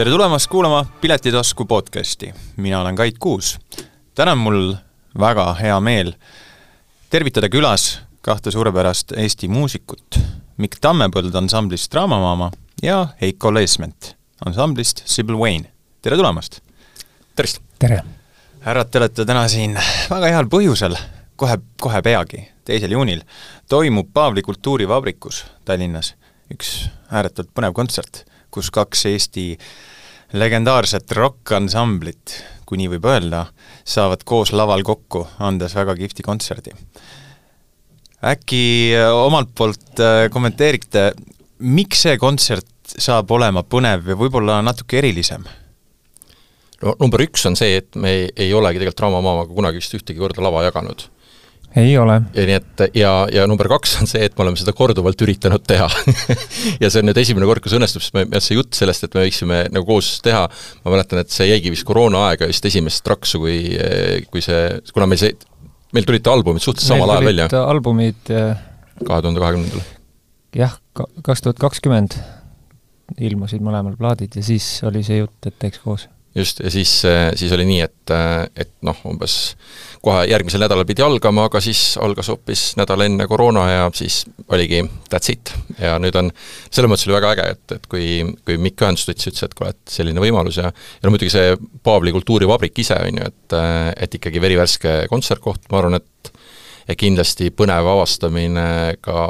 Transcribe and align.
tere 0.00 0.10
tulemast 0.10 0.46
kuulama 0.46 0.86
Piletitasku 1.00 1.64
podcasti, 1.64 2.34
mina 2.56 2.80
olen 2.80 2.96
Kait 2.96 3.18
Kuus. 3.18 3.58
täna 4.14 4.32
on 4.32 4.38
mul 4.38 4.74
väga 5.18 5.54
hea 5.54 5.80
meel 5.80 6.12
tervitada 7.10 7.48
külas 7.48 8.00
kahte 8.20 8.50
suurepärast 8.50 9.12
Eesti 9.12 9.48
muusikut, 9.48 10.18
Mikk 10.56 10.80
Tammepõld 10.80 11.36
ansamblist 11.36 11.92
Draamamaama 11.92 12.48
ja 12.82 13.08
Heiko 13.20 13.52
Leesment 13.54 14.14
ansamblist 14.46 15.02
Sybil 15.04 15.36
Wayne. 15.36 15.68
tere 16.02 16.16
tulemast! 16.16 16.62
tervist! 17.36 17.60
tere! 17.78 18.00
härrad, 18.60 18.88
te 18.88 18.98
olete 18.98 19.28
täna 19.28 19.44
siin 19.48 19.76
väga 20.10 20.32
heal 20.32 20.48
põhjusel, 20.48 20.96
kohe, 21.36 21.58
kohe 21.76 22.02
peagi, 22.02 22.46
teisel 22.64 22.96
juunil, 22.96 23.20
toimub 23.68 24.08
Paavli 24.14 24.42
kultuurivabrikus 24.48 25.44
Tallinnas 25.64 26.14
üks 26.50 26.88
ääretult 27.12 27.52
põnev 27.52 27.76
kontsert, 27.76 28.24
kus 28.50 28.72
kaks 28.74 29.06
Eesti 29.12 29.50
legendaarset 30.32 31.12
rokkansamblit, 31.16 32.36
kui 32.66 32.78
nii 32.78 32.90
võib 32.94 33.06
öelda, 33.10 33.46
saavad 33.84 34.22
koos 34.28 34.52
laval 34.54 34.84
kokku, 34.86 35.24
andes 35.42 35.74
väga 35.74 35.96
kihvti 35.98 36.22
kontserdi. 36.26 36.74
äkki 38.20 38.92
omalt 39.14 39.54
poolt 39.56 40.00
äh, 40.00 40.28
kommenteerite, 40.30 41.12
miks 41.58 42.02
see 42.04 42.18
kontsert 42.18 42.68
saab 42.98 43.30
olema 43.30 43.62
põnev 43.62 44.08
ja 44.08 44.16
võib-olla 44.16 44.60
natuke 44.62 44.98
erilisem? 44.98 45.44
no 46.82 46.94
number 47.00 47.22
üks 47.24 47.46
on 47.48 47.56
see, 47.58 47.76
et 47.80 47.96
me 47.96 48.12
ei, 48.36 48.52
olegi 48.54 48.80
tegelikult 48.80 49.00
Draamamaamaga 49.02 49.54
kunagi 49.54 49.82
vist 49.82 49.96
ühtegi 49.98 50.20
korda 50.20 50.44
lava 50.44 50.64
jaganud. 50.64 51.08
Ei 51.76 51.92
ole. 51.98 52.16
ja 52.34 52.46
nii 52.48 52.56
et 52.56 52.82
ja, 52.98 53.12
ja 53.32 53.44
number 53.50 53.68
kaks 53.70 53.96
on 54.00 54.10
see, 54.10 54.24
et 54.26 54.34
me 54.36 54.44
oleme 54.46 54.58
seda 54.58 54.74
korduvalt 54.76 55.22
üritanud 55.22 55.62
teha 55.68 55.86
ja 56.82 56.90
see 56.90 57.02
on 57.02 57.10
nüüd 57.10 57.20
esimene 57.22 57.46
kord, 57.48 57.62
kus 57.64 57.76
õnnestub, 57.78 58.02
sest 58.04 58.16
me, 58.16 58.26
see 58.42 58.58
jutt 58.58 58.74
sellest, 58.78 59.06
et 59.06 59.14
me 59.16 59.26
võiksime 59.26 59.62
nagu 59.70 59.86
koos 59.86 60.16
teha, 60.24 60.46
ma 60.84 60.94
mäletan, 60.96 61.22
et 61.22 61.34
see 61.34 61.50
jäigi 61.50 61.72
vist 61.74 61.86
koroonaaega 61.88 62.50
vist 62.50 62.66
esimest 62.66 63.04
traksu, 63.06 63.42
kui, 63.44 63.62
kui 64.32 64.44
see, 64.44 64.66
kuna 64.94 65.08
meil 65.10 65.22
see, 65.22 65.36
meil 65.94 66.08
tulid 66.08 66.26
albumid 66.32 66.64
suhteliselt 66.64 66.96
samal 66.96 67.14
ajal 67.16 67.30
välja. 67.30 67.48
albumid 67.62 68.20
kahe 68.30 69.22
tuhande 69.22 69.42
kahekümnendal. 69.42 69.88
jah, 70.56 70.78
kaks 71.26 71.46
tuhat 71.46 71.62
kakskümmend 71.62 72.18
ilmusid 73.18 73.62
mõlemal 73.62 73.96
plaadid 73.98 74.38
ja 74.38 74.42
siis 74.44 74.66
oli 74.86 75.02
see 75.06 75.22
jutt, 75.22 75.38
et 75.46 75.58
teeks 75.58 75.82
koos 75.82 76.08
just, 76.36 76.60
ja 76.64 76.70
siis, 76.70 76.92
siis 77.36 77.52
oli 77.52 77.66
nii, 77.68 77.80
et, 77.86 78.12
et 78.60 78.74
noh, 78.86 78.98
umbes 79.10 79.36
kohe 80.00 80.22
järgmisel 80.30 80.62
nädalal 80.62 80.86
pidi 80.88 81.04
algama, 81.04 81.44
aga 81.50 81.60
siis 81.62 81.94
algas 82.00 82.30
hoopis 82.32 82.62
nädal 82.80 83.04
enne 83.04 83.26
koroona 83.28 83.66
ja 83.68 83.88
siis 83.94 84.22
oligi 84.48 84.80
that's 85.12 85.32
it. 85.32 85.52
ja 85.78 85.98
nüüd 86.00 86.16
on, 86.16 86.30
selles 86.70 86.88
mõttes 86.90 87.08
oli 87.08 87.18
väga 87.18 87.34
äge, 87.34 87.48
et, 87.56 87.76
et 87.76 87.88
kui, 87.90 88.06
kui 88.46 88.56
Mikk 88.62 88.86
Ühendust 88.86 89.10
võttis, 89.10 89.28
ütles, 89.28 89.44
et 89.44 89.56
kuule, 89.58 89.74
et 89.74 89.96
selline 89.98 90.22
võimalus 90.22 90.60
ja 90.60 90.70
ja 90.70 91.04
no 91.04 91.12
muidugi 91.12 91.32
see 91.32 91.56
Paavli 91.84 92.12
kultuurivabrik 92.14 92.78
ise, 92.82 92.96
on 93.08 93.20
ju, 93.20 93.28
et, 93.30 93.56
et 94.06 94.16
ikkagi 94.20 94.42
verivärske 94.42 94.96
kontsertkoht, 95.12 95.68
ma 95.70 95.82
arvan, 95.82 96.00
et 96.00 96.29
ja 96.90 96.96
kindlasti 96.98 97.50
põnev 97.54 97.86
avastamine 97.92 98.96
ka 99.04 99.26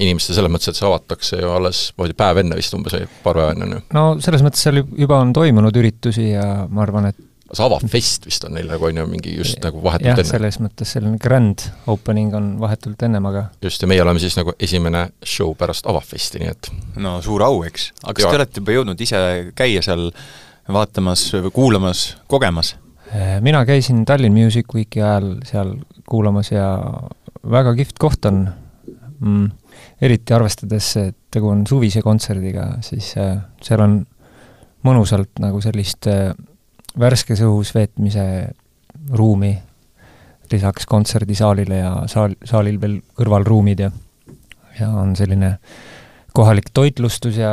inimestele 0.00 0.38
selles 0.38 0.52
mõttes, 0.52 0.70
et 0.70 0.78
see 0.78 0.86
avatakse 0.88 1.40
ju 1.40 1.50
alles, 1.52 1.88
ma 1.96 2.06
ei 2.06 2.12
tea, 2.12 2.20
päev 2.22 2.42
enne 2.44 2.58
vist 2.58 2.76
umbes 2.76 2.94
või 2.96 3.08
paar 3.24 3.40
päeva 3.40 3.56
enne, 3.56 3.66
on 3.66 3.74
ju? 3.76 3.82
no 3.96 4.04
selles 4.22 4.44
mõttes 4.46 4.62
seal 4.66 4.82
juba 4.84 5.18
on 5.20 5.34
toimunud 5.36 5.80
üritusi 5.82 6.30
ja 6.32 6.46
ma 6.70 6.84
arvan, 6.86 7.10
et 7.10 7.26
see 7.50 7.64
avafest 7.66 8.28
vist 8.28 8.44
on 8.46 8.54
neil 8.54 8.68
nagu, 8.70 8.86
on 8.86 9.00
ju, 9.00 9.06
mingi 9.10 9.32
just 9.34 9.58
nagu 9.64 9.82
vahetult 9.82 10.12
jah, 10.12 10.20
enne? 10.20 10.28
selles 10.28 10.60
mõttes 10.62 10.92
selline 10.94 11.18
grand 11.22 11.64
opening 11.90 12.34
on 12.38 12.52
vahetult 12.62 13.02
ennem, 13.06 13.26
aga 13.32 13.48
just, 13.64 13.82
ja 13.82 13.90
meie 13.90 14.04
oleme 14.04 14.22
siis 14.22 14.38
nagu 14.38 14.54
esimene 14.62 15.08
show 15.26 15.56
pärast 15.58 15.88
avafesti, 15.90 16.42
nii 16.44 16.52
et 16.52 16.70
no 17.02 17.18
suur 17.24 17.42
au, 17.46 17.64
eks. 17.66 17.90
aga 18.04 18.16
kas 18.20 18.28
te 18.28 18.38
olete 18.38 18.62
juba 18.62 18.78
jõudnud 18.78 19.02
ise 19.06 19.24
käia 19.58 19.82
seal 19.84 20.12
vaatamas 20.70 21.26
või 21.34 21.54
kuulamas, 21.56 22.04
kogemas? 22.30 22.76
Äh, 23.14 23.40
mina 23.42 23.64
käisin 23.66 24.04
Tallinn 24.04 24.34
Music 24.34 24.74
Weeki 24.74 25.02
ajal 25.02 25.32
seal 25.44 25.74
kuulamas 26.08 26.52
ja 26.52 26.66
väga 27.50 27.74
kihvt 27.74 27.98
koht 27.98 28.28
on 28.30 28.44
mm,, 29.18 29.48
eriti 30.02 30.34
arvestades, 30.34 30.92
et 31.00 31.16
tegu 31.30 31.50
on 31.50 31.64
suvise 31.66 32.02
kontserdiga, 32.06 32.76
siis 32.86 33.12
äh, 33.18 33.40
seal 33.62 33.82
on 33.82 33.96
mõnusalt 34.86 35.42
nagu 35.42 35.58
sellist 35.64 36.06
äh, 36.10 36.30
värskes 37.00 37.42
õhus 37.46 37.74
veetmise 37.74 38.24
ruumi, 39.18 39.56
lisaks 40.52 40.86
kontserdisaalile 40.86 41.82
ja 41.82 41.92
saal, 42.10 42.38
saalil 42.46 42.78
veel 42.82 43.00
kõrvalruumid 43.18 43.86
ja 43.86 43.90
ja 44.80 44.88
on 44.96 45.16
selline 45.18 45.56
kohalik 46.32 46.70
toitlustus 46.74 47.40
ja 47.40 47.52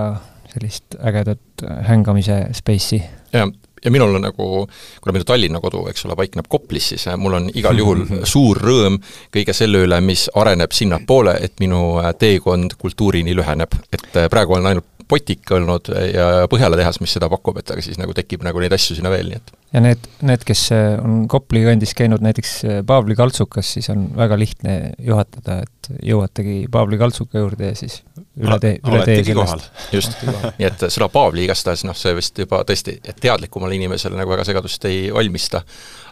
sellist 0.53 0.95
ägedat 1.01 1.65
hängamise 1.87 2.43
space'i. 2.55 3.01
jah, 3.33 3.49
ja 3.85 3.91
minul 3.91 4.15
on 4.15 4.21
nagu, 4.27 4.67
kuna 5.01 5.13
minu 5.15 5.27
Tallinna 5.27 5.61
kodu, 5.63 5.85
eks 5.91 6.05
ole, 6.07 6.17
paikneb 6.19 6.49
Koplis, 6.49 6.91
siis 6.93 7.07
äh, 7.07 7.17
mul 7.19 7.37
on 7.39 7.49
igal 7.53 7.77
juhul 7.77 8.05
suur 8.33 8.59
rõõm 8.61 8.99
kõige 9.33 9.55
selle 9.57 9.85
üle, 9.85 9.99
mis 10.01 10.27
areneb 10.35 10.75
sinnapoole, 10.75 11.37
et 11.43 11.57
minu 11.63 11.97
äh, 12.01 12.11
teekond 12.17 12.77
kultuurini 12.81 13.35
lüheneb. 13.37 13.79
et 13.93 14.09
äh, 14.15 14.29
praegu 14.29 14.57
olen 14.57 14.71
ainult 14.73 14.96
Potik 15.07 15.51
olnud 15.55 15.91
ja 16.11 16.47
Põhjala 16.51 16.79
tehas, 16.79 16.99
mis 17.03 17.13
seda 17.15 17.29
pakub, 17.31 17.57
et 17.61 17.71
aga 17.71 17.83
siis 17.83 17.99
nagu 17.99 18.15
tekib 18.15 18.43
nagu 18.43 18.59
neid 18.59 18.73
asju 18.75 18.97
sinna 18.97 19.11
veel, 19.13 19.31
nii 19.31 19.39
et. 19.39 19.53
Ja 19.75 19.81
need, 19.83 20.05
need, 20.25 20.43
kes 20.47 20.65
on 20.73 21.25
Kopli 21.31 21.63
kandis 21.65 21.93
käinud 21.97 22.23
näiteks 22.23 22.53
Paavli 22.87 23.15
kaltsukas, 23.19 23.73
siis 23.77 23.89
on 23.93 24.07
väga 24.17 24.37
lihtne 24.39 24.77
juhatada, 25.03 25.61
et 25.67 25.91
jõuategi 26.07 26.59
Paavli 26.71 26.99
kaltsuka 26.99 27.43
juurde 27.43 27.71
ja 27.71 27.77
siis 27.79 28.01
üle 28.37 28.59
tee, 28.63 28.77
üle 28.83 29.03
tee 29.07 29.23
sellest. 29.27 29.69
just, 29.95 30.17
nii 30.27 30.67
et 30.69 30.87
sõna 30.93 31.09
Paavli 31.13 31.47
igastahes 31.47 31.85
noh, 31.87 31.97
see 31.97 32.15
vist 32.17 32.43
juba 32.43 32.61
tõesti, 32.67 32.99
et 33.03 33.19
teadlikumale 33.23 33.75
inimesele 33.79 34.19
nagu 34.19 34.35
väga 34.35 34.47
segadust 34.47 34.87
ei 34.89 35.07
valmista, 35.13 35.63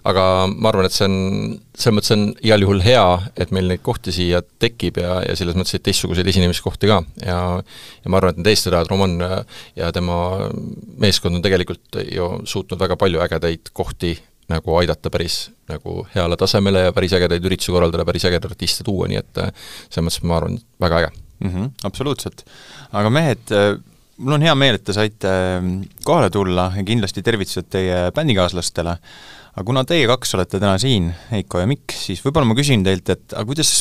aga 0.05 0.23
ma 0.51 0.69
arvan, 0.69 0.85
et 0.85 0.93
see 0.93 1.07
on, 1.07 1.15
selles 1.73 1.95
mõttes 1.97 2.13
on 2.13 2.27
igal 2.45 2.61
juhul 2.61 2.83
hea, 2.85 3.05
et 3.41 3.53
meil 3.55 3.71
neid 3.71 3.81
kohti 3.85 4.13
siia 4.13 4.43
tekib 4.61 4.99
ja, 5.01 5.17
ja 5.25 5.33
selles 5.37 5.57
mõttes, 5.57 5.77
et 5.77 5.85
teistsuguseid 5.85 6.29
esinemiskohti 6.29 6.91
ka 6.91 7.01
ja 7.25 7.39
ja 7.57 8.11
ma 8.11 8.19
arvan, 8.19 8.35
et 8.35 8.43
need 8.43 8.51
eestvedajad, 8.53 8.91
Roman 8.91 9.17
ja 9.79 9.89
tema 9.95 10.19
meeskond 11.01 11.39
on 11.39 11.45
tegelikult 11.45 11.99
ju 12.05 12.29
suutnud 12.45 12.81
väga 12.81 12.99
palju 13.01 13.23
ägedaid 13.25 13.73
kohti 13.73 14.13
nagu 14.51 14.77
aidata 14.77 15.09
päris 15.09 15.39
nagu 15.71 16.03
heale 16.13 16.37
tasemele 16.37 16.85
ja 16.87 16.93
päris 16.93 17.15
ägedaid 17.17 17.45
üritusi 17.49 17.73
korraldada, 17.73 18.05
päris 18.05 18.27
ägedaid 18.29 18.51
artiste 18.51 18.85
tuua, 18.85 19.09
nii 19.09 19.21
et 19.23 19.41
selles 19.41 20.05
mõttes 20.05 20.25
ma 20.29 20.37
arvan, 20.37 20.59
väga 20.81 21.01
äge 21.01 21.11
mm. 21.15 21.49
-hmm, 21.49 21.71
absoluutselt. 21.89 22.45
aga 22.91 23.09
mehed, 23.09 23.55
mul 24.17 24.37
on 24.37 24.45
hea 24.45 24.55
meel, 24.55 24.77
et 24.77 24.85
te 24.85 24.93
saite 24.93 25.31
kohale 26.05 26.29
tulla 26.29 26.71
ja 26.75 26.83
kindlasti 26.83 27.23
tervitused 27.25 27.71
teie 27.73 28.11
bändikaaslastele, 28.15 28.97
aga 29.55 29.63
kuna 29.63 29.85
teie 29.87 30.07
kaks 30.09 30.35
olete 30.35 30.59
täna 30.59 30.75
siin, 30.81 31.09
Heiko 31.31 31.61
ja 31.61 31.67
Mikk, 31.69 31.95
siis 31.95 32.19
võib-olla 32.23 32.49
ma 32.49 32.57
küsin 32.57 32.83
teilt, 32.83 33.09
et 33.13 33.35
aga 33.35 33.47
kuidas 33.47 33.71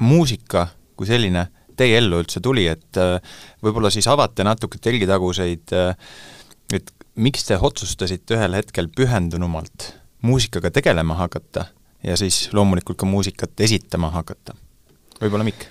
muusika 0.00 0.68
kui 0.96 1.08
selline 1.08 1.44
teie 1.78 1.98
ellu 2.00 2.22
üldse 2.22 2.40
tuli, 2.42 2.64
et 2.70 2.98
äh, 2.98 3.18
võib-olla 3.64 3.92
siis 3.94 4.08
avate 4.10 4.46
natuke 4.46 4.80
telgitaguseid, 4.82 5.74
äh, 5.76 5.92
et 6.74 6.90
miks 7.20 7.46
te 7.48 7.58
otsustasite 7.60 8.38
ühel 8.38 8.56
hetkel 8.58 8.88
pühendunumalt 8.94 9.92
muusikaga 10.26 10.72
tegelema 10.74 11.18
hakata 11.20 11.68
ja 12.06 12.16
siis 12.18 12.48
loomulikult 12.56 12.98
ka 12.98 13.06
muusikat 13.06 13.60
esitama 13.68 14.10
hakata? 14.14 14.56
võib-olla 15.20 15.46
Mikk? 15.46 15.68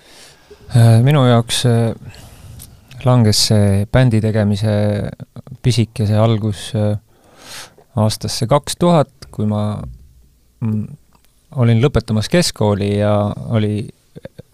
Äh, 0.78 1.00
minu 1.04 1.26
jaoks 1.28 1.66
langes 3.08 3.42
see 3.50 3.84
bändi 3.92 4.22
tegemise 4.24 4.78
pisikese 5.64 6.18
algus 6.20 6.70
aastasse 7.98 8.48
kaks 8.50 8.78
tuhat, 8.80 9.17
kui 9.32 9.46
ma 9.50 9.62
mm, 10.62 10.86
olin 11.62 11.82
lõpetamas 11.82 12.30
keskkooli 12.32 12.98
ja 12.98 13.14
oli 13.56 13.88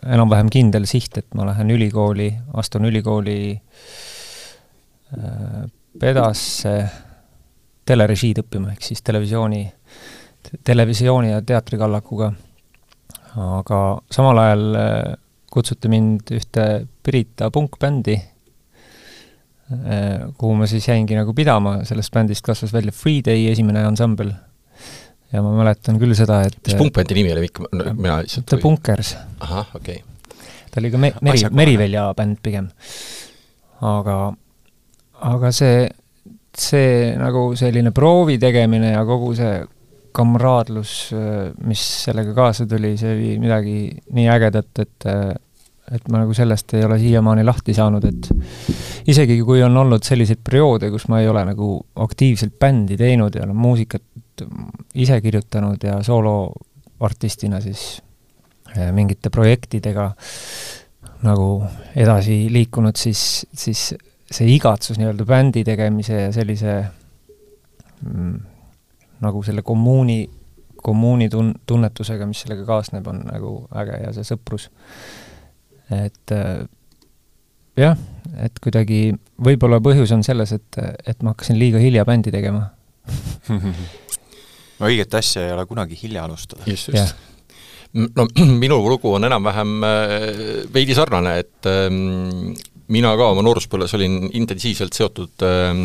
enam-vähem 0.04 0.50
kindel 0.52 0.86
siht, 0.90 1.18
et 1.18 1.34
ma 1.38 1.46
lähen 1.48 1.72
ülikooli, 1.72 2.28
astun 2.60 2.86
ülikooli 2.90 3.38
äh, 5.18 5.64
pedasse 6.00 6.74
telerežiid 7.88 8.44
õppima, 8.44 8.74
ehk 8.74 8.84
siis 8.84 9.02
televisiooni, 9.06 9.64
televisiooni 10.64 11.32
ja 11.32 11.42
teatrikallakuga. 11.42 12.34
aga 13.34 13.80
samal 14.12 14.38
ajal 14.38 14.76
äh, 14.78 15.16
kutsuti 15.54 15.90
mind 15.90 16.32
ühte 16.36 16.88
Pirita 17.04 17.52
punkbändi, 17.52 18.16
äh, 19.74 20.20
kuhu 20.38 20.56
ma 20.56 20.68
siis 20.68 20.88
jäingi 20.88 21.16
nagu 21.18 21.34
pidama, 21.34 21.84
sellest 21.88 22.14
bändist 22.14 22.46
kasvas 22.46 22.74
välja 22.74 22.92
Free 22.92 23.22
Day 23.26 23.48
esimene 23.52 23.86
ansambel 23.88 24.34
ja 25.34 25.44
ma 25.44 25.52
mäletan 25.58 26.00
küll 26.02 26.16
seda, 26.18 26.44
et 26.48 26.58
mis 26.64 26.80
punkbändi 26.80 27.20
nimi 27.20 27.36
oli, 27.36 27.48
Mikk, 27.48 27.62
mina 27.74 28.22
lihtsalt 28.22 28.50
The 28.50 28.62
Bunkers. 28.62 29.16
ahah, 29.40 29.70
okei 29.76 30.02
okay 30.02 30.14
ta 30.74 30.82
oli 30.82 30.90
ka 30.92 30.98
me-, 30.98 31.14
Meri, 31.22 31.46
Merivälja 31.52 32.08
bänd 32.18 32.42
pigem. 32.42 32.70
aga, 33.84 34.18
aga 35.30 35.52
see, 35.54 35.86
see 36.58 37.14
nagu 37.20 37.52
selline 37.60 37.94
proovi 37.94 38.40
tegemine 38.42 38.94
ja 38.96 39.06
kogu 39.06 39.34
see 39.38 39.62
kamraadlus, 40.14 40.92
mis 41.66 41.84
sellega 42.06 42.36
kaasa 42.38 42.68
tuli, 42.70 42.94
see 43.02 43.16
oli 43.16 43.32
midagi 43.42 43.78
nii 44.14 44.30
ägedat, 44.30 44.86
et 44.86 45.10
et 45.94 46.06
ma 46.10 46.22
nagu 46.22 46.32
sellest 46.34 46.78
ei 46.78 46.86
ole 46.88 46.96
siiamaani 47.02 47.44
lahti 47.44 47.74
saanud, 47.76 48.06
et 48.08 49.10
isegi 49.12 49.36
kui 49.46 49.62
on 49.66 49.76
olnud 49.82 50.06
selliseid 50.06 50.40
perioode, 50.46 50.88
kus 50.94 51.10
ma 51.12 51.20
ei 51.22 51.28
ole 51.30 51.44
nagu 51.50 51.76
aktiivselt 52.06 52.56
bändi 52.62 52.96
teinud 52.98 53.36
ja 53.36 53.44
olen 53.44 53.60
muusikat 53.60 54.46
ise 54.96 55.22
kirjutanud 55.22 55.84
ja 55.84 55.98
sooloartistina 56.04 57.62
siis 57.62 58.02
eh, 58.78 58.92
mingite 58.92 59.30
projektidega 59.34 60.12
nagu 61.24 61.48
edasi 61.96 62.48
liikunud, 62.52 62.98
siis, 63.00 63.46
siis 63.56 63.94
see 64.32 64.50
igatsus 64.56 65.00
nii-öelda 65.00 65.26
bändi 65.28 65.64
tegemise 65.64 66.26
ja 66.26 66.32
sellise 66.36 66.76
mm, 68.04 68.38
nagu 69.24 69.44
selle 69.44 69.64
kommuuni, 69.64 70.20
kommuuni 70.84 71.30
tun-, 71.32 71.56
tunnetusega, 71.66 72.28
mis 72.28 72.44
sellega 72.44 72.66
kaasneb, 72.68 73.08
on 73.08 73.24
nagu 73.30 73.56
äge 73.80 74.00
ja 74.04 74.14
see 74.16 74.28
sõprus. 74.28 74.68
Et 75.94 76.36
äh, 76.36 76.66
jah, 77.80 78.00
et 78.44 78.60
kuidagi 78.64 79.06
võib-olla 79.44 79.80
põhjus 79.84 80.12
on 80.16 80.26
selles, 80.28 80.56
et, 80.56 80.82
et 81.08 81.24
ma 81.24 81.34
hakkasin 81.34 81.60
liiga 81.60 81.82
hilja 81.82 82.06
bändi 82.08 82.34
tegema 82.34 82.68
õiget 84.90 85.20
asja 85.20 85.48
ei 85.48 85.54
ole 85.56 85.66
kunagi 85.70 85.98
hilja 86.02 86.26
alustada. 86.28 86.66
just, 86.68 86.90
just 86.90 86.98
yeah 86.98 87.14
no 87.94 88.26
minu 88.64 88.80
lugu 88.90 89.14
on 89.14 89.28
enam-vähem 89.30 89.74
äh, 89.86 90.14
veidi 90.74 90.96
sarnane, 90.98 91.36
et 91.44 91.70
ähm, 91.70 92.54
mina 92.94 93.14
ka 93.20 93.30
oma 93.34 93.44
nooruspõlves 93.46 93.94
olin 93.98 94.16
intensiivselt 94.34 94.98
seotud 94.98 95.46
ähm, 95.46 95.84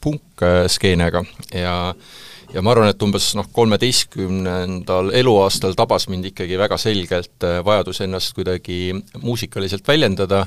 punksskeenega 0.00 1.24
ja 1.52 1.74
äh, 1.90 2.22
ja 2.54 2.62
ma 2.62 2.70
arvan, 2.70 2.90
et 2.92 3.02
umbes 3.02 3.32
noh, 3.38 3.48
kolmeteistkümnendal 3.54 5.10
eluaastal 5.18 5.74
tabas 5.78 6.06
mind 6.10 6.30
ikkagi 6.30 6.58
väga 6.58 6.78
selgelt 6.78 7.46
äh, 7.46 7.58
vajadus 7.66 8.00
ennast 8.04 8.34
kuidagi 8.36 8.94
muusikaliselt 9.22 9.86
väljendada, 9.88 10.44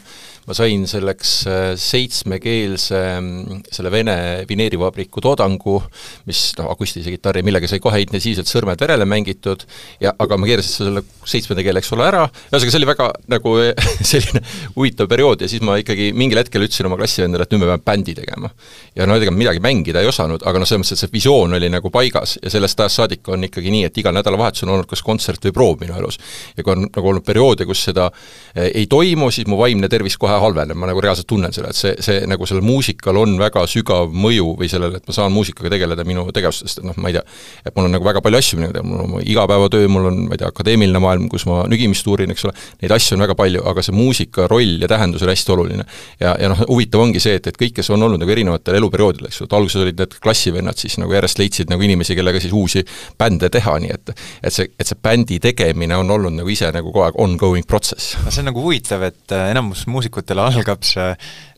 ma 0.48 0.56
sain 0.56 0.86
selleks 0.88 1.32
äh, 1.52 1.66
seitsmekeelse 1.82 3.02
mm, 3.20 3.64
selle 3.76 3.92
Vene 3.92 4.16
vineerivabriku 4.48 5.24
toodangu, 5.24 5.82
mis 6.30 6.44
noh, 6.60 6.70
akustilise 6.72 7.12
kitarri, 7.12 7.44
millega 7.48 7.68
sai 7.68 7.82
kohe 7.84 8.00
intensiivselt 8.06 8.48
sõrmed 8.48 8.80
verele 8.80 9.08
mängitud, 9.10 9.68
ja 10.04 10.14
aga 10.16 10.40
ma 10.40 10.48
keerasin 10.48 10.88
selle 10.88 11.04
seitsmenda 11.28 11.66
keele, 11.66 11.84
eks 11.84 11.92
ole, 11.98 12.08
ära, 12.08 12.24
ühesõnaga 12.48 12.72
see 12.72 12.82
oli 12.82 12.92
väga 12.94 13.10
nagu 13.36 13.56
selline 14.14 14.44
huvitav 14.78 15.12
periood. 15.12 15.44
Ja 15.44 15.52
siis 15.52 15.66
ma 15.66 15.76
ikkagi 15.82 16.14
mingil 16.16 16.40
hetkel 16.40 16.64
ütlesin 16.64 16.88
oma 16.88 17.00
klassivendale, 17.00 17.48
et 17.48 17.56
nüüd 17.56 17.66
me 17.66 17.72
peame 17.74 17.84
bändi 17.84 18.16
tegema. 18.16 18.54
ja 18.96 19.06
no 19.06 19.18
ega 19.20 19.32
midagi 19.34 19.60
mängida 19.64 20.02
ei 20.02 20.08
osanud, 20.08 20.46
aga 20.48 20.62
noh, 20.62 20.70
selles 20.70 20.86
mõttes, 20.86 20.96
et 20.96 21.04
see 21.04 21.14
visioon 21.18 21.58
oli 21.58 21.70
nagu 21.74 21.92
paigas 21.98 22.38
ja 22.42 22.52
sellest 22.54 22.80
ajast 22.80 23.02
saadik 23.02 23.28
on 23.34 23.48
ikkagi 23.48 23.74
nii, 23.74 23.88
et 23.90 23.98
igal 24.02 24.16
nädalavahetusel 24.18 24.70
on 24.70 24.78
olnud 24.78 24.90
kas 24.90 25.04
kontsert 25.06 25.44
või 25.48 25.56
proov 25.56 25.82
minu 25.82 25.98
elus. 25.98 26.20
ja 26.58 26.64
kui 26.64 26.76
on 26.76 26.88
nagu 26.88 27.12
olnud 27.12 27.26
perioode, 27.26 27.66
kus 27.70 27.84
seda 27.90 28.10
eh, 28.54 28.70
ei 28.70 28.88
toimu, 28.90 29.32
siis 29.34 29.48
mu 29.50 29.60
vaimne 29.60 29.90
tervis 29.90 30.18
kohe 30.18 30.38
halveneb, 30.42 30.78
ma 30.78 30.90
nagu 30.90 31.02
reaalselt 31.04 31.28
tunnen 31.30 31.54
seda, 31.54 31.72
et 31.74 31.80
see, 31.80 31.96
see 32.04 32.24
nagu 32.30 32.48
sellel 32.50 32.66
muusikal 32.66 33.18
on 33.22 33.38
väga 33.40 33.66
sügav 33.70 34.14
mõju 34.14 34.54
või 34.60 34.70
sellele, 34.72 35.02
et 35.02 35.08
ma 35.10 35.16
saan 35.16 35.34
muusikaga 35.36 35.72
tegeleda 35.74 36.06
minu 36.08 36.28
tegevustest, 36.36 36.82
et 36.82 36.88
noh, 36.88 36.98
ma 37.02 37.12
ei 37.12 37.18
tea, 37.18 37.24
et 37.66 37.76
mul 37.76 37.90
on 37.90 37.96
nagu 37.98 38.08
väga 38.08 38.24
palju 38.26 38.42
asju, 38.42 38.62
mida 38.62 38.84
mul 38.86 39.02
on 39.02 39.06
oma 39.08 39.24
igapäevatöö, 39.24 39.88
mul 39.92 40.10
on, 40.12 40.24
ma 40.30 40.38
ei 40.38 40.42
tea, 40.42 40.52
akadeemiline 40.52 41.02
maailm, 41.04 41.28
kus 41.32 41.48
ma 41.50 41.64
nügimist 41.70 42.08
uurin, 42.10 42.34
eks 42.34 42.48
ole, 42.48 42.56
neid 42.84 42.96
asju 42.98 43.18
on 43.18 43.26
väga 43.26 43.38
palju, 43.40 43.64
aga 43.72 43.84
see 43.86 43.96
muusika 43.96 44.48
roll 44.52 44.84
ja 44.84 44.90
tähendus 44.92 45.26
on 45.26 45.32
hästi 45.34 45.56
oluline. 45.56 45.88
ja, 46.20 46.36
ja 46.42 46.52
noh, 46.52 46.64
huvitav 46.68 47.04
ongi 47.04 47.22
see, 47.24 47.38
et, 47.40 47.50
et 47.52 47.60
kõik, 47.60 47.78
kes 47.80 47.92
on 47.96 48.04
olnud 48.08 48.22
nagu 48.22 48.34
erinevatel 48.34 48.80
eluperioodidel, 48.80 49.30
eks 49.30 49.42
ju, 49.42 49.50
et 49.50 49.58
alguses 49.58 49.84
olid 49.84 50.02
need 50.02 50.18
klassivennad, 50.24 50.80
siis 50.80 50.98
nagu 51.02 51.16
järjest 51.16 51.42
leidsid 51.42 51.74
nagu 51.74 51.87
inimesi, 51.88 52.16
kellega 52.18 52.42
siis 52.44 52.56
uusi 52.56 52.84
bände 53.20 53.50
teha, 53.54 53.78
nii 53.84 53.94
et 53.96 54.14
et 54.44 54.54
see, 54.54 54.70
et 54.78 54.88
see 54.88 55.00
bändi 55.04 55.40
tegemine 55.44 55.98
on 55.98 56.12
olnud 56.18 56.38
nagu 56.40 56.54
ise 56.54 56.72
nagu 56.76 56.92
kogu 56.92 57.08
aeg 57.08 57.22
ongoing 57.24 57.68
protsess. 57.68 58.18
no 58.24 58.34
see 58.34 58.44
on 58.44 58.52
nagu 58.52 58.64
huvitav, 58.64 59.08
et 59.08 59.36
äh, 59.36 59.52
enamus 59.54 59.86
muusikutel 59.92 60.44
algab 60.44 60.86
see 60.88 61.14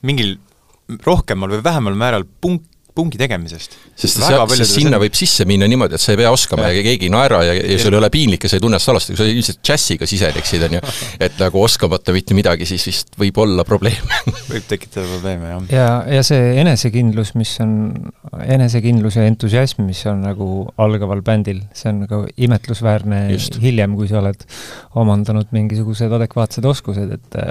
mingil 0.08 0.38
rohkemal 1.06 1.52
või 1.54 1.64
vähemal 1.66 1.98
määral 2.00 2.26
punk 2.42 2.66
pungi 3.00 3.20
tegemisest. 3.20 3.78
sest 4.00 4.20
see, 4.20 4.40
sest 4.60 4.76
sinna 4.76 5.00
võib 5.02 5.16
sisse 5.18 5.48
minna 5.50 5.68
niimoodi, 5.72 5.96
et 5.98 6.04
sa 6.04 6.14
ei 6.14 6.20
pea 6.20 6.32
oskama 6.36 6.68
ja, 6.68 6.78
ja 6.80 6.84
keegi 6.86 7.08
ei 7.08 7.14
naera 7.14 7.42
ja, 7.48 7.56
ja 7.56 7.80
sul 7.82 7.96
ei 7.96 8.02
ole 8.02 8.12
piinlik 8.14 8.46
ja 8.46 8.52
sa 8.52 8.60
ei 8.60 8.64
tunne 8.64 8.78
ennast 8.78 8.92
halvasti, 8.92 9.14
kui 9.16 9.20
sa 9.20 9.28
ilmselt 9.30 9.62
džässiga 9.66 10.08
siseneksid, 10.10 10.66
on 10.68 10.78
ju, 10.78 10.82
et 11.28 11.40
nagu 11.42 11.64
oskamata 11.64 12.16
mitte 12.16 12.38
midagi, 12.38 12.68
siis 12.70 12.88
vist 12.90 13.16
võib 13.20 13.40
olla 13.44 13.66
probleeme 13.68 14.22
võib 14.54 14.68
tekitada 14.70 15.08
probleeme, 15.08 15.52
jah. 15.52 15.66
ja, 15.74 15.88
ja 16.20 16.26
see 16.26 16.54
enesekindlus, 16.62 17.34
mis 17.40 17.56
on, 17.64 17.74
enesekindlus 18.46 19.20
ja 19.20 19.28
entusiasm, 19.30 19.84
mis 19.88 20.04
on 20.10 20.24
nagu 20.28 20.50
algaval 20.80 21.24
bändil, 21.26 21.64
see 21.76 21.92
on 21.94 22.04
nagu 22.06 22.24
imetlusväärne 22.38 23.26
Just. 23.34 23.60
hiljem, 23.64 23.98
kui 24.00 24.10
sa 24.12 24.22
oled 24.24 24.48
omandanud 25.00 25.52
mingisugused 25.56 26.16
adekvaatsed 26.20 26.66
oskused, 26.70 27.18
et 27.20 27.44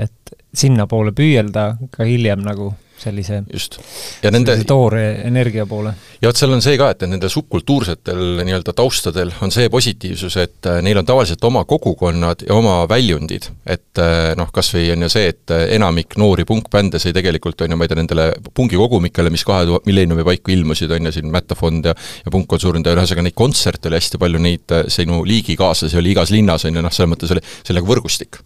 et 0.00 0.32
sinnapoole 0.56 1.12
püüelda 1.16 1.76
ka 1.92 2.06
hiljem 2.08 2.42
nagu 2.42 2.72
sellise, 3.02 3.42
sellise 3.52 4.66
toore 4.68 5.04
energia 5.26 5.66
poole. 5.68 5.92
ja 6.20 6.30
vot 6.30 6.38
seal 6.38 6.54
on 6.54 6.62
see 6.64 6.78
ka, 6.80 6.90
et 6.94 7.04
nendel 7.10 7.32
subkultuursetel 7.32 8.42
nii-öelda 8.46 8.74
taustadel 8.76 9.32
on 9.44 9.52
see 9.54 9.70
positiivsus, 9.72 10.36
et 10.42 10.70
äh, 10.70 10.80
neil 10.84 11.00
on 11.00 11.08
tavaliselt 11.08 11.44
oma 11.48 11.64
kogukonnad 11.68 12.44
ja 12.46 12.54
oma 12.54 12.82
väljundid. 12.90 13.48
et 13.66 14.02
äh, 14.02 14.32
noh, 14.38 14.52
kas 14.54 14.72
või 14.76 14.90
on 14.94 15.06
ju 15.06 15.10
see, 15.12 15.32
et 15.32 15.54
äh, 15.54 15.66
enamik 15.78 16.16
noori 16.20 16.46
punkbände 16.48 17.00
sai 17.02 17.14
tegelikult, 17.16 17.60
on 17.64 17.74
ju, 17.74 17.80
ma 17.80 17.88
ei 17.88 17.92
tea, 17.92 18.00
nendele 18.00 18.28
pungikogumikele, 18.54 19.32
mis 19.34 19.46
kahe 19.48 19.66
tuhande, 19.68 19.88
milleeniumi 19.88 20.26
paiku 20.26 20.54
ilmusid, 20.56 20.92
on 20.94 21.10
ju, 21.10 21.16
siin 21.18 21.30
Mättafond 21.32 21.90
ja 21.90 21.96
ja 22.24 22.30
Punk 22.30 22.52
on 22.52 22.60
suurend 22.60 22.86
ja 22.86 22.94
ühesõnaga 22.94 23.26
neid 23.26 23.36
kontserte 23.38 23.90
oli 23.90 23.98
hästi 23.98 24.20
palju, 24.20 24.40
neid 24.42 24.78
sinu 24.92 25.22
liigikaaslasi 25.28 25.98
oli 26.00 26.14
igas 26.14 26.32
linnas, 26.34 26.66
on 26.68 26.78
ju, 26.78 26.84
noh, 26.84 26.94
selles 26.94 27.12
mõttes 27.14 27.34
oli, 27.34 27.42
see 27.42 27.72
oli 27.74 27.80
nagu 27.80 27.92
võrgustik 27.92 28.42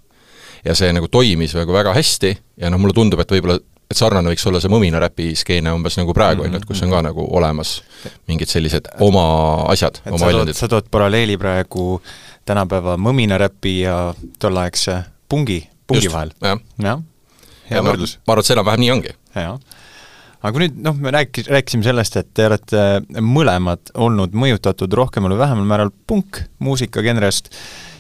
ja 0.67 0.75
see 0.79 0.93
nagu 0.95 1.09
toimis 1.13 1.55
nagu 1.57 1.75
väga 1.75 1.95
hästi 1.97 2.33
ja 2.63 2.71
noh, 2.73 2.81
mulle 2.83 2.97
tundub, 2.97 3.23
et 3.23 3.35
võib-olla 3.37 3.59
et 3.91 3.99
sarnane 3.99 4.33
võiks 4.33 4.47
olla 4.51 4.61
see 4.63 4.73
mõminaräpi 4.73 5.31
skeene 5.39 5.73
umbes 5.75 5.97
nagu 6.01 6.15
praegu, 6.17 6.47
on 6.47 6.55
ju, 6.55 6.61
et 6.61 6.69
kus 6.69 6.83
on 6.83 6.93
ka 6.95 7.03
nagu 7.07 7.27
olemas 7.39 7.79
mingid 8.31 8.51
sellised 8.51 8.89
oma 9.05 9.27
asjad, 9.71 10.01
oma 10.11 10.27
väljundid. 10.27 10.59
sa 10.59 10.69
tood 10.71 10.91
paralleeli 10.91 11.39
praegu 11.41 12.01
tänapäeva 12.47 12.97
mõminaräpi 12.99 13.77
ja 13.85 13.97
tolleaegse 14.43 15.01
pungi, 15.31 15.61
pungi 15.87 16.09
Just, 16.09 16.15
vahel 16.15 16.35
ja.. 16.43 16.57
jah, 16.83 17.03
hea 17.71 17.83
võrdlus. 17.87 18.19
ma 18.27 18.35
arvan, 18.35 18.43
et 18.43 18.51
see 18.51 18.57
enam-vähem 18.59 18.85
nii 18.85 18.93
ongi. 18.97 19.15
aga 19.37 20.53
kui 20.55 20.65
nüüd 20.65 20.79
noh, 20.83 20.99
me 21.03 21.15
rääkis, 21.15 21.51
rääkisime 21.51 21.87
sellest, 21.87 22.19
et 22.19 22.33
te 22.35 22.47
olete 22.51 22.87
mõlemad 23.23 23.95
olnud 23.95 24.35
mõjutatud 24.35 24.99
rohkemal 24.99 25.35
või 25.35 25.45
vähemal 25.45 25.71
määral 25.71 25.95
punkmuusikagenrest, 26.11 27.55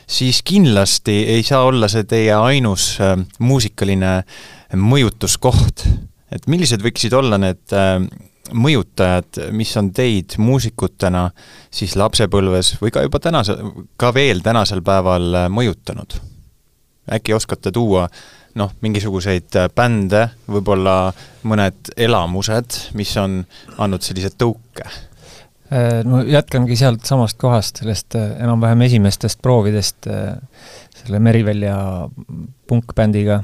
siis 0.07 0.43
kindlasti 0.47 1.25
ei 1.35 1.43
saa 1.43 1.65
olla 1.67 1.89
see 1.91 2.07
teie 2.09 2.35
ainus 2.35 2.95
äh, 3.01 3.17
muusikaline 3.39 4.23
mõjutuskoht. 4.77 5.87
et 6.33 6.47
millised 6.47 6.83
võiksid 6.83 7.15
olla 7.15 7.39
need 7.39 7.75
äh, 7.75 7.99
mõjutajad, 8.53 9.51
mis 9.51 9.75
on 9.77 9.91
teid 9.95 10.37
muusikutena 10.39 11.31
siis 11.71 11.97
lapsepõlves 11.99 12.77
või 12.83 12.95
ka 12.95 13.03
juba 13.03 13.21
tänase, 13.23 13.57
ka 13.97 14.15
veel 14.15 14.43
tänasel 14.45 14.83
päeval 14.87 15.35
äh, 15.35 15.51
mõjutanud? 15.51 16.21
äkki 17.13 17.35
oskate 17.35 17.71
tuua 17.71 18.09
noh, 18.57 18.73
mingisuguseid 18.83 19.55
bände, 19.77 20.25
võib-olla 20.51 21.13
mõned 21.47 21.93
elamused, 21.97 22.79
mis 22.99 23.13
on 23.21 23.43
andnud 23.79 24.03
sellise 24.03 24.33
tõuke? 24.35 24.87
No 26.07 26.21
jätkangi 26.23 26.77
sealt 26.79 27.09
samast 27.09 27.41
kohast, 27.43 27.81
sellest 27.83 28.15
enam-vähem 28.15 28.85
esimestest 28.87 29.41
proovidest 29.43 30.07
selle 30.07 31.19
Merivälja 31.19 31.77
punkbändiga 32.71 33.41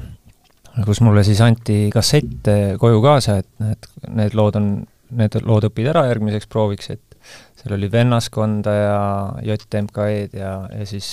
kus 0.85 1.01
mulle 1.05 1.23
siis 1.25 1.41
anti 1.43 1.89
kassett 1.93 2.49
koju 2.81 3.01
kaasa, 3.03 3.37
et, 3.43 3.49
et 3.71 3.89
need 4.15 4.37
lood 4.37 4.57
on, 4.57 4.69
need 5.13 5.35
lood 5.45 5.67
õpid 5.69 5.91
ära 5.91 6.07
järgmiseks 6.09 6.49
prooviks, 6.49 6.89
et 6.95 7.13
seal 7.59 7.77
oli 7.77 7.89
Vennaskonda 7.91 8.73
ja 8.73 9.01
JMK-d 9.45 10.39
ja, 10.39 10.53
ja 10.73 10.87
siis 10.89 11.07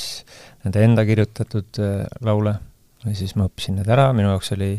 nende 0.65 0.85
enda 0.85 1.05
kirjutatud 1.07 1.81
äh, 1.83 2.05
laule. 2.27 2.57
ja 3.05 3.15
siis 3.17 3.37
ma 3.39 3.47
õppisin 3.49 3.79
need 3.81 3.89
ära, 3.89 4.11
minu 4.17 4.33
jaoks 4.33 4.53
oli 4.57 4.75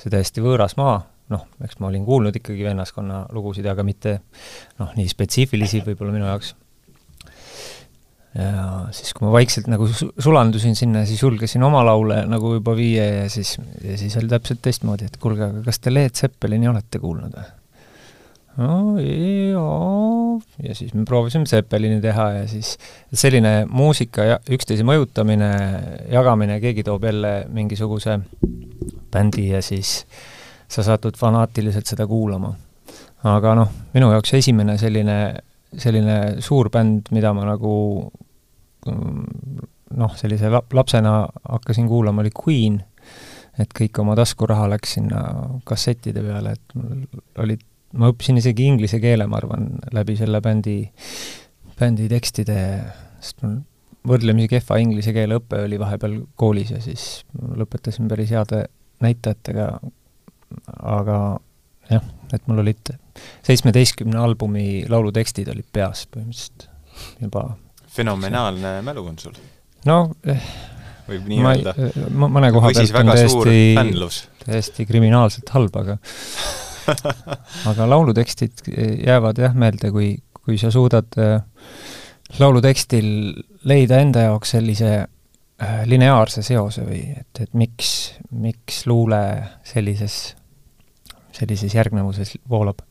see 0.00 0.12
täiesti 0.12 0.42
võõras 0.42 0.76
maa, 0.80 1.02
noh, 1.30 1.46
eks 1.64 1.78
ma 1.80 1.90
olin 1.90 2.06
kuulnud 2.06 2.36
ikkagi 2.40 2.66
Vennaskonna 2.66 3.24
lugusid, 3.34 3.66
aga 3.70 3.84
mitte 3.86 4.18
noh, 4.80 4.90
nii 4.96 5.08
spetsiifilisi 5.10 5.84
võib-olla 5.86 6.16
minu 6.16 6.28
jaoks 6.28 6.54
ja 8.34 8.90
siis, 8.94 9.12
kui 9.14 9.26
ma 9.26 9.32
vaikselt 9.34 9.66
nagu 9.70 9.88
sulandusin 9.90 10.76
sinna, 10.78 11.02
siis 11.06 11.22
julgesin 11.22 11.62
oma 11.66 11.82
laule 11.86 12.22
nagu 12.30 12.54
juba 12.54 12.76
viia 12.78 13.06
ja 13.22 13.30
siis, 13.32 13.56
ja 13.82 13.96
siis 13.98 14.14
oli 14.20 14.30
täpselt 14.30 14.62
teistmoodi, 14.62 15.08
et 15.10 15.18
kuulge, 15.22 15.48
aga 15.48 15.64
kas 15.66 15.82
te 15.82 15.92
Led 15.94 16.14
Zeppelini 16.14 16.70
olete 16.70 17.02
kuulnud 17.02 17.34
või? 17.34 17.48
no 18.60 18.76
jaa, 19.02 20.38
ja 20.62 20.74
siis 20.78 20.94
me 20.94 21.04
proovisime 21.08 21.46
Zeppelini 21.50 22.00
teha 22.02 22.26
ja 22.38 22.46
siis 22.50 22.76
selline 23.12 23.64
muusika 23.70 24.26
ja 24.26 24.38
üksteise 24.50 24.86
mõjutamine, 24.86 25.50
jagamine, 26.12 26.60
keegi 26.62 26.86
toob 26.86 27.06
jälle 27.10 27.34
mingisuguse 27.50 28.20
bändi 29.10 29.48
ja 29.50 29.62
siis 29.62 30.04
sa 30.70 30.84
satud 30.86 31.16
fanaatiliselt 31.18 31.86
seda 31.90 32.06
kuulama. 32.06 32.54
aga 33.26 33.54
noh, 33.58 33.72
minu 33.94 34.10
jaoks 34.14 34.34
esimene 34.38 34.78
selline 34.80 35.16
selline 35.78 36.16
suur 36.42 36.70
bänd, 36.72 37.10
mida 37.14 37.32
ma 37.36 37.44
nagu 37.46 37.74
mm, 38.86 39.66
noh, 40.00 40.14
sellise 40.18 40.50
lap-, 40.52 40.72
lapsena 40.74 41.14
hakkasin 41.44 41.88
kuulama, 41.90 42.24
oli 42.24 42.32
Queen, 42.34 42.80
et 43.60 43.74
kõik 43.76 44.00
oma 44.02 44.16
taskuraha 44.18 44.68
läks 44.72 44.96
sinna 44.98 45.22
kassettide 45.68 46.24
peale, 46.24 46.56
et 46.56 46.78
mul 46.78 47.04
olid, 47.44 47.62
ma 48.00 48.10
õppisin 48.10 48.40
isegi 48.40 48.66
inglise 48.70 49.00
keele, 49.02 49.26
ma 49.30 49.40
arvan, 49.40 49.68
läbi 49.94 50.16
selle 50.18 50.42
bändi, 50.44 50.78
bändi 51.78 52.08
tekstide, 52.10 52.60
sest 53.20 53.44
mul 53.44 53.60
võrdlemisi 54.10 54.48
kehva 54.48 54.78
inglise 54.80 55.12
keele 55.12 55.36
õpe 55.36 55.58
oli 55.66 55.76
vahepeal 55.80 56.14
koolis 56.40 56.70
ja 56.72 56.78
siis 56.80 57.20
lõpetasin 57.36 58.06
päris 58.08 58.30
heade 58.32 58.62
näitajatega, 59.04 59.74
aga 60.82 61.20
jah, 61.90 62.04
et 62.32 62.46
mul 62.48 62.62
olid 62.62 62.92
seitsmeteistkümne 63.46 64.18
albumi 64.20 64.84
laulutekstid 64.88 65.50
olid 65.52 65.68
peas 65.72 66.06
põhimõtteliselt 66.10 66.68
juba. 67.20 67.46
fenomenaalne 67.90 68.80
mälu 68.86 69.06
on 69.10 69.18
sul. 69.18 69.36
no 69.88 70.00
eh, 70.24 70.50
võib 71.08 71.28
nii 71.30 71.44
öelda. 71.44 71.74
mõne 72.10 72.52
koha 72.54 72.72
pealt 72.74 72.98
on 73.02 73.12
täiesti, 73.14 74.26
täiesti 74.44 74.86
kriminaalselt 74.88 75.54
halb, 75.56 75.76
aga 75.82 75.98
aga 77.70 77.88
laulutekstid 77.90 78.66
jäävad 79.06 79.40
jah 79.42 79.54
meelde, 79.54 79.92
kui, 79.94 80.14
kui 80.40 80.58
sa 80.58 80.72
suudad 80.74 81.18
laulutekstil 82.40 83.08
leida 83.68 84.00
enda 84.02 84.28
jaoks 84.30 84.54
sellise 84.56 84.92
lineaarse 85.60 86.42
seose 86.42 86.86
või 86.86 87.02
et, 87.12 87.42
et 87.42 87.50
miks, 87.58 88.14
miks 88.32 88.86
luule 88.88 89.20
sellises 89.66 90.20
sellises 91.36 91.74
järgnevuses 91.74 92.36
voolab? 92.50 92.82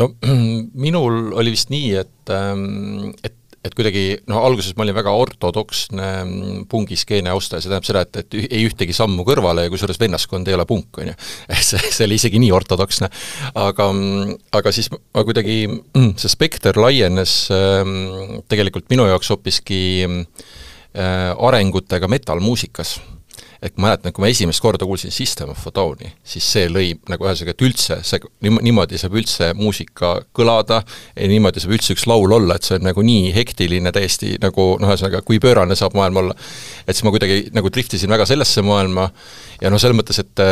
no 0.00 0.14
minul 0.86 1.34
oli 1.36 1.52
vist 1.54 1.72
nii, 1.72 1.92
et, 2.00 2.32
ähm, 2.34 3.12
et 3.22 3.36
et 3.60 3.74
kuidagi 3.76 4.02
noh, 4.30 4.40
alguses 4.40 4.72
ma 4.76 4.86
olin 4.86 4.96
väga 4.96 5.12
ortodoksne 5.20 6.06
mm, 6.22 6.62
pungiskeene 6.70 7.28
austaja, 7.32 7.60
see 7.60 7.68
tähendab 7.68 7.88
seda, 7.88 8.04
et, 8.06 8.20
et 8.22 8.54
ei 8.56 8.62
ühtegi 8.64 8.94
sammu 8.96 9.26
kõrvale 9.28 9.66
ja 9.66 9.72
kusjuures 9.72 10.00
vennaskond 10.00 10.48
ei 10.48 10.56
ole 10.56 10.64
punk, 10.68 11.02
on 11.02 11.10
ju. 11.10 11.16
see, 11.68 11.82
see 11.92 12.06
oli 12.08 12.16
isegi 12.16 12.40
nii 12.40 12.54
ortodoksne. 12.56 13.10
aga, 13.60 13.90
mm, 13.92 14.32
aga 14.56 14.72
siis 14.72 14.88
ma 14.94 15.26
kuidagi, 15.28 15.58
mm, 15.68 16.14
see 16.22 16.32
spekter 16.32 16.80
laienes 16.80 17.34
ähm, 17.52 18.40
tegelikult 18.48 18.88
minu 18.92 19.04
jaoks 19.10 19.28
hoopiski 19.34 19.82
äh, 20.08 21.30
arengutega 21.36 22.08
metal-muusikas 22.08 22.96
et 23.62 23.76
ma 23.76 23.90
mäletan, 23.90 24.14
kui 24.16 24.24
ma 24.24 24.30
esimest 24.32 24.62
korda 24.64 24.86
kuulsin 24.88 25.12
System 25.12 25.50
of 25.52 25.66
a 25.68 25.72
Downi, 25.76 26.08
siis 26.24 26.46
see 26.48 26.68
lõi 26.72 26.94
nagu 27.10 27.26
ühesõnaga, 27.26 27.52
et 27.52 27.64
üldse 27.66 27.98
see, 28.06 28.30
niimoodi 28.40 29.00
saab 29.00 29.18
üldse 29.20 29.50
muusika 29.58 30.14
kõlada 30.36 30.80
niimoodi 31.16 31.60
saab 31.60 31.76
üldse 31.76 31.94
üks 31.96 32.06
laul 32.08 32.32
olla, 32.38 32.56
et 32.56 32.66
see 32.66 32.78
on 32.78 32.88
nagu 32.88 33.04
nii 33.04 33.34
hektiline 33.36 33.92
täiesti 33.92 34.34
nagu 34.40 34.72
noh, 34.80 34.94
ühesõnaga, 34.94 35.20
kui 35.26 35.40
pöörane 35.42 35.76
saab 35.78 35.96
maailm 35.98 36.22
olla. 36.22 36.36
et 36.86 36.96
siis 36.96 37.04
ma 37.04 37.12
kuidagi 37.12 37.50
nagu 37.56 37.72
driftisin 37.72 38.12
väga 38.12 38.26
sellesse 38.30 38.64
maailma 38.64 39.10
ja 39.60 39.72
noh, 39.72 39.80
selles 39.82 39.98
mõttes, 39.98 40.22
et 40.24 40.44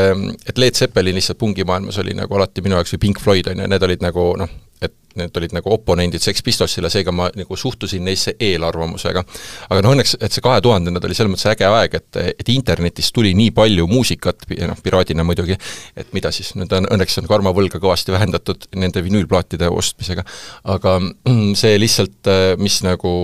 et 0.48 0.60
Led 0.60 0.76
Zeppelin 0.76 1.16
lihtsalt 1.16 1.40
pungimaailmas 1.40 1.98
oli 2.04 2.16
nagu 2.18 2.36
alati 2.36 2.64
minu 2.64 2.76
jaoks 2.76 2.92
või 2.96 3.04
Pink 3.06 3.24
Floyd 3.24 3.48
on 3.48 3.64
ju, 3.64 3.72
need 3.72 3.88
olid 3.88 4.04
nagu 4.04 4.30
noh, 4.40 4.52
et 4.84 4.94
need 5.16 5.36
olid 5.40 5.54
nagu 5.56 5.72
oponendid 5.72 6.22
Sex 6.22 6.42
Pistolsile, 6.44 6.90
seega 6.92 7.12
ma 7.14 7.28
nagu 7.36 7.56
suhtusin 7.56 8.04
neisse 8.04 8.34
eelarvamusega. 8.40 9.22
aga 9.68 9.82
noh, 9.84 9.94
õnneks, 9.96 10.16
et 10.20 10.34
see 10.34 10.44
kahe 10.44 10.60
tuhandendad 10.64 11.04
oli 11.04 11.16
selles 11.16 11.32
mõttes 11.32 11.48
äge 11.52 11.68
aeg, 11.68 11.94
et, 11.98 12.20
et 12.34 12.52
internetist 12.52 13.14
tuli 13.16 13.32
nii 13.38 13.52
palju 13.56 13.86
muusikat, 13.90 14.46
noh, 14.68 14.80
piraadina 14.84 15.24
muidugi, 15.26 15.56
et 15.98 16.12
mida 16.16 16.32
siis, 16.34 16.52
nüüd 16.58 16.72
on 16.76 16.88
õnneks 16.96 17.20
on 17.22 17.30
karmavõlga 17.30 17.80
kõvasti 17.82 18.14
vähendatud 18.14 18.68
nende 18.78 19.02
vinüülplaatide 19.04 19.70
ostmisega, 19.72 20.26
aga 20.74 20.98
mm, 21.00 21.54
see 21.58 21.78
lihtsalt, 21.80 22.32
mis 22.60 22.82
nagu, 22.86 23.14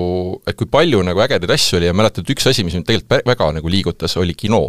et 0.49 0.57
kui 0.59 0.71
palju 0.71 1.03
nagu 1.07 1.27
ägedaid 1.27 1.53
asju 1.55 1.81
oli 1.81 1.91
ja 1.91 1.97
mäletad, 1.97 2.29
üks 2.31 2.49
asi, 2.51 2.67
mis 2.67 2.77
mind 2.79 2.89
tegelikult 2.89 3.29
väga 3.29 3.53
nagu 3.59 3.77
liigutas, 3.77 4.17
oli 4.21 4.37
kino 4.39 4.67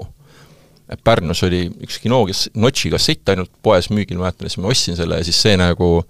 Pärnus 1.04 1.42
oli 1.46 1.66
üks 1.82 1.98
kino, 1.98 2.20
kes 2.30 2.50
Notši 2.62 2.92
kassett 2.94 3.32
ainult 3.34 3.50
poes 3.66 3.90
müügil, 3.90 4.20
mäletan, 4.22 4.46
siis 4.46 4.62
ma 4.62 4.70
ostsin 4.70 4.98
selle 4.98 5.18
ja 5.18 5.26
siis 5.26 5.40
see 5.42 5.56
nagu 5.58 6.04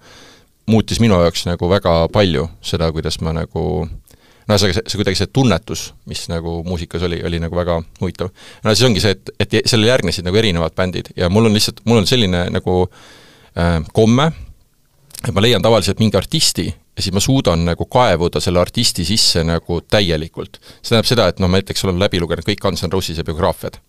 muutis 0.70 1.00
minu 1.02 1.18
jaoks 1.22 1.46
nagu 1.48 1.68
väga 1.70 1.94
palju 2.12 2.48
seda, 2.64 2.90
kuidas 2.94 3.20
ma 3.22 3.34
nagu 3.36 3.66
no 4.46 4.54
ühesõnaga, 4.54 4.78
see, 4.78 4.86
see 4.86 5.00
kuidagi 5.00 5.20
see 5.20 5.30
tunnetus, 5.34 5.84
mis 6.10 6.26
nagu 6.30 6.60
muusikas 6.66 7.04
oli, 7.06 7.20
oli 7.26 7.40
nagu 7.42 7.58
väga 7.58 7.80
huvitav. 8.00 8.30
no 8.64 8.74
siis 8.74 8.86
ongi 8.88 9.02
see, 9.02 9.16
et, 9.16 9.30
et 9.42 9.56
sellele 9.66 9.90
järgnesid 9.92 10.26
nagu 10.26 10.38
erinevad 10.38 10.76
bändid 10.78 11.12
ja 11.18 11.30
mul 11.32 11.50
on 11.50 11.56
lihtsalt, 11.56 11.82
mul 11.86 12.02
on 12.02 12.08
selline 12.08 12.46
nagu 12.54 12.82
äh, 12.86 13.80
komme, 13.96 14.30
et 15.22 15.32
ma 15.34 15.42
leian 15.42 15.64
tavaliselt 15.64 16.02
mingi 16.02 16.18
artisti 16.18 16.68
ja 16.70 17.02
siis 17.02 17.14
ma 17.14 17.20
suudan 17.20 17.66
nagu 17.66 17.88
kaevuda 17.90 18.40
selle 18.40 18.62
artisti 18.62 19.04
sisse 19.04 19.42
nagu 19.44 19.80
täielikult. 19.90 20.60
see 20.80 20.94
tähendab 20.94 21.10
seda, 21.10 21.28
et 21.28 21.42
noh, 21.42 21.50
ma 21.50 21.60
näiteks 21.60 21.84
olen 21.84 22.00
läbi 22.00 22.22
lugenud 22.22 22.46
kõik 22.46 22.62
Guns 22.62 22.86
N' 22.86 22.92
Roses'e 22.92 23.26
biograafiad 23.26 23.80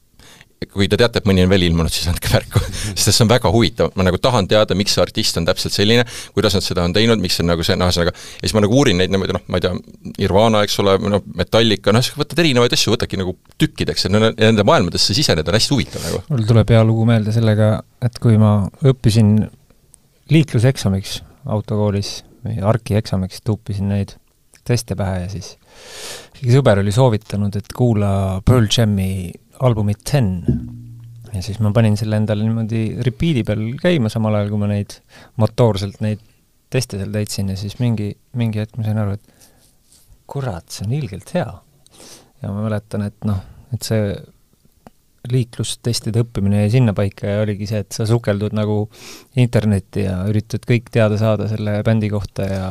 kui 0.66 0.88
te 0.90 0.98
teate, 0.98 1.22
et 1.22 1.28
mõni 1.30 1.44
on 1.46 1.52
veel 1.52 1.68
ilmunud, 1.68 1.94
siis 1.94 2.08
andke 2.10 2.32
märku 2.34 2.62
sest 2.98 3.12
see 3.12 3.24
on 3.26 3.30
väga 3.30 3.52
huvitav, 3.54 3.92
ma 3.98 4.06
nagu 4.08 4.18
tahan 4.22 4.48
teada, 4.50 4.76
miks 4.78 4.96
see 4.96 5.04
artist 5.04 5.38
on 5.38 5.46
täpselt 5.48 5.76
selline, 5.76 6.06
kuidas 6.36 6.58
nad 6.58 6.66
seda 6.66 6.86
on 6.88 6.96
teinud, 6.96 7.22
miks 7.22 7.38
see 7.38 7.46
on 7.46 7.52
nagu 7.54 7.66
see, 7.66 7.78
noh 7.78 7.92
ühesõnaga, 7.92 8.14
ja 8.14 8.44
siis 8.44 8.56
ma 8.58 8.64
nagu 8.66 8.78
uurin 8.80 8.98
neid 9.02 9.14
niimoodi 9.14 9.38
noh, 9.38 9.46
ma 9.54 9.62
ei 9.62 9.66
tea, 9.68 9.74
Nirvana, 10.18 10.64
eks 10.66 10.80
ole, 10.82 10.98
noh, 11.14 11.24
Metallica, 11.38 11.94
noh, 11.96 12.12
võtad 12.18 12.42
erinevaid 12.42 12.74
asju, 12.74 12.96
võtadki 12.96 13.22
nagu 13.22 13.38
tükkideks 13.62 14.08
ja 14.08 14.14
nende 14.18 14.66
maailmadesse 14.68 15.16
siseneda 15.18 15.54
on 15.54 15.60
hästi 15.60 15.76
huvitav 15.76 16.06
nagu. 16.08 16.24
mul 16.34 16.46
tuleb 16.50 16.74
hea 16.74 16.84
lugu 16.88 17.06
meelde 17.10 17.36
sellega, 17.36 17.76
et 18.04 18.22
kui 18.24 18.40
ma 18.42 18.60
õppisin 18.82 19.36
liikluseksamiks 20.34 21.20
autokoolis 21.48 22.22
või 22.46 22.62
arkieksamiks, 22.66 23.46
tuupisin 23.46 23.94
neid 23.94 24.18
teste 24.68 24.98
pähe 25.00 25.24
ja 25.24 25.28
siis 25.32 25.56
sõber 26.42 26.82
oli 26.82 26.92
soovitanud, 26.94 27.56
et 27.56 27.70
kuula 27.76 28.42
Pearl 28.46 28.68
Jam'i 28.72 29.32
albumit 29.66 30.04
Ten. 30.06 30.32
ja 31.34 31.42
siis 31.44 31.60
ma 31.64 31.72
panin 31.76 31.98
selle 32.00 32.20
endale 32.22 32.46
niimoodi 32.46 33.02
repeat'i 33.06 33.44
peal 33.48 33.64
käima, 33.82 34.10
samal 34.10 34.38
ajal 34.38 34.54
kui 34.54 34.62
ma 34.62 34.72
neid 34.72 35.00
motoorselt 35.42 36.02
neid 36.06 36.24
teste 36.74 37.00
seal 37.00 37.12
täitsin 37.14 37.52
ja 37.52 37.58
siis 37.60 37.78
mingi, 37.80 38.12
mingi 38.38 38.62
hetk 38.62 38.78
ma 38.78 38.88
sain 38.88 39.00
aru, 39.02 39.18
et 39.18 39.38
kurat, 40.28 40.66
see 40.72 40.88
on 40.88 40.96
ilgelt 40.98 41.32
hea. 41.36 41.52
ja 42.42 42.54
ma 42.54 42.66
mäletan, 42.66 43.06
et 43.08 43.28
noh, 43.28 43.40
et 43.74 43.86
see 43.86 44.12
liiklustestide 45.28 46.22
õppimine 46.24 46.62
jäi 46.64 46.78
sinnapaika 46.78 47.28
ja 47.28 47.42
oligi 47.44 47.68
see, 47.68 47.82
et 47.84 47.96
sa 47.96 48.06
sukeldud 48.08 48.56
nagu 48.56 48.86
internetti 49.40 50.06
ja 50.06 50.22
üritad 50.30 50.64
kõik 50.68 50.92
teada 50.94 51.18
saada 51.20 51.50
selle 51.52 51.82
bändi 51.88 52.10
kohta 52.14 52.48
ja 52.48 52.70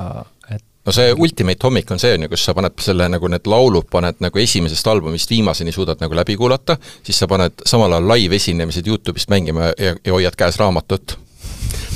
no 0.86 0.94
see 0.94 1.12
Ultimate 1.18 1.66
hommik 1.66 1.90
on 1.90 2.02
see, 2.02 2.14
on 2.16 2.26
ju, 2.26 2.32
kus 2.32 2.46
sa 2.46 2.54
paned 2.56 2.78
selle 2.82 3.08
nagu 3.12 3.30
need 3.32 3.50
laulud 3.50 3.90
paned 3.90 4.22
nagu 4.24 4.42
esimesest 4.42 4.86
albumist 4.92 5.30
viimaseni 5.30 5.74
suudad 5.74 6.02
nagu 6.02 6.16
läbi 6.16 6.38
kuulata, 6.38 6.78
siis 7.02 7.18
sa 7.18 7.28
paned 7.30 7.66
samal 7.66 7.96
ajal 7.96 8.10
live-esinemised 8.14 8.90
YouTube'ist 8.90 9.32
mängima 9.32 9.72
ja, 9.74 9.96
ja 9.96 10.16
hoiad 10.16 10.38
käes 10.38 10.60
raamatut 10.62 11.18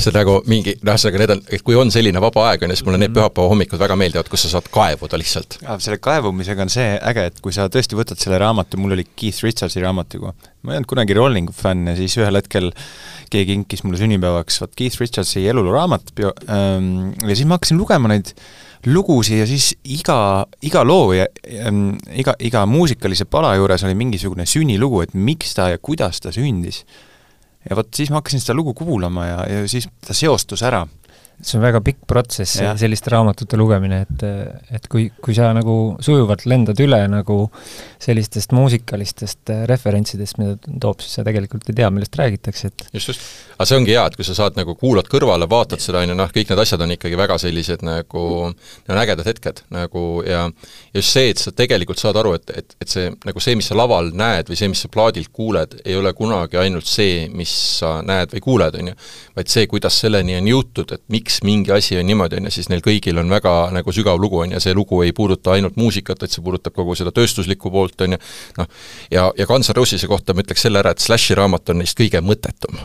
see 0.00 0.12
nagu 0.14 0.38
mingi, 0.48 0.74
noh, 0.80 0.94
ühesõnaga 0.94 1.20
need 1.20 1.32
on, 1.34 1.40
et 1.52 1.64
kui 1.64 1.76
on 1.78 1.90
selline 1.92 2.20
vaba 2.22 2.46
aeg, 2.48 2.64
on 2.64 2.72
ju, 2.72 2.78
siis 2.78 2.86
mulle 2.86 3.00
need 3.00 3.10
mhm. 3.10 3.18
pühapäeva 3.18 3.52
hommikud 3.52 3.80
väga 3.82 3.96
meeldivad, 4.00 4.30
kus 4.32 4.46
sa 4.46 4.52
saad 4.54 4.70
kaevuda 4.72 5.20
lihtsalt. 5.20 5.58
selle 5.82 5.98
kaevumisega 6.02 6.64
on 6.64 6.72
see 6.72 6.94
äge, 7.10 7.26
et 7.32 7.42
kui 7.44 7.54
sa 7.56 7.68
tõesti 7.72 7.98
võtad 7.98 8.20
selle 8.20 8.40
raamatu, 8.40 8.80
mul 8.80 8.96
oli 8.96 9.04
Keith 9.10 9.44
Richardsi 9.44 9.82
raamatuga, 9.84 10.32
ma 10.64 10.74
ei 10.74 10.80
olnud 10.80 10.90
kunagi 10.90 11.16
Rollingu 11.16 11.54
fänn 11.56 11.92
ja 11.92 11.96
siis 11.98 12.16
ühel 12.20 12.40
hetkel 12.40 12.72
keegi 13.30 13.58
kinkis 13.58 13.84
mulle 13.84 14.00
sünnipäevaks 14.00 14.60
vot 14.64 14.74
Keith 14.78 15.00
Richardsi 15.02 15.44
eluloo 15.52 15.76
raamat 15.76 16.14
bio- 16.16 16.34
ähm,, 16.48 17.12
ja 17.20 17.36
siis 17.36 17.46
ma 17.46 17.58
hakkasin 17.58 17.80
lugema 17.80 18.10
neid 18.10 18.32
lugusid 18.86 19.42
ja 19.42 19.46
siis 19.48 19.74
iga, 19.84 20.46
iga 20.62 20.84
loo 20.86 21.12
ja 21.12 21.26
ähm, 21.66 21.98
iga, 22.16 22.34
iga 22.40 22.64
muusikalise 22.66 23.26
pala 23.28 23.54
juures 23.58 23.84
oli 23.84 23.94
mingisugune 23.98 24.46
sünnilugu, 24.48 25.02
et 25.04 25.14
miks 25.14 25.54
ta 25.56 25.68
ja 25.72 25.78
kuidas 25.78 26.20
ta 26.20 26.32
sündis. 26.32 26.84
ja 27.68 27.76
vot 27.76 27.92
siis 27.94 28.10
ma 28.10 28.22
hakkasin 28.22 28.40
seda 28.40 28.56
lugu 28.56 28.74
kuulama 28.74 29.26
ja, 29.26 29.40
ja 29.48 29.68
siis 29.68 29.88
ta 30.06 30.16
seostus 30.16 30.62
ära 30.64 30.86
see 31.40 31.58
on 31.58 31.64
väga 31.64 31.80
pikk 31.84 32.04
protsess, 32.08 32.58
selliste 32.80 33.10
raamatute 33.12 33.58
lugemine, 33.58 34.02
et, 34.04 34.24
et 34.76 34.86
kui, 34.92 35.06
kui 35.22 35.34
sa 35.36 35.50
nagu 35.56 35.76
sujuvalt 36.04 36.44
lendad 36.50 36.80
üle 36.84 36.98
nagu 37.10 37.36
sellistest 38.00 38.52
muusikalistest 38.56 39.52
referentsidest, 39.70 40.38
mida 40.40 40.56
toob, 40.82 41.00
siis 41.04 41.18
sa 41.18 41.24
tegelikult 41.26 41.68
ei 41.70 41.78
tea, 41.80 41.88
millest 41.94 42.16
räägitakse, 42.20 42.70
et 42.70 42.84
just, 42.98 43.12
just. 43.12 43.24
aga 43.56 43.68
see 43.70 43.80
ongi 43.80 43.94
hea, 43.94 44.04
et 44.10 44.18
kui 44.18 44.26
sa 44.28 44.36
saad 44.36 44.58
nagu, 44.60 44.74
kuulad 44.80 45.08
kõrvale, 45.10 45.48
vaatad 45.50 45.82
seda, 45.82 46.02
on 46.04 46.12
ju, 46.12 46.18
noh, 46.20 46.32
kõik 46.34 46.52
need 46.52 46.62
asjad 46.64 46.84
on 46.84 46.94
ikkagi 46.96 47.18
väga 47.20 47.38
sellised 47.40 47.84
nagu, 47.86 48.24
need 48.52 48.94
on 48.94 49.02
ägedad 49.02 49.30
hetked 49.30 49.64
nagu 49.74 50.04
ja 50.26 50.44
just 50.96 51.16
see, 51.16 51.32
et 51.32 51.40
sa 51.40 51.54
tegelikult 51.56 52.00
saad 52.02 52.20
aru, 52.20 52.34
et, 52.36 52.54
et, 52.62 52.76
et 52.84 52.92
see, 52.92 53.08
nagu 53.26 53.42
see, 53.42 53.56
mis 53.58 53.70
sa 53.70 53.78
laval 53.78 54.12
näed 54.16 54.52
või 54.52 54.60
see, 54.60 54.70
mis 54.72 54.84
sa 54.84 54.92
plaadilt 54.92 55.32
kuuled, 55.32 55.80
ei 55.84 55.96
ole 55.96 56.12
kunagi 56.16 56.60
ainult 56.60 56.88
see, 56.88 57.24
mis 57.32 57.52
sa 57.80 57.98
näed 58.04 58.36
või 58.36 58.44
kuuled, 58.44 58.80
on 58.80 58.92
ju, 58.92 58.98
vaid 59.40 59.52
see, 59.52 59.68
kuidas 59.70 60.00
selleni 60.04 60.36
on 60.36 60.48
jõutud, 60.50 60.96
et 60.96 61.04
miks 61.12 61.29
miks 61.30 61.42
mingi 61.46 61.72
asi 61.72 61.98
on 61.98 62.06
niimoodi, 62.06 62.38
on 62.40 62.48
ju, 62.48 62.54
siis 62.54 62.68
neil 62.70 62.82
kõigil 62.82 63.18
on 63.20 63.30
väga 63.30 63.70
nagu 63.74 63.92
sügav 63.94 64.18
lugu, 64.20 64.40
on 64.42 64.56
ju, 64.56 64.60
see 64.62 64.74
lugu 64.74 65.02
ei 65.04 65.12
puuduta 65.12 65.54
ainult 65.54 65.78
muusikat, 65.78 66.20
vaid 66.20 66.34
see 66.34 66.42
puudutab 66.42 66.74
kogu 66.74 66.96
seda 66.98 67.12
tööstuslikku 67.14 67.70
poolt, 67.70 68.00
on 68.06 68.16
ju, 68.16 68.20
noh, 68.58 68.70
ja, 69.10 69.30
ja 69.38 69.46
Guns 69.46 69.70
N' 69.70 69.78
Roses'e 69.78 70.10
kohta 70.10 70.34
ma 70.34 70.44
ütleks 70.44 70.66
selle 70.66 70.82
ära, 70.82 70.94
et 70.94 71.02
Slashi 71.02 71.38
raamat 71.38 71.70
on 71.70 71.82
neist 71.82 71.98
kõige 71.98 72.22
mõttetum 72.24 72.80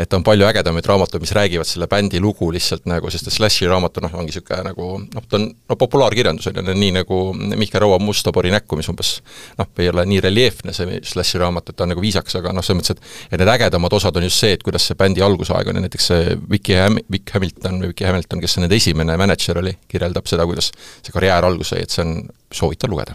et 0.00 0.16
on 0.16 0.24
palju 0.24 0.46
ägedamaid 0.48 0.86
raamatuid, 0.88 1.20
mis 1.22 1.32
räägivad 1.36 1.68
selle 1.68 1.88
bändi 1.90 2.20
lugu 2.22 2.48
lihtsalt 2.52 2.86
nagu, 2.88 3.10
sest 3.12 3.28
et 3.28 3.34
Slashi 3.34 3.68
raamat 3.68 4.00
on 4.00 4.06
noh, 4.06 4.16
ongi 4.22 4.32
niisugune 4.32 4.62
nagu 4.70 4.88
noh, 5.02 5.26
ta 5.28 5.38
on 5.38 5.46
no 5.50 5.76
populaarkirjandus 5.80 6.50
on 6.50 6.60
ju, 6.60 6.76
nii 6.82 6.94
nagu 7.00 7.20
Mihkel 7.36 7.84
Raua 7.84 7.98
Mustapori 8.02 8.52
näkku, 8.54 8.78
mis 8.80 8.88
umbes. 8.92 9.12
Noh, 9.58 9.68
ei 9.80 9.90
ole 9.92 10.06
nii 10.08 10.20
reljeefne, 10.24 10.74
see 10.76 11.00
Slashi 11.12 11.40
raamat, 11.42 11.72
et 11.72 11.78
ta 11.78 11.86
on 11.86 11.92
nagu 11.94 12.04
viisakas, 12.04 12.38
aga 12.40 12.54
noh, 12.56 12.64
selles 12.66 12.80
mõttes, 12.80 12.96
et 12.96 13.34
et 13.36 13.42
need 13.42 13.52
ägedamad 13.52 13.96
osad 13.96 14.16
on 14.16 14.26
just 14.26 14.40
see, 14.40 14.54
et 14.56 14.64
kuidas 14.66 14.88
see 14.88 14.98
bändi 14.98 15.24
algusaeg 15.24 15.70
on 15.70 15.80
ja 15.80 15.84
näiteks 15.84 16.10
see 16.12 16.36
Vicky 16.50 16.78
Ham-, 16.78 17.00
Vic 17.12 17.34
Hamilton 17.34 17.80
või 17.82 17.92
Vicky 17.92 18.08
Hamilton, 18.08 18.44
kes 18.44 18.58
nende 18.60 18.78
esimene 18.80 19.16
mänedžer 19.20 19.60
oli, 19.60 19.76
kirjeldab 19.88 20.28
seda, 20.30 20.48
kuidas 20.48 20.72
see 21.00 21.14
karjäär 21.14 21.46
alguse 21.46 21.74
sai, 21.74 21.84
et 21.84 21.94
see 21.94 22.06
on, 22.06 22.16
soovitan 22.54 22.90
lugeda. 22.90 23.14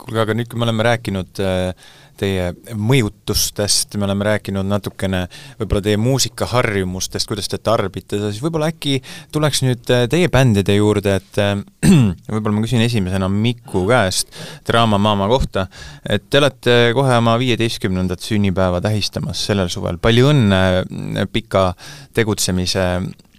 Kuulge, 0.00 0.22
aga 0.22 0.34
nüüd, 0.36 0.48
kui 0.48 0.60
me 0.60 0.64
oleme 0.64 0.86
rääkinud 0.86 1.40
äh, 1.44 1.90
teie 2.20 2.50
mõjutustest, 2.76 3.96
me 3.98 4.06
oleme 4.06 4.26
rääkinud 4.28 4.68
natukene 4.68 5.22
võib-olla 5.60 5.82
teie 5.84 5.98
muusikaharjumustest, 6.00 7.28
kuidas 7.28 7.50
te 7.50 7.60
tarbite 7.62 8.18
seda, 8.18 8.30
siis 8.32 8.42
võib-olla 8.44 8.70
äkki 8.72 8.98
tuleks 9.32 9.62
nüüd 9.64 9.92
äh, 9.94 10.06
teie 10.10 10.30
bändide 10.32 10.76
juurde, 10.76 11.16
et 11.20 11.40
äh, 11.42 11.54
võib-olla 12.34 12.56
ma 12.56 12.64
küsin 12.64 12.84
esimesena 12.84 13.30
Miku 13.32 13.86
käest 13.88 14.34
Draama 14.68 15.00
Mama 15.00 15.28
kohta, 15.30 15.66
et 16.04 16.28
te 16.30 16.40
olete 16.42 16.78
kohe 16.96 17.18
oma 17.20 17.36
viieteistkümnendat 17.40 18.24
sünnipäeva 18.24 18.82
tähistamas 18.84 19.42
sellel 19.50 19.72
suvel, 19.72 20.00
palju 20.02 20.32
õnne 20.34 21.26
pika 21.32 21.70
tegutsemise 22.16 22.90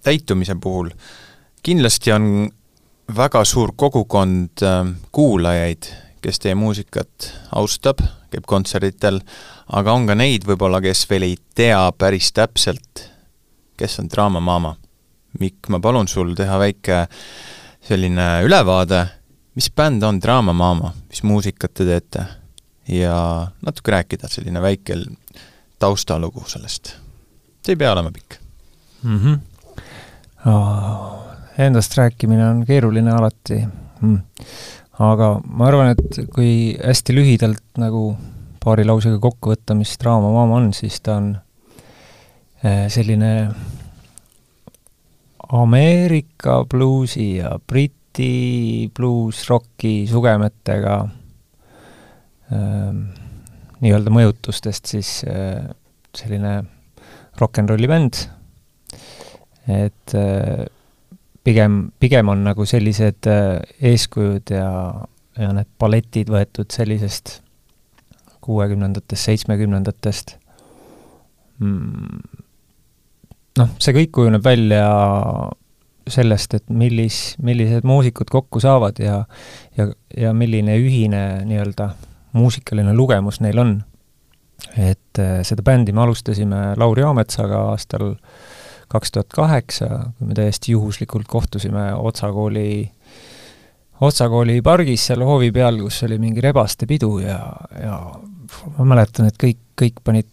täitumise 0.02 0.58
puhul! 0.60 0.90
kindlasti 1.62 2.10
on 2.10 2.24
väga 3.14 3.44
suur 3.46 3.70
kogukond 3.78 4.64
kuulajaid 5.14 5.86
kes 6.22 6.38
teie 6.42 6.54
muusikat 6.54 7.30
austab, 7.58 8.02
käib 8.32 8.46
kontserditel, 8.48 9.20
aga 9.76 9.94
on 9.94 10.06
ka 10.08 10.16
neid 10.18 10.46
võib-olla, 10.48 10.80
kes 10.84 11.04
veel 11.10 11.28
ei 11.28 11.36
tea 11.54 11.80
päris 11.98 12.32
täpselt, 12.36 13.06
kes 13.78 13.98
on 14.02 14.10
Draama 14.12 14.40
Mama. 14.40 14.76
Mikk, 15.40 15.70
ma 15.72 15.80
palun 15.80 16.08
sul 16.12 16.34
teha 16.36 16.58
väike 16.60 17.06
selline 17.88 18.42
ülevaade, 18.44 19.06
mis 19.56 19.70
bänd 19.72 20.04
on 20.04 20.20
Draama 20.20 20.52
Mama, 20.52 20.92
mis 21.08 21.22
muusikat 21.24 21.74
te 21.74 21.88
teete 21.88 22.26
ja 22.88 23.16
natuke 23.62 23.94
rääkida, 23.94 24.28
selline 24.28 24.62
väike 24.62 24.98
taustalugu 25.78 26.44
sellest. 26.46 26.96
see 27.62 27.76
ei 27.76 27.78
pea 27.78 27.92
olema 27.92 28.10
pikk 28.10 28.38
mm. 29.02 29.18
-hmm. 29.18 29.38
Oh, 30.46 31.22
endast 31.58 31.94
rääkimine 31.96 32.48
on 32.48 32.64
keeruline 32.66 33.10
alati 33.10 33.66
mm 34.00 34.18
aga 35.00 35.28
ma 35.44 35.68
arvan, 35.70 35.94
et 35.94 36.20
kui 36.34 36.74
hästi 36.76 37.16
lühidalt 37.16 37.62
nagu 37.80 38.12
paari 38.62 38.84
lausega 38.86 39.18
kokku 39.22 39.54
võtta, 39.54 39.76
mis 39.78 39.94
Draama 39.98 40.30
Mama 40.34 40.60
on, 40.60 40.72
siis 40.76 41.00
ta 41.00 41.16
on 41.18 41.32
eh, 42.62 42.86
selline 42.92 43.32
Ameerika 45.52 46.62
bluusi 46.64 47.36
ja 47.40 47.58
Briti 47.58 48.88
bluus-rocki 48.96 50.06
sugemetega 50.08 50.94
äh, 52.52 52.94
nii-öelda 53.82 54.12
mõjutustest 54.14 54.92
siis 54.94 55.10
äh, 55.28 55.66
selline 56.16 56.54
rock 57.40 57.60
n 57.60 57.68
rolli 57.68 57.88
bänd, 57.90 58.22
et 59.66 60.16
äh, 60.16 60.64
pigem, 61.44 61.90
pigem 62.00 62.28
on 62.28 62.44
nagu 62.46 62.66
sellised 62.68 63.28
äh, 63.30 63.60
eeskujud 63.92 64.52
ja, 64.54 64.68
ja 65.38 65.54
need 65.56 65.70
balletid 65.80 66.30
võetud 66.32 66.70
sellisest 66.72 67.40
kuuekümnendatest, 68.42 69.28
seitsmekümnendatest 69.28 70.36
mm.. 71.62 72.22
noh, 73.58 73.74
see 73.82 73.96
kõik 73.96 74.14
kujuneb 74.18 74.44
välja 74.44 74.86
sellest, 76.10 76.56
et 76.58 76.70
millis, 76.74 77.36
millised 77.42 77.86
muusikud 77.86 78.30
kokku 78.30 78.62
saavad 78.62 78.98
ja 79.02 79.22
ja, 79.78 79.86
ja 80.18 80.32
milline 80.34 80.74
ühine 80.82 81.22
nii-öelda 81.46 81.92
muusikaline 82.34 82.94
lugemus 82.96 83.42
neil 83.44 83.58
on. 83.62 83.76
et 84.78 85.18
äh, 85.18 85.42
seda 85.46 85.62
bändi 85.62 85.92
me 85.92 86.06
alustasime 86.06 86.72
Lauri 86.78 87.02
Aametsaga 87.06 87.68
aastal 87.72 88.12
äh, 88.14 88.50
kaks 88.92 89.14
tuhat 89.14 89.32
kaheksa, 89.32 89.88
kui 90.18 90.30
me 90.30 90.36
täiesti 90.36 90.74
juhuslikult 90.74 91.28
kohtusime 91.30 91.92
Otsa 91.96 92.32
kooli, 92.34 92.90
Otsa 94.02 94.28
kooli 94.28 94.60
pargis 94.64 95.06
seal 95.08 95.24
hoovi 95.26 95.52
peal, 95.54 95.80
kus 95.80 96.02
oli 96.08 96.18
mingi 96.20 96.44
rebaste 96.44 96.88
pidu 96.90 97.16
ja, 97.22 97.40
ja 97.80 97.98
ma 98.76 98.88
mäletan, 98.94 99.30
et 99.30 99.38
kõik, 99.40 99.60
kõik 99.78 100.02
panid 100.04 100.28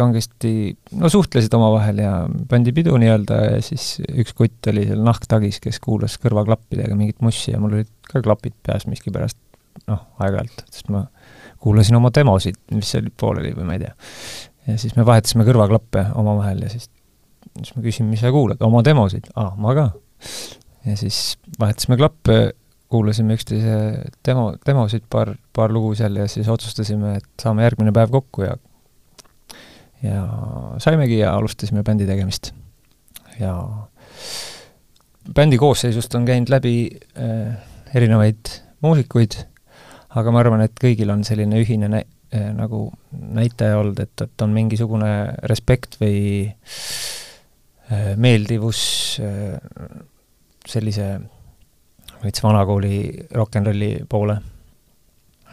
kangesti, 0.00 0.52
no 0.96 1.10
suhtlesid 1.12 1.54
omavahel 1.56 2.00
ja 2.02 2.12
pandi 2.48 2.72
pidu 2.74 2.94
nii-öelda 3.00 3.38
ja 3.42 3.62
siis 3.64 3.98
üks 4.22 4.34
kutt 4.38 4.70
oli 4.70 4.86
seal 4.88 5.02
nahktagis, 5.04 5.58
kes 5.62 5.80
kuulas 5.82 6.16
kõrvaklappidega 6.22 6.96
mingit 6.98 7.20
mussi 7.24 7.52
ja 7.54 7.60
mul 7.62 7.80
olid 7.80 7.90
ka 8.10 8.22
klapid 8.24 8.54
peas 8.66 8.86
miskipärast, 8.90 9.38
noh, 9.90 10.06
aeg-ajalt, 10.22 10.64
sest 10.70 10.90
ma 10.94 11.04
kuulasin 11.60 11.98
oma 11.98 12.12
demosid, 12.14 12.56
mis 12.74 12.94
olid 12.98 13.14
pooleli 13.20 13.52
või 13.56 13.68
ma 13.68 13.76
ei 13.76 13.84
tea. 13.84 13.92
ja 14.70 14.78
siis 14.80 14.96
me 14.96 15.04
vahetasime 15.06 15.44
kõrvaklappe 15.48 16.06
omavahel 16.20 16.64
ja 16.64 16.72
siis 16.72 16.88
siis 17.58 17.74
ma 17.76 17.84
küsin, 17.84 18.08
mis 18.10 18.22
sa 18.22 18.32
kuulad, 18.34 18.60
oma 18.64 18.82
demosid? 18.86 19.30
aa, 19.34 19.52
ma 19.60 19.74
ka. 19.76 19.90
ja 20.86 20.96
siis 20.98 21.38
vahetasime 21.60 21.98
klappe, 22.00 22.38
kuulasime 22.90 23.36
üksteise 23.38 23.76
demo, 24.26 24.50
demosid, 24.66 25.06
paar, 25.10 25.34
paar 25.56 25.72
lugu 25.74 25.92
seal 25.98 26.18
ja 26.18 26.26
siis 26.30 26.48
otsustasime, 26.50 27.16
et 27.20 27.28
saame 27.42 27.66
järgmine 27.66 27.94
päev 27.96 28.12
kokku 28.14 28.46
ja 28.46 28.56
ja 30.02 30.24
saimegi 30.80 31.18
ja 31.18 31.34
alustasime 31.36 31.82
bändi 31.84 32.06
tegemist. 32.08 32.52
ja 33.40 33.52
bändi 35.34 35.58
koosseisust 35.58 36.14
on 36.14 36.24
käinud 36.24 36.50
läbi 36.52 36.74
äh, 37.18 37.54
erinevaid 37.94 38.52
muusikuid, 38.80 39.36
aga 40.16 40.32
ma 40.32 40.40
arvan, 40.42 40.64
et 40.64 40.74
kõigil 40.80 41.12
on 41.12 41.24
selline 41.26 41.60
ühine 41.60 41.90
nä-, 41.92 42.06
äh, 42.34 42.48
nagu 42.56 42.88
näitaja 43.12 43.78
olnud, 43.80 44.00
et, 44.00 44.24
et 44.24 44.44
on 44.44 44.54
mingisugune 44.56 45.12
respekt 45.50 46.00
või 46.00 46.48
meeldivus 48.20 48.80
äh, 49.24 49.58
sellise 50.66 51.12
veits 52.20 52.42
vanakooli 52.44 52.96
rock 53.34 53.58
n 53.58 53.66
rolli 53.66 53.90
poole. 54.08 54.36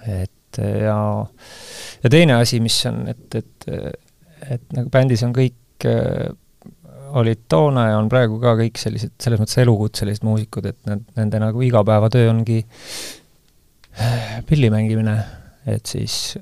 et 0.05 0.59
äh, 0.59 0.83
ja, 0.85 0.97
ja 2.03 2.09
teine 2.13 2.37
asi, 2.41 2.59
mis 2.63 2.77
on, 2.89 3.05
et, 3.11 3.35
et, 3.35 3.69
et 4.51 4.75
nagu 4.77 4.91
bändis 4.93 5.23
on 5.25 5.33
kõik 5.35 5.87
olid 7.17 7.45
toona 7.49 7.87
ja 7.91 7.97
on 7.97 8.09
praegu 8.11 8.37
ka 8.41 8.53
kõik 8.59 8.79
sellised, 8.79 9.15
selles 9.21 9.39
mõttes 9.41 9.61
elukutselised 9.63 10.25
muusikud, 10.27 10.67
et 10.69 10.77
nad, 10.89 11.01
nende 11.17 11.39
nagu 11.41 11.61
igapäevatöö 11.63 12.29
ongi 12.33 12.59
pilli 14.49 14.69
mängimine, 14.73 15.15
et 15.65 15.87
siis 15.89 16.35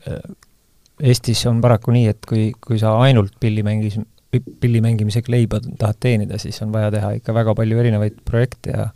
Eestis 0.95 1.41
on 1.49 1.59
paraku 1.63 1.91
nii, 1.91 2.07
et 2.07 2.27
kui, 2.27 2.49
kui 2.63 2.79
sa 2.79 2.93
ainult 3.03 3.35
pilli 3.39 3.63
mängis, 3.67 3.97
pilli 4.39 4.81
mängimisega 4.83 5.31
leiba 5.31 5.59
tahad 5.63 5.99
teenida, 5.99 6.39
siis 6.41 6.61
on 6.65 6.73
vaja 6.73 6.91
teha 6.93 7.11
ikka 7.19 7.33
väga 7.35 7.55
palju 7.57 7.81
erinevaid 7.83 8.21
projekte 8.25 8.75
ja 8.75 8.89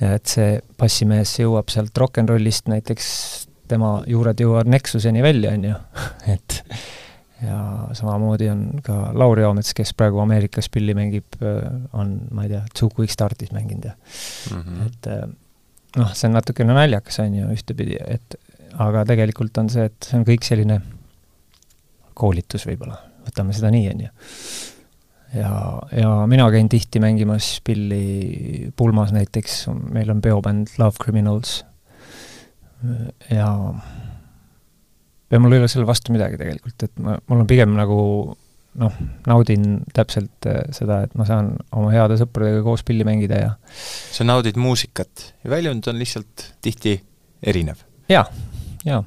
ja 0.00 0.14
et 0.18 0.26
see 0.30 0.58
bassimees 0.80 1.36
jõuab 1.38 1.70
sealt 1.72 1.96
rock 2.00 2.18
n 2.22 2.28
rollist 2.28 2.68
näiteks, 2.70 3.06
tema 3.70 3.96
juured 4.10 4.40
jõuavad 4.42 4.70
Nexuseni 4.70 5.22
välja, 5.24 5.54
on 5.54 5.68
ju, 5.68 5.76
et 6.34 6.60
ja 7.44 7.58
samamoodi 7.96 8.48
on 8.50 8.64
ka 8.84 8.98
Lauri 9.16 9.44
Aamets, 9.46 9.74
kes 9.76 9.94
praegu 9.96 10.20
Ameerikas 10.22 10.70
pilli 10.72 10.94
mängib, 10.96 11.38
on, 11.92 12.16
ma 12.34 12.46
ei 12.46 12.54
tea, 12.54 12.62
Two 12.78 12.90
Quick 12.94 13.12
Startis 13.12 13.52
mänginud 13.54 13.90
ja 13.90 13.94
mm 13.94 14.60
-hmm. 14.60 14.86
et 14.86 15.10
noh, 15.96 16.12
see 16.14 16.28
on 16.28 16.36
natukene 16.38 16.74
naljakas, 16.74 17.20
on 17.24 17.34
ju, 17.34 17.48
ühtepidi, 17.54 17.98
et 18.06 18.38
aga 18.78 19.04
tegelikult 19.04 19.58
on 19.58 19.70
see, 19.70 19.84
et 19.84 20.06
see 20.08 20.18
on 20.18 20.26
kõik 20.26 20.46
selline 20.46 20.80
koolitus 22.14 22.66
võib-olla 22.66 22.98
võtame 23.26 23.56
seda 23.56 23.72
nii, 23.74 23.90
on 23.92 24.04
ju. 24.06 24.12
ja, 25.40 25.52
ja 25.96 26.14
mina 26.30 26.48
käin 26.54 26.70
tihti 26.72 27.02
mängimas 27.02 27.56
pilli 27.64 28.70
pulmas 28.76 29.14
näiteks, 29.16 29.64
meil 29.92 30.12
on 30.14 30.22
peobänd 30.24 30.76
Love 30.78 31.00
Criminals 31.02 31.62
ja 33.30 33.50
ja 35.30 35.40
mul 35.40 35.56
ei 35.56 35.62
ole 35.62 35.68
selle 35.72 35.86
vastu 35.88 36.14
midagi 36.14 36.38
tegelikult, 36.40 36.86
et 36.86 36.98
ma, 37.02 37.16
mul 37.30 37.44
on 37.44 37.50
pigem 37.50 37.74
nagu 37.76 37.98
noh, 38.80 38.98
naudin 39.28 39.80
täpselt 39.94 40.48
äh, 40.50 40.62
seda, 40.74 41.02
et 41.06 41.14
ma 41.18 41.26
saan 41.28 41.52
oma 41.74 41.92
heade 41.94 42.18
sõpradega 42.20 42.62
koos 42.66 42.84
pilli 42.86 43.06
mängida 43.06 43.40
ja 43.40 43.50
sa 44.14 44.26
naudid 44.26 44.58
muusikat 44.60 45.28
ja 45.44 45.52
väljund 45.52 45.86
on 45.90 46.00
lihtsalt 46.00 46.48
tihti 46.64 46.96
erinev 47.42 47.82
ja,? 48.10 48.24
jaa, 48.24 48.26
jaa. 48.86 49.02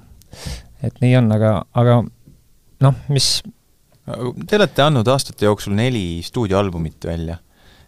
et 0.83 1.03
nii 1.03 1.17
on, 1.19 1.31
aga, 1.35 1.53
aga 1.77 1.99
noh, 2.83 3.03
mis, 3.13 3.37
Te 4.07 4.55
olete 4.55 4.85
andnud 4.85 5.07
aastate 5.11 5.47
jooksul 5.49 5.75
neli 5.75 6.21
stuudioalbumit 6.23 7.05
välja. 7.05 7.41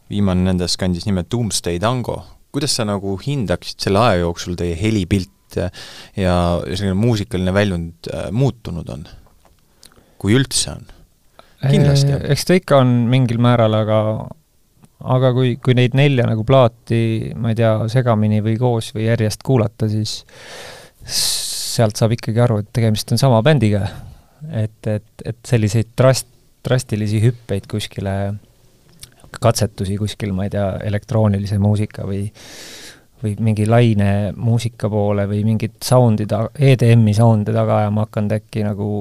viimane 0.10 0.41
nendest 0.41 0.79
kandis 0.82 1.05
nime 1.05 1.23
Doomsday 1.32 1.79
Tango. 1.79 2.23
kuidas 2.51 2.75
sa 2.75 2.86
nagu 2.86 3.15
hindaksid 3.21 3.79
selle 3.79 3.99
aja 3.99 4.23
jooksul 4.23 4.55
teie 4.58 4.75
helipilt 4.75 5.58
ja 6.17 6.34
selline 6.65 6.95
muusikaline 6.97 7.53
väljund 7.53 8.10
äh, 8.13 8.32
muutunud 8.32 8.89
on? 8.89 9.05
kui 10.17 10.36
üldse 10.36 10.73
on? 10.73 10.86
kindlasti. 11.62 12.12
eks 12.34 12.45
ta 12.45 12.58
ikka 12.58 12.82
on 12.84 12.93
mingil 13.12 13.39
määral, 13.41 13.77
aga 13.77 13.99
aga 14.99 15.32
kui, 15.36 15.55
kui 15.63 15.75
neid 15.77 15.95
nelja 15.95 16.25
nagu 16.27 16.43
plaati, 16.47 17.32
ma 17.39 17.53
ei 17.53 17.60
tea, 17.60 17.73
segamini 17.91 18.43
või 18.43 18.58
koos 18.60 18.91
või 18.95 19.08
järjest 19.08 19.45
kuulata, 19.47 19.88
siis 19.91 20.19
sealt 21.05 21.99
saab 21.99 22.17
ikkagi 22.17 22.43
aru, 22.43 22.60
et 22.63 22.71
tegemist 22.75 23.13
on 23.15 23.21
sama 23.21 23.39
bändiga. 23.45 23.88
Et, 24.52 24.88
et, 24.88 25.25
et 25.25 25.39
selliseid 25.45 25.91
drast-, 25.99 26.32
drastilisi 26.65 27.21
hüppeid 27.23 27.67
kuskile, 27.71 28.15
katsetusi 29.39 29.97
kuskil, 29.99 30.34
ma 30.36 30.47
ei 30.47 30.54
tea, 30.54 30.71
elektroonilise 30.89 31.60
muusika 31.62 32.08
või 32.10 32.28
või 33.19 33.34
mingi 33.43 33.65
laine 33.67 34.32
muusika 34.39 34.89
poole 34.91 35.25
või 35.28 35.41
mingit 35.43 35.82
sound'i 35.84 36.28
ta-, 36.30 36.47
EDM-i 36.56 37.13
sound'e 37.17 37.56
taga 37.56 37.82
ajama 37.84 38.06
hakanud 38.08 38.36
äkki 38.38 38.63
nagu 38.63 38.91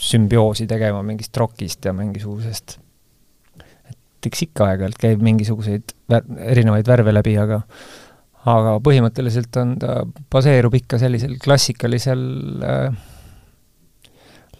sümbioosi 0.00 0.68
tegema 0.70 1.02
mingist 1.04 1.36
rokist 1.36 1.84
ja 1.84 1.92
mingisugusest. 1.96 2.78
Et 3.90 4.28
eks 4.30 4.46
ikka 4.46 4.70
aeg-ajalt 4.70 5.00
käib 5.00 5.24
mingisuguseid 5.26 5.96
vär-, 6.12 6.30
erinevaid 6.52 6.88
värve 6.88 7.14
läbi, 7.14 7.34
aga 7.42 7.60
aga 8.48 8.78
põhimõtteliselt 8.80 9.56
on 9.60 9.74
ta, 9.82 9.98
baseerub 10.32 10.74
ikka 10.78 11.00
sellisel 11.02 11.34
klassikalisel 11.42 12.22
äh, 12.64 13.00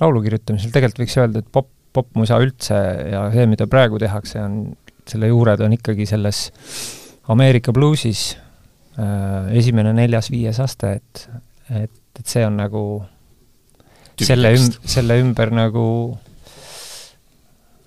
laulu 0.01 0.23
kirjutamisel, 0.25 0.73
tegelikult 0.75 1.05
võiks 1.05 1.19
öelda, 1.21 1.43
et 1.43 1.51
pop, 1.53 1.69
popmusa 1.93 2.39
üldse 2.43 2.79
ja 3.13 3.27
see, 3.35 3.47
mida 3.51 3.67
praegu 3.71 3.99
tehakse, 4.01 4.43
on, 4.43 4.61
selle 5.11 5.31
juured 5.31 5.63
on 5.65 5.75
ikkagi 5.77 6.07
selles 6.09 6.49
Ameerika 7.31 7.73
bluusis 7.75 8.33
äh, 8.99 9.51
esimene, 9.61 9.93
neljas, 9.97 10.31
viies 10.33 10.61
aste, 10.63 10.99
et 11.01 11.27
et, 11.71 11.97
et 12.19 12.27
see 12.27 12.43
on 12.47 12.57
nagu 12.59 12.83
selle 14.21 14.53
üm-, 14.57 14.77
selle 14.91 15.19
ümber 15.23 15.53
nagu 15.55 15.85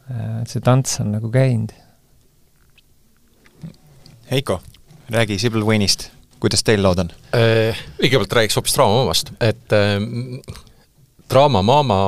äh, 0.10 0.44
see 0.50 0.64
tants 0.64 1.00
on 1.04 1.14
nagu 1.18 1.32
käinud. 1.34 1.74
Heiko, 4.32 4.62
räägi 5.14 5.38
Sibyl 5.42 5.66
Wayne'ist, 5.68 6.08
kuidas 6.42 6.64
teil 6.66 6.82
lood 6.84 7.04
on? 7.04 7.12
Äh, 7.36 7.80
kõigepealt 8.00 8.38
räägiks 8.40 8.58
hoopis 8.60 8.78
Draama 8.78 9.02
Mamast, 9.02 9.34
et 9.44 9.76
äh, 9.76 10.00
Draama 11.30 11.62
Mama 11.66 12.00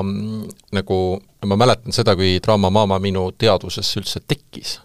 nagu, 0.75 0.97
ma 1.45 1.57
mäletan 1.59 1.95
seda, 1.95 2.15
kui 2.15 2.39
Draama 2.43 2.69
Mama 2.69 2.99
minu 2.99 3.29
teadvusesse 3.37 4.01
üldse 4.01 4.21
tekkis. 4.27 4.79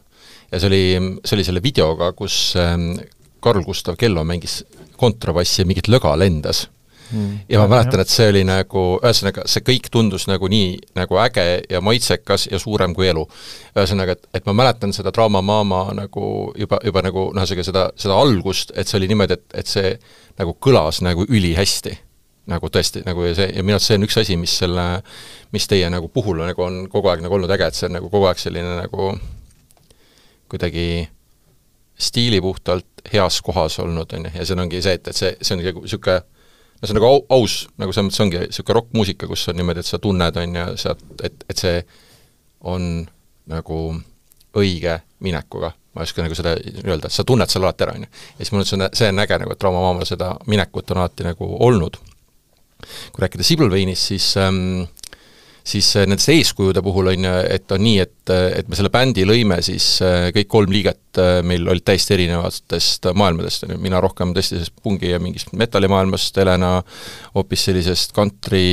ja 0.50 0.58
see 0.58 0.68
oli, 0.70 0.84
see 1.24 1.36
oli 1.36 1.46
selle 1.46 1.62
videoga, 1.62 2.12
kus 2.12 2.56
ähm, 2.58 2.92
Karl 3.40 3.64
Gustav 3.64 3.96
Kello 3.96 4.24
mängis 4.24 4.64
kontrabassi 5.00 5.62
ja 5.62 5.66
mingit 5.66 5.88
löga 5.88 6.12
lendas 6.18 6.66
mm.. 7.12 7.38
ja 7.48 7.60
ma 7.60 7.68
mäletan, 7.68 8.00
et 8.00 8.12
see 8.12 8.28
oli 8.30 8.42
nagu, 8.46 8.84
ühesõnaga, 9.00 9.44
see 9.50 9.64
kõik 9.66 9.90
tundus 9.92 10.26
nagu 10.30 10.48
nii 10.50 10.74
nagu 10.98 11.20
äge 11.22 11.46
ja 11.70 11.80
maitsekas 11.84 12.48
ja 12.50 12.60
suurem 12.62 12.94
kui 12.96 13.08
elu. 13.10 13.26
ühesõnaga, 13.76 14.16
et, 14.16 14.28
et 14.40 14.46
ma 14.48 14.56
mäletan 14.62 14.94
seda 14.96 15.12
Draama 15.14 15.42
Mama 15.42 15.84
nagu 15.96 16.52
juba, 16.58 16.80
juba 16.84 17.04
nagu 17.06 17.30
noh, 17.34 17.42
ühesõnaga 17.42 17.66
seda, 17.70 17.86
seda 18.00 18.18
algust, 18.20 18.74
et 18.76 18.88
see 18.88 19.00
oli 19.00 19.10
niimoodi, 19.10 19.38
et, 19.38 19.46
et 19.62 19.70
see 19.70 19.94
nagu 20.40 20.56
kõlas 20.60 21.02
nagu 21.04 21.26
ülihästi. 21.28 21.96
Nagu 22.50 22.70
tõesti, 22.72 23.04
nagu 23.06 23.24
ja 23.24 23.36
see, 23.38 23.48
ja 23.54 23.64
minu 23.64 23.78
arust 23.78 23.90
see 23.90 23.98
on 23.98 24.06
üks 24.06 24.18
asi, 24.20 24.36
mis 24.40 24.56
selle, 24.62 24.86
mis 25.54 25.68
teie 25.70 25.88
nagu 25.92 26.10
puhul 26.12 26.42
nagu 26.44 26.66
on 26.66 26.82
kogu 26.92 27.12
aeg 27.12 27.22
nagu 27.24 27.38
olnud 27.38 27.50
äge, 27.54 27.70
et 27.70 27.78
see 27.78 27.88
on 27.88 27.96
nagu 27.98 28.10
kogu 28.12 28.28
aeg 28.30 28.42
selline 28.42 28.76
nagu 28.80 29.12
kuidagi 30.50 31.08
stiili 32.00 32.40
puhtalt 32.40 32.86
heas 33.12 33.40
kohas 33.44 33.78
olnud, 33.78 34.12
on 34.16 34.28
ju, 34.28 34.34
ja 34.34 34.46
see 34.46 34.60
ongi 34.60 34.82
see, 34.82 34.98
et, 34.98 35.08
et 35.08 35.16
see, 35.16 35.32
see 35.40 35.56
on 35.56 35.62
niisugune 35.62 36.20
no 36.80 36.88
see 36.88 36.94
on 36.94 37.00
nagu 37.00 37.08
au, 37.08 37.24
aus, 37.36 37.56
nagu 37.80 37.92
selles 37.92 38.08
mõttes 38.08 38.24
ongi 38.24 38.44
niisugune 38.44 38.78
rokkmuusika, 38.80 39.28
kus 39.30 39.48
on 39.52 39.60
niimoodi, 39.60 39.84
et 39.84 39.90
sa 39.90 40.00
tunned, 40.02 40.38
on 40.40 40.56
ju, 40.60 40.68
sealt, 40.80 41.04
et, 41.26 41.44
et 41.52 41.60
see 41.60 41.82
on 42.72 42.86
nagu 43.50 43.80
õige 44.56 44.96
minekuga, 45.24 45.72
ma 45.94 46.02
ei 46.02 46.08
oska 46.08 46.24
nagu 46.24 46.36
seda 46.38 46.54
öelda, 46.84 47.10
sa 47.12 47.24
tunned 47.26 47.52
selle 47.52 47.68
alati 47.68 47.86
ära, 47.86 47.96
on 47.98 48.06
ju. 48.06 48.12
ja 48.38 48.44
siis 48.44 48.52
mul 48.54 48.64
on 48.64 48.70
see, 48.70 48.88
see 49.02 49.10
on 49.12 49.24
äge 49.24 49.40
nagu, 49.42 49.54
et 49.54 49.66
Rauma 49.66 49.82
Maamal 49.84 50.08
seda 50.08 50.32
minekut 50.50 50.94
on 50.94 51.02
alati 51.02 51.26
nagu 51.26 51.50
olnud. 51.66 52.00
Kui 53.12 53.24
rääkida 53.24 53.46
Sibelveinist, 53.46 54.10
siis 54.12 54.32
ähm, 54.40 54.86
siis 55.66 55.88
äh, 55.96 56.06
nendest 56.08 56.30
eeskujude 56.32 56.82
puhul 56.84 57.10
on 57.12 57.26
ju, 57.26 57.32
et 57.54 57.72
on 57.74 57.82
nii, 57.84 57.98
et, 58.02 58.32
et 58.56 58.68
me 58.70 58.78
selle 58.78 58.90
bändi 58.92 59.26
lõime, 59.28 59.60
siis 59.64 59.86
äh, 60.04 60.28
kõik 60.34 60.50
kolm 60.50 60.74
liiget 60.74 61.20
äh, 61.20 61.40
meil 61.46 61.68
olid 61.70 61.84
täiesti 61.86 62.14
erinevatest 62.16 63.10
maailmadest, 63.16 63.66
on 63.66 63.74
ju, 63.74 63.80
mina 63.82 64.00
rohkem 64.02 64.34
tõesti 64.36 64.56
sellest 64.56 64.76
pungi 64.82 65.12
ja 65.12 65.20
mingist 65.22 65.52
metallimaailmast, 65.56 66.40
Helena 66.40 66.76
hoopis 67.34 67.66
sellisest 67.68 68.14
country 68.16 68.64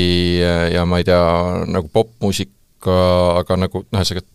ja 0.74 0.86
ma 0.88 1.02
ei 1.02 1.08
tea, 1.08 1.24
nagu 1.70 1.92
popmuusika, 1.94 2.98
aga 3.44 3.60
nagu 3.66 3.84
noh, 3.84 4.02
ühesõnaga 4.02 4.26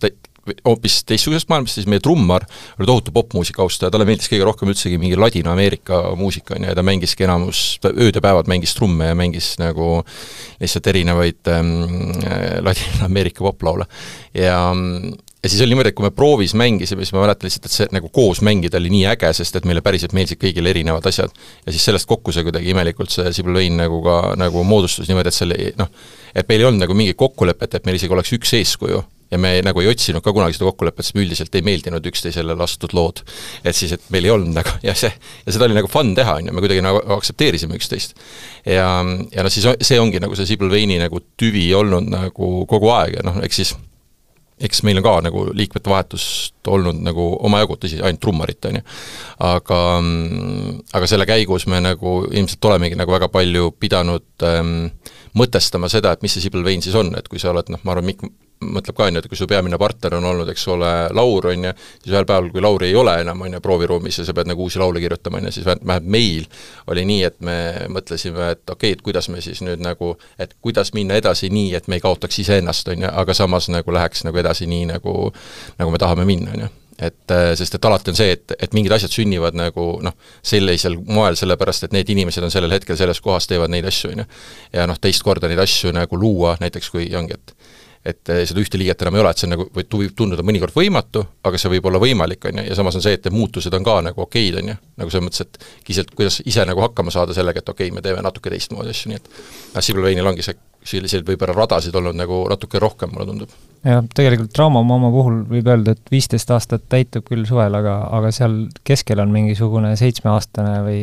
hoopis 0.66 1.02
teistsugusest 1.06 1.50
maailmast, 1.52 1.78
siis 1.78 1.88
meie 1.90 2.02
trummar 2.02 2.44
oli 2.78 2.88
tohutu 2.88 3.14
popmuusika 3.14 3.62
austaja, 3.62 3.92
talle 3.94 4.06
meeldis 4.08 4.30
kõige 4.30 4.46
rohkem 4.46 4.72
üldsegi 4.72 4.98
mingi 5.00 5.18
Ladina-Ameerika 5.18 6.02
muusika, 6.18 6.56
on 6.56 6.66
ju, 6.66 6.72
ja 6.72 6.78
ta 6.78 6.84
mängiski 6.86 7.26
enamus, 7.28 7.64
ööd 7.92 8.18
ja 8.18 8.24
päevad 8.24 8.50
mängis 8.50 8.74
trumme 8.78 9.12
ja 9.12 9.18
mängis 9.18 9.54
nagu 9.62 10.00
lihtsalt 10.62 10.88
erinevaid 10.90 11.52
ähm, 11.52 11.76
Ladina-Ameerika 12.66 13.46
poplaule. 13.46 13.86
ja, 14.34 14.58
ja 15.42 15.52
siis 15.52 15.62
oli 15.62 15.76
niimoodi, 15.76 15.92
et 15.92 15.98
kui 15.98 16.08
me 16.08 16.12
proovis 16.14 16.56
mängisime, 16.58 17.06
siis 17.06 17.14
ma 17.14 17.22
mäletan 17.22 17.46
lihtsalt, 17.46 17.70
et 17.70 17.76
see 17.78 17.88
nagu 17.94 18.10
koos 18.10 18.42
mängida 18.42 18.82
oli 18.82 18.90
nii 18.96 19.06
äge, 19.14 19.30
sest 19.38 19.62
et 19.62 19.68
meile 19.68 19.84
päriselt 19.84 20.14
meeldisid 20.16 20.42
kõigile 20.42 20.74
erinevad 20.74 21.06
asjad. 21.06 21.30
ja 21.66 21.72
siis 21.72 21.86
sellest 21.86 22.10
kokku 22.10 22.34
see 22.34 22.42
kuidagi 22.46 22.74
imelikult, 22.74 23.14
see 23.14 23.30
Sibel 23.30 23.62
Vein 23.62 23.78
nagu 23.78 24.02
ka 24.02 24.20
nagu 24.42 24.66
moodustus 24.66 25.06
niimoodi, 25.06 25.30
et 25.30 25.38
selle 25.38 25.72
noh, 25.78 25.90
et 26.34 26.50
meil 26.50 26.64
ei 26.64 26.70
olnud 26.72 26.82
nagu 26.82 26.98
mingit 26.98 27.20
kokkulepet, 27.20 27.78
et 27.78 27.86
meil 27.86 28.02
isegi 28.02 28.18
oleks 28.18 28.34
üks 28.40 28.58
eeskuju 28.58 29.06
ja 29.32 29.40
me 29.40 29.54
nagu 29.64 29.82
ei 29.82 29.88
otsinud 29.90 30.24
ka 30.24 30.34
kunagi 30.34 30.56
seda 30.58 30.68
kokkulepet, 30.68 31.06
sest 31.06 31.16
me 31.16 31.24
üldiselt 31.24 31.54
ei 31.56 31.64
meeldinud 31.66 32.08
üksteisele 32.12 32.56
lastud 32.58 32.92
lood. 32.96 33.22
et 33.64 33.76
siis, 33.76 33.94
et 33.96 34.10
meil 34.12 34.28
ei 34.28 34.34
olnud 34.34 34.52
nagu, 34.58 34.74
ja 34.84 34.94
see, 34.98 35.12
ja 35.46 35.54
seda 35.54 35.68
oli 35.68 35.78
nagu 35.78 35.88
fun 35.90 36.12
teha, 36.18 36.36
on 36.40 36.50
ju, 36.50 36.56
me 36.56 36.64
kuidagi 36.64 36.84
nagu 36.84 37.00
aktsepteerisime 37.16 37.78
üksteist. 37.80 38.18
ja, 38.66 38.90
ja 39.32 39.46
noh, 39.46 39.52
siis 39.52 39.68
see 39.80 40.00
ongi 40.00 40.20
nagu 40.22 40.36
see 40.38 40.52
Sibel 40.52 40.70
Veini 40.72 41.00
nagu 41.00 41.22
tüvi 41.40 41.70
olnud 41.76 42.12
nagu 42.12 42.52
kogu 42.70 42.92
aeg 42.92 43.18
ja 43.20 43.24
noh, 43.26 43.40
eks 43.46 43.62
siis 43.62 43.74
eks 44.62 44.82
meil 44.86 45.00
on 45.00 45.04
ka 45.06 45.14
nagu 45.26 45.46
liikmete 45.56 45.90
vahetust 45.90 46.68
olnud 46.70 47.00
nagu 47.02 47.24
omajagu, 47.48 47.76
tõsi, 47.82 47.98
ainult 48.04 48.20
trummarit, 48.22 48.62
on 48.68 48.78
ju. 48.78 48.84
aga, 49.48 49.80
aga 50.98 51.08
selle 51.10 51.26
käigus 51.26 51.66
me 51.70 51.80
nagu 51.82 52.20
ilmselt 52.30 52.70
olemegi 52.70 52.98
nagu 52.98 53.14
väga 53.14 53.30
palju 53.32 53.72
pidanud 53.82 54.46
ähm, 54.46 54.76
mõtestama 55.38 55.90
seda, 55.90 56.12
et 56.12 56.22
mis 56.22 56.36
see 56.36 56.44
Sibel 56.44 56.64
Vein 56.66 56.84
siis 56.84 56.94
on, 56.98 57.14
et 57.18 57.28
kui 57.28 57.42
sa 57.42 57.50
oled 57.50 57.72
noh, 57.72 57.82
ma 57.82 57.96
arvan, 57.96 58.12
Mikk 58.12 58.28
mõtleb 58.62 58.96
ka, 58.96 59.08
on 59.08 59.18
ju, 59.18 59.22
et 59.22 59.28
kui 59.30 59.38
su 59.38 59.48
peamine 59.50 59.78
partner 59.80 60.16
on 60.18 60.26
olnud, 60.30 60.50
eks 60.52 60.66
ole, 60.72 60.90
Laur, 61.16 61.48
on 61.52 61.68
ju, 61.68 61.72
siis 62.02 62.14
ühel 62.14 62.26
päeval, 62.28 62.50
kui 62.54 62.64
Lauri 62.64 62.90
ei 62.90 62.98
ole 62.98 63.16
enam, 63.22 63.44
on 63.46 63.56
ju, 63.56 63.62
prooviruumis 63.64 64.20
ja 64.20 64.26
sa 64.28 64.34
pead 64.36 64.50
nagu 64.50 64.66
uusi 64.66 64.80
laule 64.82 65.02
kirjutama, 65.02 65.40
on 65.40 65.48
ju, 65.48 65.54
siis 65.58 65.68
vähemalt 65.68 66.10
meil 66.16 66.46
oli 66.92 67.06
nii, 67.08 67.22
et 67.28 67.40
me 67.44 67.56
mõtlesime, 67.92 68.52
et 68.56 68.62
okei 68.64 68.92
okay,, 68.92 68.98
et 68.98 69.06
kuidas 69.06 69.28
me 69.32 69.42
siis 69.44 69.62
nüüd 69.66 69.82
nagu, 69.84 70.14
et 70.42 70.54
kuidas 70.64 70.92
minna 70.96 71.18
edasi 71.20 71.50
nii, 71.52 71.74
et 71.78 71.88
me 71.88 71.98
ei 71.98 72.04
kaotaks 72.04 72.42
iseennast, 72.44 72.92
on 72.94 73.06
ju, 73.06 73.16
aga 73.24 73.36
samas 73.36 73.70
nagu 73.72 73.94
läheks 73.94 74.26
nagu 74.28 74.38
edasi 74.42 74.70
nii, 74.70 74.92
nagu 74.94 75.16
nagu 75.78 75.90
me 75.92 76.00
tahame 76.00 76.28
minna, 76.28 76.54
on 76.54 76.66
ju 76.66 76.72
et 77.02 77.30
äh, 77.34 77.52
sest 77.58 77.76
et 77.76 77.84
alati 77.88 78.12
on 78.12 78.18
see, 78.18 78.34
et, 78.36 78.54
et 78.62 78.74
mingid 78.76 78.92
asjad 78.94 79.12
sünnivad 79.12 79.56
nagu 79.58 79.86
noh, 80.04 80.14
sellisel 80.46 80.98
moel, 81.08 81.36
sellepärast 81.38 81.88
et 81.88 81.96
need 81.96 82.10
inimesed 82.14 82.44
on 82.46 82.52
sellel 82.52 82.74
hetkel 82.76 82.98
selles 82.98 83.20
kohas, 83.24 83.48
teevad 83.50 83.72
neid 83.72 83.86
asju, 83.88 84.12
on 84.12 84.22
ju. 84.22 84.26
ja 84.76 84.86
noh, 84.90 85.00
teist 85.02 85.24
korda 85.26 85.50
neid 85.50 85.62
asju 85.62 85.94
nagu 85.96 86.20
luua, 86.20 86.56
näiteks 86.62 86.92
kui 86.92 87.08
ongi, 87.18 87.38
et 87.38 87.56
et 88.04 88.32
eh, 88.34 88.42
seda 88.48 88.62
ühte 88.62 88.78
liiget 88.80 89.04
enam 89.04 89.16
ei 89.16 89.22
ole, 89.22 89.30
et 89.30 89.40
see 89.40 89.46
on 89.46 89.54
nagu, 89.54 89.68
võib 89.76 90.14
tunduda 90.18 90.44
mõnikord 90.46 90.74
võimatu, 90.74 91.22
aga 91.46 91.60
see 91.60 91.70
võib 91.76 91.86
olla 91.90 92.00
võimalik, 92.02 92.48
on 92.50 92.58
ju, 92.58 92.66
ja 92.70 92.78
samas 92.78 92.98
on 92.98 93.04
see, 93.04 93.14
et 93.18 93.28
need 93.28 93.36
muutused 93.36 93.74
on 93.78 93.86
ka 93.86 94.00
nagu 94.08 94.24
okeid, 94.24 94.58
on 94.58 94.72
ju, 94.72 94.76
nagu 95.02 95.14
selles 95.14 95.28
mõttes, 95.28 95.46
et 95.46 95.86
kiselt, 95.86 96.10
kuidas 96.18 96.40
ise 96.44 96.66
nagu 96.68 96.82
hakkama 96.82 97.14
saada 97.14 97.36
sellega, 97.36 97.62
et 97.62 97.72
okei 97.72 97.90
okay,, 97.90 97.94
me 97.94 98.02
teeme 98.04 98.24
natuke 98.24 98.50
teistmoodi 98.50 98.90
asju, 98.94 99.12
nii 99.12 99.20
et 99.20 99.30
noh, 99.76 99.86
Sibel 99.86 100.08
Veinil 100.08 100.32
ongi 100.32 100.46
see, 100.46 100.58
selliseid 100.82 101.26
võib-olla 101.26 101.54
radasid 101.54 101.94
olnud 101.94 102.18
nagu 102.18 102.42
natuke 102.50 102.82
rohkem, 102.82 103.12
mulle 103.14 103.28
tundub. 103.30 103.56
jah, 103.86 104.02
tegelikult 104.14 104.50
Draama 104.56 104.82
Mama 104.86 105.12
puhul 105.14 105.42
võib 105.50 105.70
öelda, 105.70 105.94
et 105.94 106.10
viisteist 106.10 106.50
aastat 106.50 106.88
täitub 106.90 107.26
küll 107.28 107.46
suvel, 107.46 107.78
aga, 107.78 108.00
aga 108.18 108.34
seal 108.34 108.64
keskel 108.86 109.22
on 109.22 109.30
mingisugune 109.34 109.94
seitsmeaastane 110.00 110.78
või 110.86 111.02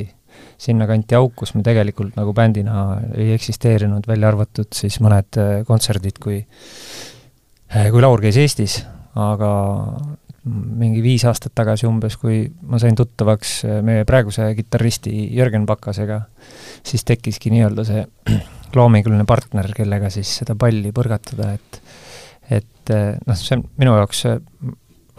sinnakanti 0.60 1.17
auk, 1.17 1.36
kus 1.39 1.54
me 1.56 1.63
tegelikult 1.65 2.17
nagu 2.19 2.34
bändina 2.36 2.86
ei 3.15 3.32
eksisteerinud, 3.36 4.08
välja 4.08 4.32
arvatud 4.32 4.71
siis 4.75 4.99
mõned 5.04 5.39
äh, 5.39 5.52
kontserdid, 5.67 6.19
kui 6.21 6.39
äh, 6.41 7.88
kui 7.93 8.04
Laur 8.04 8.21
käis 8.23 8.39
Eestis, 8.41 8.82
aga 9.19 9.52
mingi 10.49 11.04
viis 11.04 11.25
aastat 11.28 11.54
tagasi 11.58 11.88
umbes, 11.88 12.15
kui 12.19 12.41
ma 12.67 12.80
sain 12.82 12.97
tuttavaks 12.97 13.54
äh, 13.67 13.80
meie 13.86 14.08
praeguse 14.10 14.52
kitarristi 14.58 15.13
Jörgen 15.38 15.67
Pakasega, 15.69 16.21
siis 16.84 17.08
tekkiski 17.08 17.54
nii-öelda 17.56 17.88
see 17.88 18.04
loominguline 18.78 19.25
partner, 19.30 19.71
kellega 19.75 20.12
siis 20.13 20.41
seda 20.41 20.58
palli 20.60 20.93
põrgatada, 20.95 21.54
et 21.56 21.82
et 22.49 22.89
noh, 22.89 23.38
see 23.38 23.54
on 23.54 23.62
minu 23.78 23.91
jaoks, 23.93 24.23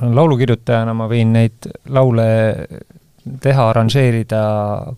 laulukirjutajana 0.03 0.95
ma 0.99 1.07
võin 1.07 1.31
neid 1.37 1.69
laule 1.95 2.25
teha, 3.43 3.67
arranžeerida, 3.71 4.43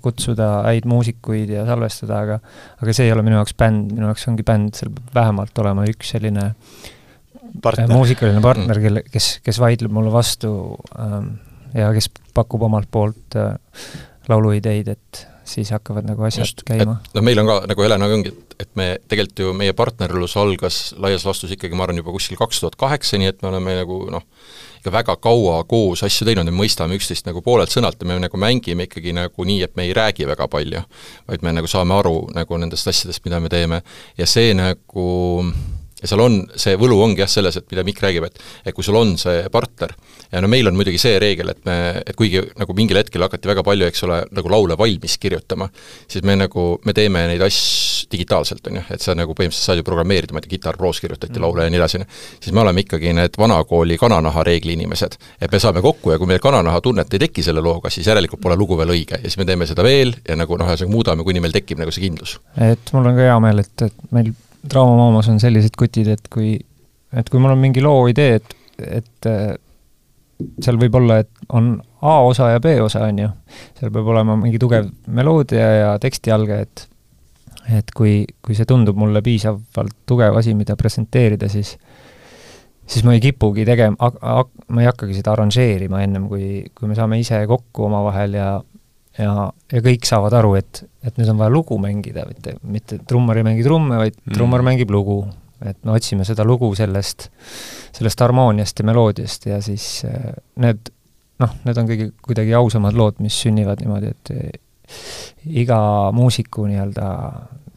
kutsuda 0.04 0.48
häid 0.68 0.87
muusikuid 0.90 1.50
ja 1.56 1.64
salvestada, 1.68 2.20
aga 2.22 2.38
aga 2.82 2.94
see 2.94 3.08
ei 3.08 3.14
ole 3.14 3.24
minu 3.26 3.38
jaoks 3.40 3.56
bänd, 3.58 3.94
minu 3.96 4.11
jaoks 4.11 4.28
ongi 4.30 4.46
bänd, 4.46 4.76
seal 4.78 4.92
peab 4.94 5.16
vähemalt 5.18 5.62
olema 5.64 5.87
üks 5.90 6.14
selline 6.14 6.52
partner. 7.62 7.90
muusikaline 7.92 8.44
partner, 8.44 8.80
kelle, 8.82 9.04
kes, 9.12 9.35
kes 9.44 9.61
vaidleb 9.62 9.92
mulle 9.94 10.12
vastu 10.14 10.52
ähm, 10.98 11.35
ja 11.76 11.90
kes 11.94 12.11
pakub 12.35 12.62
omalt 12.68 12.90
poolt 12.92 13.37
äh, 13.40 13.54
lauluideid, 14.30 14.92
et 14.92 15.26
siis 15.52 15.72
hakkavad 15.74 16.06
nagu 16.06 16.22
asjad 16.26 16.46
Just, 16.46 16.62
käima. 16.66 16.98
no 17.14 17.24
meil 17.24 17.40
on 17.42 17.48
ka, 17.50 17.58
nagu 17.72 17.85
Helenaga 17.85 18.18
ongi, 18.18 18.32
et, 18.32 18.56
et 18.62 18.70
me 18.78 18.88
tegelikult 19.11 19.44
ju, 19.44 19.54
meie 19.58 19.74
partnerlus 19.76 20.37
algas 20.40 20.82
laias 21.02 21.26
laastus 21.26 21.54
ikkagi, 21.56 21.76
ma 21.76 21.87
arvan, 21.87 21.98
juba 22.02 22.14
kuskil 22.14 22.38
kaks 22.40 22.62
tuhat 22.62 22.78
kaheksa, 22.80 23.18
nii 23.20 23.32
et 23.32 23.42
me 23.42 23.50
oleme 23.50 23.76
nagu 23.82 23.98
noh, 24.14 24.24
ikka 24.82 24.92
väga 24.92 25.14
kaua 25.22 25.60
koos 25.64 26.02
asju 26.02 26.26
teinud 26.26 26.48
ja 26.50 26.52
mõistame 26.54 26.96
üksteist 26.98 27.28
nagu 27.28 27.38
poolelt 27.42 27.70
sõnalt 27.70 28.00
ja 28.02 28.06
me 28.08 28.16
nagu 28.18 28.38
mängime 28.40 28.88
ikkagi 28.88 29.14
nagu 29.14 29.44
nii, 29.46 29.60
et 29.62 29.76
me 29.78 29.86
ei 29.86 29.92
räägi 29.94 30.26
väga 30.26 30.48
palju, 30.50 30.82
vaid 31.30 31.44
me 31.46 31.52
nagu 31.54 31.70
saame 31.70 31.94
aru 31.94 32.16
nagu 32.34 32.58
nendest 32.58 32.90
asjadest, 32.90 33.22
mida 33.24 33.38
me 33.40 33.48
teeme. 33.48 33.82
ja 34.18 34.26
see 34.26 34.50
nagu 34.58 35.06
ja 36.02 36.10
seal 36.10 36.24
on, 36.24 36.40
see 36.58 36.76
võlu 36.80 36.98
ongi 37.04 37.22
jah 37.24 37.30
selles, 37.30 37.56
et 37.58 37.68
mida 37.72 37.84
Mikk 37.86 38.02
räägib, 38.04 38.26
et 38.28 38.42
et 38.66 38.74
kui 38.74 38.84
sul 38.86 38.98
on 38.98 39.14
see 39.20 39.46
partner, 39.52 39.94
ja 40.32 40.42
no 40.42 40.50
meil 40.50 40.68
on 40.68 40.76
muidugi 40.78 41.00
see 41.00 41.18
reegel, 41.22 41.54
et 41.54 41.64
me, 41.68 41.78
et 42.02 42.16
kuigi 42.18 42.42
nagu 42.58 42.76
mingil 42.76 43.00
hetkel 43.00 43.24
hakati 43.26 43.50
väga 43.50 43.64
palju, 43.66 43.88
eks 43.88 44.06
ole, 44.08 44.22
nagu 44.34 44.52
laule 44.52 44.78
valmis 44.78 45.18
kirjutama, 45.22 45.70
siis 46.10 46.24
me 46.26 46.36
nagu, 46.44 46.68
me 46.84 46.96
teeme 46.96 47.26
neid 47.30 47.44
asju 47.48 47.92
digitaalselt, 48.12 48.66
on 48.66 48.78
ju, 48.78 48.82
et 48.92 49.02
sa 49.02 49.14
nagu 49.16 49.34
põhimõtteliselt 49.36 49.70
saad 49.70 49.80
ju 49.80 49.86
programmeerida, 49.86 50.34
ma 50.34 50.40
ei 50.42 50.46
tea, 50.46 50.52
Guitar 50.56 50.78
Pros 50.78 51.00
kirjutati 51.02 51.32
mm. 51.32 51.44
laule 51.44 51.66
ja 51.66 51.72
nii 51.72 51.80
edasi, 51.80 52.02
siis 52.40 52.54
me 52.54 52.62
oleme 52.64 52.84
ikkagi 52.84 53.14
need 53.16 53.38
vanakooli 53.40 53.98
kananaha 54.00 54.44
reegli 54.48 54.76
inimesed. 54.76 55.16
et 55.40 55.52
me 55.52 55.60
saame 55.62 55.82
kokku 55.84 56.12
ja 56.12 56.20
kui 56.20 56.30
meil 56.30 56.42
kananaha 56.42 56.80
tunnet 56.84 57.14
ei 57.14 57.24
teki 57.26 57.44
selle 57.46 57.64
looga, 57.64 57.90
siis 57.90 58.06
järelikult 58.06 58.42
pole 58.42 58.56
lugu 58.58 58.78
veel 58.78 58.94
õige 58.94 59.18
ja 59.18 59.28
siis 59.28 59.38
me 59.40 59.48
teeme 59.48 59.66
seda 59.70 59.84
veel 59.86 60.14
ja 60.28 60.36
nagu 60.36 60.58
noh, 60.58 60.68
ühesõnaga 60.68 60.96
muudame, 60.96 61.26
kuni 61.26 61.40
meil 61.44 61.54
tekib 61.56 61.80
nagu 61.80 61.94
see 61.94 62.04
kindlus. 62.06 62.38
et 62.60 62.92
mul 62.92 63.12
on 63.12 63.18
ka 63.18 63.28
hea 63.30 63.38
meel, 63.46 63.64
et, 63.64 63.88
et 63.88 64.10
meil 64.12 64.32
Draama 64.70 64.96
maailmas 64.96 65.29
on 65.33 65.40
sellised 65.42 65.75
kutid, 65.79 66.12
et 66.14 66.29
kui, 66.33 66.55
et 67.12 67.29
kui 67.31 67.42
mul 67.42 67.55
on 67.55 67.61
mingi 67.61 67.83
loo 67.83 68.07
idee, 68.11 68.38
et, 68.38 68.55
et 69.01 69.29
äh, 69.31 69.55
seal 70.62 70.79
võib 70.81 71.01
olla, 71.01 71.22
et 71.22 71.31
on 71.55 71.75
A 72.03 72.16
osa 72.27 72.48
ja 72.51 72.61
B 72.62 72.77
osa, 72.83 73.05
on 73.07 73.18
ju. 73.22 73.29
seal 73.79 73.92
peab 73.94 74.09
olema 74.11 74.37
mingi 74.38 74.59
tugev 74.62 74.88
meloodia 75.07 75.68
ja 75.81 75.92
tekstialge, 76.03 76.62
et 76.66 76.88
et 77.70 77.92
kui, 77.94 78.25
kui 78.42 78.57
see 78.59 78.66
tundub 78.66 78.96
mulle 78.98 79.20
piisavalt 79.22 79.94
tugev 80.07 80.35
asi, 80.40 80.51
mida 80.59 80.75
presenteerida, 80.77 81.46
siis 81.48 81.77
siis 82.87 83.05
ma 83.07 83.14
ei 83.14 83.20
kipugi 83.22 83.64
tegema, 83.64 84.11
ma 84.68 84.83
ei 84.83 84.88
hakkagi 84.88 85.14
seda 85.16 85.33
arranžeerima 85.37 86.03
ennem, 86.03 86.27
kui, 86.31 86.64
kui 86.75 86.90
me 86.90 86.98
saame 86.98 87.20
ise 87.22 87.38
kokku 87.48 87.87
omavahel 87.87 88.35
ja 88.37 88.48
ja, 89.18 89.35
ja 89.72 89.83
kõik 89.85 90.09
saavad 90.09 90.35
aru, 90.38 90.55
et, 90.61 90.83
et 91.05 91.20
nüüd 91.20 91.31
on 91.33 91.40
vaja 91.40 91.53
lugu 91.53 91.79
mängida, 91.83 92.25
mitte, 92.29 92.57
mitte 92.64 92.98
trummar 93.09 93.40
ei 93.40 93.46
mängi 93.46 93.66
trumme, 93.66 94.01
vaid 94.01 94.16
mm. 94.16 94.35
trummar 94.37 94.64
mängib 94.66 94.92
lugu. 94.94 95.22
et 95.62 95.79
me 95.87 95.92
otsime 95.94 96.25
seda 96.27 96.42
lugu 96.42 96.72
sellest, 96.75 97.29
sellest 97.94 98.20
harmooniast 98.25 98.81
ja 98.81 98.85
meloodiast 98.88 99.46
ja 99.46 99.61
siis 99.62 100.03
äh, 100.09 100.33
need 100.59 100.90
noh, 101.42 101.55
need 101.66 101.79
on 101.79 101.87
kõige 101.87 102.09
kuidagi 102.22 102.55
ausamad 102.59 102.98
lood, 102.98 103.20
mis 103.22 103.37
sünnivad 103.44 103.83
niimoodi, 103.83 104.11
et 104.11 104.33
äh, 104.35 104.51
iga 105.62 105.79
muusiku 106.14 106.66
nii-öelda 106.66 107.07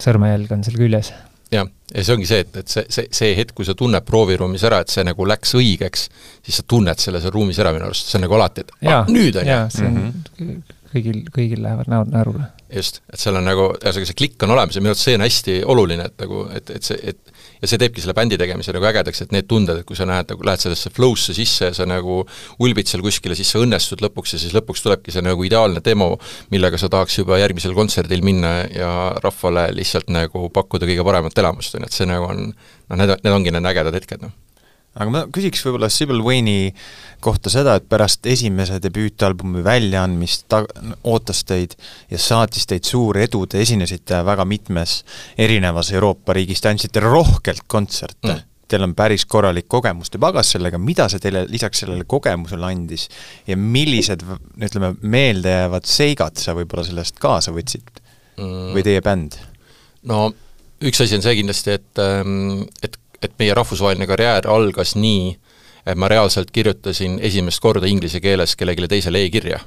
sõrmejälg 0.02 0.52
on 0.52 0.66
seal 0.66 0.80
küljes 0.80 1.14
jah, 1.54 1.70
ja 1.94 2.04
see 2.04 2.16
ongi 2.16 2.28
see, 2.30 2.42
et, 2.42 2.58
et 2.64 2.72
see, 2.74 2.86
see, 2.90 3.12
see 3.14 3.36
hetk, 3.38 3.54
kui 3.58 3.68
sa 3.68 3.76
tunned 3.78 4.06
prooviruumis 4.08 4.66
ära, 4.68 4.82
et 4.82 4.92
see 4.92 5.06
nagu 5.06 5.28
läks 5.30 5.54
õigeks, 5.60 6.08
siis 6.46 6.60
sa 6.62 6.66
tunned 6.68 7.02
selle 7.02 7.22
seal 7.24 7.36
ruumis 7.36 7.62
ära 7.62 7.74
minu 7.76 7.88
arust, 7.88 8.10
see 8.10 8.18
on 8.20 8.26
nagu 8.26 8.38
alati, 8.40 8.66
et 8.66 8.74
ja, 8.82 9.04
ah, 9.04 9.12
nüüd 9.12 9.38
on 9.42 9.52
ju. 9.52 9.60
see 9.78 9.86
on 9.86 10.02
mm 10.02 10.10
-hmm 10.50 10.75
kõigil, 10.96 11.22
kõigil 11.36 11.64
lähevad 11.66 11.92
näod 11.92 12.12
naerule. 12.14 12.50
just, 12.74 13.02
et 13.12 13.22
seal 13.22 13.38
on 13.40 13.46
nagu, 13.48 13.70
ühesõnaga 13.78 14.10
see 14.10 14.20
klikk 14.24 14.44
on 14.48 14.56
olemas 14.56 14.76
ja 14.76 14.84
minu 14.84 14.96
arust 14.96 15.08
see 15.08 15.16
on 15.20 15.26
hästi 15.26 15.62
oluline, 15.72 16.10
et 16.10 16.24
nagu, 16.24 16.46
et, 16.56 16.72
et 16.76 16.88
see, 16.88 17.00
et 17.14 17.36
ja 17.62 17.70
see 17.70 17.80
teebki 17.82 18.04
selle 18.04 18.16
bändi 18.18 18.38
tegemise 18.40 18.74
nagu 18.76 18.88
ägedaks, 18.90 19.24
et 19.24 19.34
need 19.36 19.48
tunded, 19.50 19.82
et 19.82 19.88
kui 19.88 19.98
sa 19.98 20.08
näed, 20.10 20.30
nagu 20.32 20.48
lähed 20.48 20.64
sellesse 20.64 20.92
flow'sse 20.96 21.36
sisse 21.38 21.70
ja 21.70 21.76
sa 21.76 21.88
nagu 21.90 22.22
ulbid 22.64 22.90
seal 22.92 23.04
kuskile, 23.06 23.38
siis 23.38 23.52
sa 23.54 23.62
õnnestud 23.64 24.04
lõpuks 24.06 24.36
ja 24.36 24.42
siis 24.42 24.56
lõpuks 24.56 24.86
tulebki 24.86 25.14
see 25.16 25.26
nagu 25.26 25.46
ideaalne 25.48 25.84
demo, 25.86 26.14
millega 26.54 26.80
sa 26.82 26.92
tahaks 26.92 27.20
juba 27.22 27.40
järgmisel 27.42 27.76
kontserdil 27.78 28.26
minna 28.26 28.58
ja 28.70 28.92
rahvale 29.24 29.70
lihtsalt 29.76 30.12
nagu 30.14 30.50
pakkuda 30.54 30.90
kõige 30.90 31.06
paremat 31.08 31.46
elamust, 31.46 31.78
on 31.78 31.86
ju, 31.86 31.92
et 31.92 32.02
see 32.02 32.10
nagu 32.10 32.28
on 32.30 32.50
noh, 32.50 32.98
need, 32.98 33.16
need 33.22 33.38
ongi 33.38 33.56
need 33.56 33.74
ägedad 33.74 34.02
hetked, 34.02 34.28
noh 34.28 34.45
aga 34.96 35.12
ma 35.12 35.24
küsiks 35.34 35.64
võib-olla 35.66 35.90
Sybil 35.92 36.24
Wayne'i 36.24 36.72
kohta 37.24 37.52
seda, 37.52 37.76
et 37.80 37.88
pärast 37.92 38.26
esimese 38.30 38.80
debüütalbumi 38.84 39.64
väljaandmist 39.66 40.48
ta 40.52 40.64
ootas 41.04 41.44
teid 41.48 41.76
ja 42.12 42.20
saatis 42.22 42.68
teid 42.70 42.88
suur 42.88 43.20
edu, 43.20 43.44
te 43.50 43.62
esinesite 43.64 44.22
väga 44.28 44.46
mitmes 44.48 45.02
erinevas 45.38 45.92
Euroopa 45.96 46.36
riigis, 46.38 46.64
te 46.64 46.72
andsite 46.72 47.04
rohkelt 47.04 47.66
kontserte 47.68 48.34
mm. 48.34 48.52
Teil 48.66 48.82
on 48.82 48.96
päris 48.98 49.28
korralik 49.30 49.68
kogemus, 49.70 50.10
te 50.10 50.18
pagas 50.18 50.50
sellega, 50.56 50.80
mida 50.82 51.06
see 51.12 51.22
teile 51.22 51.44
lisaks 51.46 51.84
sellele 51.84 52.08
kogemusele 52.10 52.66
andis 52.66 53.04
ja 53.46 53.54
millised, 53.62 54.24
ütleme, 54.58 54.96
meeldejäävad 55.06 55.86
seigad 55.86 56.42
sa 56.42 56.56
võib-olla 56.58 56.82
sellest 56.88 57.22
kaasa 57.22 57.54
võtsid 57.54 57.92
mm. 58.40 58.72
või 58.74 58.86
teie 58.88 59.04
bänd? 59.06 59.38
no 60.10 60.32
üks 60.82 61.04
asi 61.06 61.18
on 61.18 61.24
see 61.26 61.38
kindlasti, 61.38 61.78
et, 61.78 62.02
ähm, 62.02 62.66
et 62.82 62.98
et 63.26 63.34
meie 63.40 63.54
rahvusvaheline 63.58 64.08
karjäär 64.08 64.50
algas 64.52 64.96
nii, 64.96 65.36
et 65.86 65.98
ma 65.98 66.10
reaalselt 66.12 66.52
kirjutasin 66.52 67.20
esimest 67.22 67.62
korda 67.62 67.88
inglise 67.90 68.22
keeles 68.22 68.56
kellelegi 68.56 68.88
teisele 68.96 69.26
e-kirja 69.26 69.60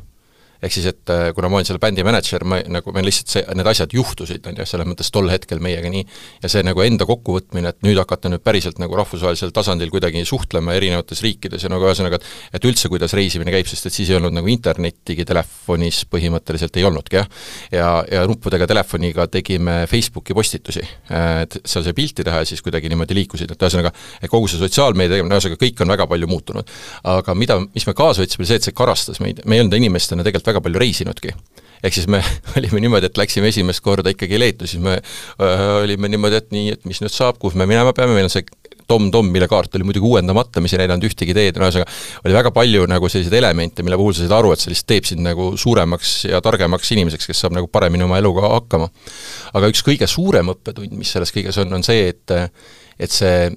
ehk 0.62 0.74
siis, 0.74 0.88
et 0.90 1.12
äh, 1.14 1.28
kuna 1.36 1.50
ma 1.50 1.60
olin 1.60 1.68
selle 1.68 1.80
bändi 1.82 2.04
mänedžer, 2.06 2.44
ma 2.48 2.58
nagu, 2.66 2.92
meil 2.94 3.06
lihtsalt 3.06 3.30
see, 3.30 3.42
need 3.58 3.68
asjad 3.70 3.94
juhtusid, 3.94 4.46
on 4.50 4.58
ju, 4.58 4.66
selles 4.68 4.88
mõttes 4.88 5.10
tol 5.14 5.30
hetkel 5.30 5.62
meiega 5.62 5.90
nii, 5.92 6.04
ja 6.42 6.50
see 6.50 6.64
nagu 6.66 6.82
enda 6.82 7.06
kokkuvõtmine, 7.08 7.70
et 7.70 7.86
nüüd 7.86 8.00
hakata 8.00 8.32
nüüd 8.32 8.42
päriselt 8.44 8.80
nagu 8.82 8.98
rahvusvahelisel 8.98 9.52
tasandil 9.54 9.92
kuidagi 9.92 10.24
suhtlema 10.28 10.74
erinevates 10.74 11.22
riikides 11.24 11.64
ja 11.64 11.70
nagu 11.72 11.86
ühesõnaga, 11.86 12.18
et 12.18 12.58
et 12.58 12.66
üldse, 12.66 12.90
kuidas 12.90 13.14
reisimine 13.16 13.52
käib, 13.54 13.68
sest 13.70 13.86
et 13.88 13.94
siis 13.94 14.10
ei 14.10 14.18
olnud 14.18 14.34
nagu 14.34 14.50
internetigi 14.50 15.26
telefonis 15.28 16.02
põhimõtteliselt 16.10 16.76
ei 16.80 16.86
olnudki, 16.88 17.20
jah. 17.20 17.30
ja, 17.74 17.88
ja 18.10 18.24
nuppudega 18.28 18.66
telefoniga 18.70 19.28
tegime 19.30 19.80
Facebooki 19.90 20.34
postitusi, 20.36 20.82
et 20.82 21.58
seal 21.62 21.86
sai 21.86 21.94
pilti 21.96 22.26
teha 22.26 22.42
ja 22.42 22.48
siis 22.48 22.62
kuidagi 22.64 22.90
niimoodi 22.90 23.16
liikusid, 23.18 23.54
et 23.54 23.62
ühesõnaga, 23.62 23.94
et 24.18 24.32
kogu 24.32 24.50
see 24.50 24.60
sotsiaalmeedia 24.60 25.18
tegemine, 25.18 25.38
ühesõnaga 25.38 25.62
kõik 25.62 25.84
on 25.84 25.94
väga 25.94 26.08
palju 26.10 26.30
muutunud. 26.30 26.74
aga 27.08 27.34
mida, 27.38 27.58
mis 27.74 27.86
me 27.86 27.94
kaasa 27.96 28.24
võtsime, 28.24 28.42
oli 28.42 28.50
see, 28.50 28.60
et 28.60 28.68
see 28.68 28.76
karastas 28.76 29.22
meid, 29.22 29.42
me 29.46 29.58
ei 29.58 29.64
olnud 29.64 29.76
inimestena 29.78 30.26
tegelikult 30.26 30.47
väga 30.48 30.64
palju 30.64 30.82
reisinudki 30.82 31.34
ehk 31.84 31.94
siis 31.94 32.08
me 32.10 32.22
olime 32.58 32.82
niimoodi, 32.82 33.10
et 33.10 33.20
läksime 33.20 33.52
esimest 33.52 33.82
korda 33.84 34.12
ikkagi 34.14 34.40
Leetu, 34.40 34.66
siis 34.66 34.82
me 34.82 34.98
äh, 34.98 35.66
olime 35.84 36.10
niimoodi, 36.10 36.40
et 36.42 36.50
nii, 36.54 36.72
et 36.74 36.88
mis 36.88 37.00
nüüd 37.04 37.14
saab, 37.14 37.38
kuhu 37.38 37.58
me 37.58 37.68
minema 37.70 37.94
peame, 37.96 38.16
meil 38.16 38.26
on 38.26 38.34
see 38.34 38.46
Tom-Tom, 38.88 39.28
mille 39.28 39.44
kaart 39.48 39.74
oli 39.76 39.84
muidugi 39.84 40.08
uuendamata, 40.08 40.62
mis 40.64 40.72
ei 40.72 40.80
näidanud 40.80 41.04
ühtegi 41.10 41.34
teed, 41.36 41.58
ühesõnaga 41.60 41.92
oli 42.24 42.36
väga 42.38 42.52
palju 42.56 42.86
nagu 42.88 43.10
selliseid 43.12 43.36
elemente, 43.36 43.84
mille 43.84 43.98
puhul 44.00 44.16
sa 44.16 44.24
said 44.24 44.32
aru, 44.32 44.54
et 44.54 44.62
see 44.62 44.72
lihtsalt 44.72 44.90
teeb 44.94 45.08
sind 45.10 45.24
nagu 45.26 45.50
suuremaks 45.60 46.14
ja 46.30 46.40
targemaks 46.44 46.94
inimeseks, 46.96 47.28
kes 47.28 47.44
saab 47.44 47.56
nagu 47.58 47.68
paremini 47.68 48.06
oma 48.06 48.16
eluga 48.22 48.48
hakkama. 48.54 48.88
aga 49.60 49.68
üks 49.68 49.84
kõige 49.84 50.08
suurem 50.08 50.54
õppetund, 50.54 50.96
mis 50.96 51.12
selles 51.12 51.34
kõiges 51.36 51.60
on, 51.60 51.76
on 51.76 51.84
see, 51.84 52.08
et 52.14 52.36
et 52.98 53.12
see 53.12 53.50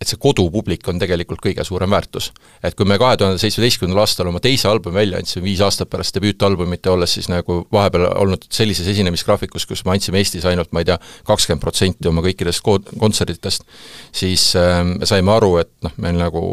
et 0.00 0.10
see 0.10 0.18
kodupublik 0.20 0.84
on 0.90 0.98
tegelikult 1.00 1.40
kõige 1.44 1.64
suurem 1.64 1.90
väärtus. 1.90 2.30
et 2.62 2.74
kui 2.76 2.86
me 2.88 2.98
kahe 3.00 3.16
tuhande 3.16 3.40
seitsmeteistkümnendal 3.40 4.02
aastal 4.04 4.28
oma 4.28 4.40
teise 4.44 4.68
albumi 4.68 5.00
välja 5.00 5.20
andsime, 5.22 5.44
viis 5.44 5.62
aastat 5.64 5.90
pärast 5.90 6.14
debüütalbumit 6.18 6.84
ja 6.86 6.92
olles 6.92 7.14
siis 7.16 7.30
nagu 7.32 7.62
vahepeal 7.72 8.08
olnud 8.10 8.44
sellises 8.50 8.88
esinemisgraafikus, 8.92 9.66
kus 9.66 9.84
me 9.84 9.94
andsime 9.96 10.20
Eestis 10.20 10.44
ainult, 10.44 10.72
ma 10.72 10.84
ei 10.84 10.90
tea, 10.90 10.98
kakskümmend 11.24 11.64
protsenti 11.64 12.08
oma 12.08 12.24
kõikidest 12.24 12.64
ko-, 12.64 12.80
kontsertidest, 12.98 13.64
siis 14.12 14.50
äh, 14.60 14.82
me 14.84 15.08
saime 15.08 15.32
aru, 15.32 15.56
et 15.64 15.72
noh, 15.86 15.96
meil 16.04 16.20
nagu 16.20 16.44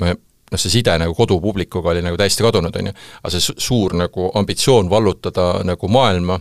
me 0.00 0.16
noh, 0.50 0.58
see 0.58 0.72
side 0.72 0.96
nagu 0.98 1.14
kodupublikuga 1.14 1.92
oli 1.92 2.04
nagu 2.04 2.18
täiesti 2.18 2.44
kadunud, 2.46 2.76
on 2.76 2.90
ju, 2.90 2.94
aga 3.22 3.32
see 3.34 3.58
suur 3.60 3.94
nagu 3.98 4.30
ambitsioon 4.40 4.90
vallutada 4.90 5.52
nagu 5.66 5.90
maailma, 5.92 6.40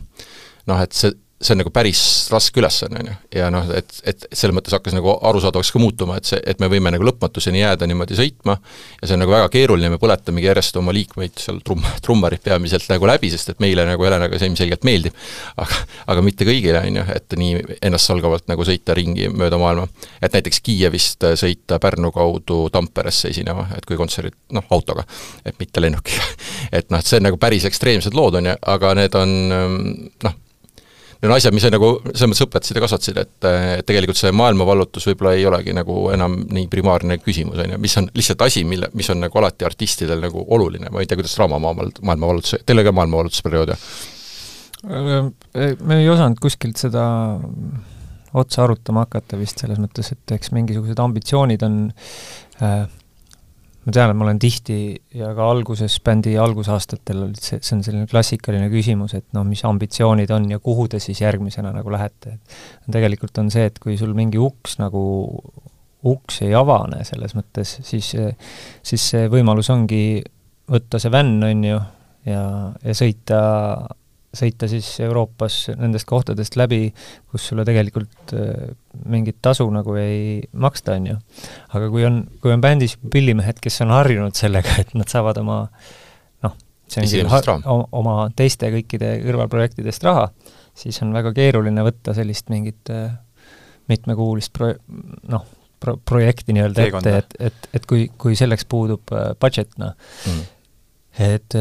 noh 0.70 0.84
et 0.84 0.96
see, 0.96 1.14
see 1.40 1.54
on 1.56 1.62
nagu 1.62 1.72
päris 1.72 2.02
raske 2.34 2.60
ülesanne, 2.60 3.00
on 3.00 3.10
ju. 3.10 3.14
ja 3.40 3.48
noh, 3.54 3.68
et, 3.72 3.94
et 4.12 4.26
selles 4.28 4.52
mõttes 4.56 4.74
hakkas 4.76 4.96
nagu 4.96 5.14
arusaadavaks 5.30 5.72
ka 5.72 5.80
muutuma, 5.80 6.18
et 6.20 6.28
see, 6.28 6.40
et 6.52 6.60
me 6.60 6.68
võime 6.72 6.92
nagu 6.92 7.06
lõpmatuseni 7.08 7.62
jääda 7.62 7.88
niimoodi 7.88 8.18
sõitma 8.18 8.58
ja 8.60 9.08
see 9.08 9.16
on 9.16 9.24
nagu 9.24 9.32
väga 9.32 9.48
keeruline, 9.54 9.92
me 9.94 10.00
põletamegi 10.02 10.50
järjest 10.50 10.80
oma 10.82 10.92
liikmeid 10.96 11.40
seal 11.40 11.62
trumm, 11.64 11.86
trummarid 12.04 12.44
peamiselt 12.44 12.90
nagu 12.92 13.08
läbi, 13.08 13.32
sest 13.32 13.54
et 13.54 13.64
meile 13.64 13.86
nagu 13.88 14.04
Helenaga 14.04 14.40
see 14.40 14.52
ilmselgelt 14.52 14.84
meeldib. 14.88 15.16
aga, 15.64 15.80
aga 16.12 16.26
mitte 16.26 16.48
kõigile, 16.50 16.84
on 16.84 17.00
ju, 17.00 17.06
et 17.16 17.38
nii 17.40 17.64
ennastsalgavalt 17.88 18.52
nagu 18.52 18.68
sõita 18.68 18.98
ringi 19.00 19.32
mööda 19.32 19.62
maailma. 19.62 19.88
et 20.20 20.36
näiteks 20.36 20.60
Kiievist 20.66 21.24
sõita 21.40 21.80
Pärnu 21.80 22.12
kaudu 22.12 22.66
Tamperesse 22.74 23.32
esinema, 23.32 23.70
et 23.78 23.88
kui 23.88 23.96
kontserdid, 23.96 24.36
noh, 24.52 24.68
autoga, 24.76 25.08
et 25.46 25.56
mitte 25.60 25.80
lennukiga. 25.80 26.28
et 26.82 26.92
noh, 26.92 27.00
et 27.00 27.08
see 27.08 27.24
on 27.24 27.30
nagu 27.30 27.40
päris 27.40 27.64
ekstreemsed 27.70 28.18
lood, 28.18 28.42
on 28.42 28.52
ju, 28.52 28.60
aga 28.76 28.94
need 29.00 29.16
on 29.16 29.36
noh, 30.28 30.40
need 31.20 31.30
on 31.30 31.36
asjad, 31.36 31.56
mis 31.56 31.66
nagu 31.68 31.90
selles 32.14 32.30
mõttes 32.32 32.46
õpetasid 32.46 32.78
ja 32.78 32.84
kasvatasid, 32.84 33.18
et, 33.20 33.48
et 33.80 33.88
tegelikult 33.88 34.20
see 34.20 34.32
maailmavallutus 34.36 35.10
võib-olla 35.10 35.34
ei 35.36 35.46
olegi 35.50 35.76
nagu 35.76 36.06
enam 36.14 36.38
nii 36.48 36.70
primaarne 36.72 37.20
küsimus, 37.20 37.60
on 37.60 37.76
ju, 37.76 37.82
mis 37.84 37.98
on 38.00 38.08
lihtsalt 38.16 38.46
asi, 38.48 38.64
mille, 38.68 38.92
mis 38.96 39.10
on 39.12 39.20
nagu 39.26 39.42
alati 39.42 39.68
artistidel 39.68 40.24
nagu 40.24 40.46
oluline, 40.56 40.92
ma 40.94 41.04
ei 41.04 41.10
tea, 41.10 41.20
kuidas 41.20 41.36
Raama 41.40 41.60
maailma, 41.64 41.90
maailmavallutus, 42.12 42.62
teil 42.64 42.80
oli 42.80 42.88
ka 42.88 42.96
maailmavallutusperiood, 43.02 43.76
jah? 43.76 43.88
me 44.80 45.98
ei 46.00 46.08
osanud 46.08 46.40
kuskilt 46.40 46.80
seda 46.80 47.04
otsa 48.40 48.64
arutama 48.64 49.04
hakata 49.04 49.36
vist 49.40 49.60
selles 49.60 49.82
mõttes, 49.82 50.14
et 50.14 50.36
eks 50.38 50.54
mingisugused 50.56 51.02
ambitsioonid 51.04 51.66
on 51.68 51.82
äh, 52.64 52.86
ma 53.86 53.94
tean, 53.96 54.12
et 54.12 54.18
ma 54.18 54.26
olen 54.28 54.40
tihti 54.42 54.80
ja 55.16 55.32
ka 55.38 55.50
alguses, 55.54 55.96
bändi 56.06 56.36
algusaastatel 56.42 57.24
olid 57.28 57.42
see, 57.42 57.62
see 57.64 57.78
on 57.78 57.84
selline 57.86 58.10
klassikaline 58.12 58.68
küsimus, 58.72 59.16
et 59.18 59.28
noh, 59.38 59.46
mis 59.48 59.64
ambitsioonid 59.68 60.32
on 60.36 60.50
ja 60.52 60.60
kuhu 60.64 60.88
te 60.92 61.02
siis 61.04 61.22
järgmisena 61.24 61.72
nagu 61.76 61.94
lähete, 61.94 62.36
et 62.36 62.92
tegelikult 62.92 63.40
on 63.42 63.52
see, 63.54 63.70
et 63.70 63.80
kui 63.82 63.98
sul 64.00 64.16
mingi 64.18 64.42
uks 64.42 64.80
nagu, 64.82 65.04
uks 66.10 66.42
ei 66.48 66.54
avane 66.58 67.06
selles 67.08 67.36
mõttes, 67.38 67.78
siis, 67.88 68.12
siis 68.84 69.08
see 69.14 69.32
võimalus 69.32 69.72
ongi 69.74 70.20
võtta 70.70 71.00
see 71.02 71.14
vänn, 71.14 71.40
on 71.48 71.64
ju, 71.66 71.80
ja, 72.30 72.44
ja 72.84 72.98
sõita 72.98 73.40
sõita 74.36 74.68
siis 74.70 74.88
Euroopas 75.02 75.56
nendest 75.80 76.06
kohtadest 76.10 76.58
läbi, 76.60 76.90
kus 77.32 77.48
sulle 77.50 77.66
tegelikult 77.68 78.34
äh, 78.38 78.74
mingit 79.10 79.40
tasu 79.42 79.66
nagu 79.74 79.96
ei 79.98 80.42
maksta, 80.54 80.98
on 81.00 81.08
ju. 81.12 81.18
aga 81.78 81.90
kui 81.90 82.06
on, 82.06 82.22
kui 82.42 82.54
on 82.54 82.62
bändis 82.64 82.98
pillimehed, 83.12 83.62
kes 83.64 83.82
on 83.86 83.96
harjunud 83.96 84.38
sellega, 84.38 84.78
et 84.84 84.94
nad 84.98 85.10
saavad 85.10 85.42
oma 85.42 85.64
noh, 86.46 86.58
see 86.90 87.06
on 87.06 87.10
küll 87.10 87.88
oma 88.02 88.18
teiste 88.38 88.70
kõikide 88.74 89.16
kõrvalprojektidest 89.26 90.06
raha, 90.06 90.30
siis 90.78 91.02
on 91.06 91.16
väga 91.16 91.34
keeruline 91.38 91.86
võtta 91.88 92.14
sellist 92.18 92.54
mingit 92.54 92.94
äh, 92.94 93.10
mitmekuulist 93.90 94.54
pro-, 94.54 94.76
noh, 95.34 95.50
pro-, 95.82 95.98
projekti 96.06 96.54
nii-öelda 96.54 96.86
ette, 96.86 97.18
et, 97.24 97.36
et, 97.50 97.70
et 97.80 97.90
kui, 97.90 98.06
kui 98.22 98.38
selleks 98.38 98.70
puudub 98.70 99.16
äh, 99.16 99.32
budget, 99.42 99.74
noh 99.82 99.96
mm., 99.98 100.48
et 101.20 101.56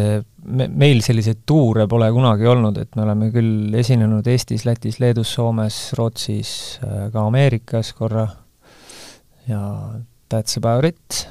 me, 0.45 0.69
meil 0.69 1.01
selliseid 1.05 1.43
tuure 1.49 1.89
pole 1.91 2.09
kunagi 2.15 2.47
olnud, 2.49 2.79
et 2.79 2.97
me 2.97 3.05
oleme 3.05 3.31
küll 3.35 3.75
esinenud 3.79 4.27
Eestis, 4.31 4.65
Lätis, 4.69 5.01
Leedus, 5.03 5.33
Soomes, 5.35 5.79
Rootsis, 5.99 6.53
äh, 6.85 7.09
ka 7.15 7.27
Ameerikas 7.27 7.93
korra. 7.99 8.29
Ja 9.49 9.63
that's 10.29 10.59
about 10.61 10.85
it, 10.85 11.25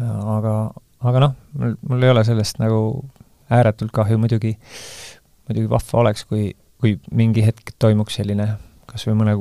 aga, 0.00 0.54
aga 1.04 1.24
noh, 1.26 1.34
mul, 1.60 1.74
mul 1.84 2.06
ei 2.06 2.12
ole 2.14 2.24
sellest 2.24 2.60
nagu 2.62 2.80
ääretult 3.52 3.92
kahju, 3.94 4.16
muidugi, 4.22 4.54
muidugi 5.48 5.68
vahva 5.70 6.06
oleks, 6.06 6.24
kui, 6.24 6.48
kui 6.80 6.96
mingi 7.12 7.44
hetk 7.44 7.74
toimuks 7.78 8.16
selline 8.22 8.48
kas 8.88 9.04
või 9.10 9.18
mõne 9.20 9.36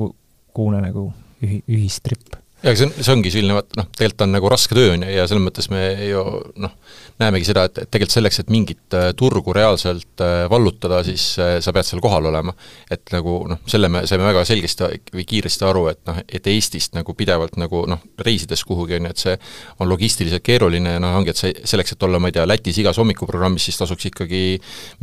kuune 0.54 0.84
nagu 0.84 1.08
ühi-, 1.43 1.63
ühistripp 1.71 2.42
aga 2.63 2.76
see 2.80 2.88
on, 2.88 2.93
see 2.95 3.12
ongi 3.12 3.32
selline, 3.34 3.56
vaat 3.58 3.76
noh, 3.76 3.88
tegelikult 3.91 4.23
on 4.26 4.32
nagu 4.38 4.52
raske 4.52 4.76
töö, 4.78 4.93
on 4.95 5.04
ju, 5.04 5.10
ja 5.12 5.26
selles 5.28 5.43
mõttes 5.43 5.67
me 5.71 5.82
ju 6.08 6.23
noh, 6.63 6.71
näemegi 7.19 7.47
seda, 7.49 7.65
et, 7.67 7.82
et 7.84 7.91
tegelikult 7.91 8.15
selleks, 8.15 8.39
et 8.39 8.54
mingit 8.54 8.95
äh, 8.97 9.10
turgu 9.19 9.54
reaalselt 9.56 10.23
äh, 10.23 10.45
vallutada, 10.52 11.02
siis 11.06 11.26
äh, 11.43 11.58
sa 11.63 11.73
pead 11.76 11.88
seal 11.88 12.02
kohal 12.04 12.30
olema. 12.32 12.56
et 12.91 13.04
nagu 13.12 13.36
noh, 13.49 13.60
selle 13.69 13.89
me 13.91 14.06
saime 14.08 14.26
väga 14.30 14.45
selgesti 14.47 14.88
või 15.13 15.28
kiiresti 15.28 15.67
aru, 15.67 15.86
et 15.91 16.02
noh, 16.08 16.21
et 16.23 16.47
Eestist 16.54 16.95
nagu 16.95 17.15
pidevalt 17.17 17.60
nagu 17.60 17.84
noh, 17.89 18.02
reisides 18.23 18.63
kuhugi, 18.67 18.97
on 18.99 19.10
ju, 19.10 19.13
et 19.13 19.26
see 19.26 19.36
on 19.84 19.91
logistiliselt 19.91 20.45
keeruline 20.45 20.95
ja 20.95 21.04
noh, 21.04 21.17
ongi, 21.19 21.34
et 21.34 21.43
see, 21.43 21.54
selleks, 21.67 21.97
et 21.97 22.08
olla, 22.08 22.21
ma 22.21 22.32
ei 22.32 22.38
tea, 22.38 22.47
Lätis 22.47 22.80
igas 22.80 22.99
hommikuprogrammis, 23.02 23.67
siis 23.67 23.82
tasuks 23.82 24.08
ikkagi 24.12 24.43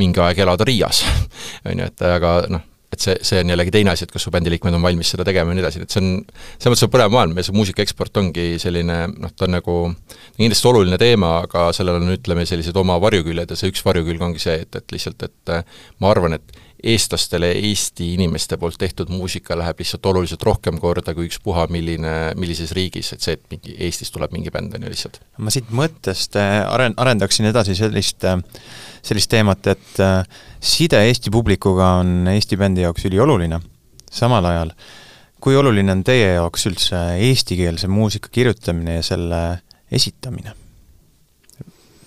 mingi 0.00 0.24
aeg 0.24 0.44
elada 0.46 0.64
Riias 0.64 1.04
on 1.68 1.76
ju, 1.76 1.92
et 1.92 2.08
aga 2.08 2.36
noh, 2.56 2.69
et 2.90 3.02
see, 3.02 3.16
see 3.26 3.42
on 3.42 3.52
jällegi 3.52 3.74
teine 3.74 3.92
asi, 3.92 4.06
et 4.06 4.14
kas 4.14 4.24
su 4.26 4.32
bändiliikmed 4.34 4.74
on 4.74 4.82
valmis 4.82 5.12
seda 5.14 5.26
tegema 5.26 5.52
ja 5.52 5.58
nii 5.58 5.64
edasi, 5.64 5.82
et 5.84 5.94
see 5.94 6.02
on, 6.02 6.08
selles 6.56 6.72
mõttes 6.72 6.86
on 6.86 6.94
põnev 6.94 7.12
maailm 7.14 7.38
ja 7.38 7.46
see 7.46 7.56
muusika 7.56 7.84
eksport 7.84 8.22
ongi 8.22 8.46
selline 8.62 9.02
noh, 9.12 9.34
ta 9.36 9.46
on 9.46 9.54
nagu 9.58 9.76
kindlasti 10.38 10.70
oluline 10.72 10.98
teema, 11.00 11.36
aga 11.44 11.68
sellel 11.76 12.00
on, 12.00 12.10
ütleme, 12.16 12.46
sellised 12.50 12.76
oma 12.80 12.98
varjuküljed 13.02 13.54
ja 13.54 13.58
see 13.58 13.70
üks 13.70 13.84
varjukülg 13.86 14.26
ongi 14.26 14.42
see, 14.42 14.58
et, 14.64 14.80
et 14.80 14.96
lihtsalt, 14.96 15.28
et 15.28 15.54
ma 16.02 16.10
arvan, 16.10 16.38
et 16.40 16.60
eestlastele 16.82 17.50
Eesti 17.52 18.14
inimeste 18.14 18.56
poolt 18.56 18.78
tehtud 18.80 19.10
muusika 19.12 19.56
läheb 19.58 19.82
lihtsalt 19.82 20.06
oluliselt 20.06 20.42
rohkem 20.46 20.78
korda 20.80 21.14
kui 21.14 21.28
ükspuha 21.28 21.66
milline, 21.72 22.14
millises 22.40 22.72
riigis, 22.76 23.12
et 23.14 23.24
see, 23.24 23.36
et 23.36 23.44
mingi 23.52 23.76
Eestist 23.86 24.14
tuleb 24.16 24.32
mingi 24.34 24.52
bänd, 24.54 24.74
on 24.76 24.86
ju 24.86 24.92
lihtsalt. 24.92 25.20
ma 25.38 25.52
siit 25.52 25.70
mõttest 25.74 26.38
äh, 26.40 26.60
aren-, 26.64 26.96
arendaksin 27.00 27.50
edasi 27.50 27.76
sellist 27.78 28.24
äh, 28.24 28.40
sellist 29.02 29.30
teemat, 29.30 29.66
et 29.72 30.00
äh, 30.04 30.24
side 30.60 31.00
Eesti 31.08 31.30
publikuga 31.30 31.96
on 32.00 32.28
Eesti 32.30 32.58
bändi 32.60 32.84
jaoks 32.86 33.06
ülioluline, 33.08 33.60
samal 34.10 34.48
ajal 34.50 34.74
kui 35.40 35.56
oluline 35.56 35.94
on 35.94 36.02
teie 36.04 36.34
jaoks 36.34 36.66
üldse 36.68 36.98
eestikeelse 37.24 37.88
muusika 37.90 38.30
kirjutamine 38.32 38.98
ja 38.98 39.06
selle 39.06 39.40
esitamine? 39.92 40.56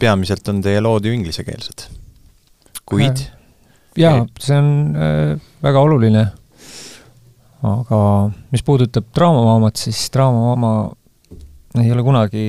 peamiselt 0.03 0.47
on 0.51 0.57
teie 0.59 0.81
lood 0.83 1.05
ju 1.07 1.13
inglisekeelsed, 1.15 1.85
kuid 2.89 3.21
äh, 3.21 3.27
jaa, 4.01 4.23
see 4.41 4.57
on 4.59 4.71
äh, 4.99 5.45
väga 5.63 5.83
oluline, 5.85 6.23
aga 7.69 7.99
mis 8.51 8.65
puudutab 8.67 9.07
Draamamaamat, 9.15 9.79
siis 9.79 10.01
Draamamaama 10.11 10.73
ei 11.79 11.93
ole 11.93 12.03
kunagi 12.03 12.43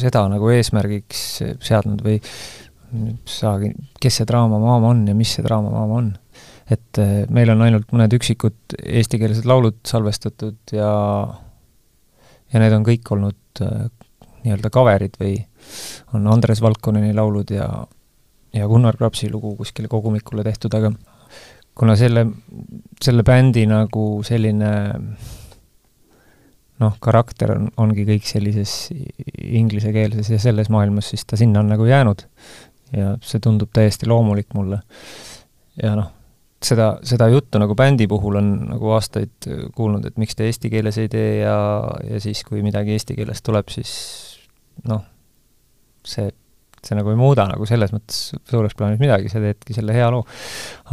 seda 0.00 0.24
nagu 0.32 0.50
eesmärgiks 0.50 1.22
seadnud 1.68 2.02
või 2.02 2.18
saagi, 3.28 3.72
kes 4.00 4.20
see 4.20 4.26
Draamamaama 4.28 4.90
on 4.94 5.04
ja 5.08 5.14
mis 5.14 5.36
see 5.36 5.44
Draamamaama 5.46 6.00
on. 6.02 6.10
et 6.70 6.98
äh, 7.02 7.24
meil 7.30 7.50
on 7.50 7.62
ainult 7.66 7.88
mõned 7.94 8.12
üksikud 8.14 8.76
eestikeelsed 8.78 9.46
laulud 9.48 9.80
salvestatud 9.86 10.74
ja 10.74 10.90
ja 12.50 12.62
need 12.62 12.74
on 12.74 12.86
kõik 12.86 13.10
olnud 13.14 13.62
äh, 13.66 13.88
nii-öelda 14.44 14.70
cover'id 14.74 15.18
või 15.20 15.34
on 16.14 16.28
Andres 16.30 16.62
Valkoneni 16.62 17.14
laulud 17.14 17.50
ja 17.54 17.68
ja 18.54 18.66
Gunnar 18.66 18.96
Krapsi 18.98 19.30
lugu 19.30 19.54
kuskile 19.58 19.88
kogumikule 19.88 20.42
tehtud, 20.42 20.74
aga 20.74 20.90
kuna 21.78 21.94
selle, 21.96 22.24
selle 23.02 23.22
bändi 23.26 23.62
nagu 23.70 24.06
selline 24.26 24.72
noh, 26.80 26.96
karakter 27.02 27.54
on, 27.54 27.68
ongi 27.84 28.06
kõik 28.08 28.26
sellises 28.26 28.74
inglisekeelses 29.36 30.32
ja 30.34 30.40
selles 30.42 30.70
maailmas, 30.72 31.12
siis 31.12 31.26
ta 31.28 31.38
sinna 31.40 31.62
on 31.62 31.70
nagu 31.72 31.86
jäänud 31.86 32.26
ja 32.96 33.14
see 33.24 33.42
tundub 33.42 33.70
täiesti 33.74 34.08
loomulik 34.10 34.54
mulle. 34.54 34.80
ja 35.82 35.94
noh, 35.98 36.10
seda, 36.64 36.92
seda 37.06 37.28
juttu 37.32 37.60
nagu 37.62 37.76
bändi 37.78 38.08
puhul 38.10 38.40
on 38.40 38.50
nagu 38.72 38.92
aastaid 38.96 39.48
kuulnud, 39.76 40.06
et 40.06 40.18
miks 40.20 40.36
te 40.36 40.48
eesti 40.48 40.72
keeles 40.72 40.98
ei 41.00 41.08
tee 41.12 41.40
ja, 41.42 41.56
ja 42.10 42.20
siis, 42.20 42.44
kui 42.44 42.62
midagi 42.66 42.96
eesti 42.96 43.16
keeles 43.18 43.42
tuleb, 43.46 43.72
siis 43.72 43.94
noh, 44.88 45.04
see 46.06 46.30
see 46.80 46.96
nagu 46.96 47.10
ei 47.12 47.18
muuda 47.18 47.44
nagu 47.44 47.66
selles 47.68 47.90
mõttes 47.92 48.30
suures 48.48 48.72
plaanis 48.72 49.00
midagi, 49.02 49.28
sa 49.28 49.42
teedki 49.42 49.74
selle 49.76 49.92
hea 49.92 50.06
loo. 50.08 50.22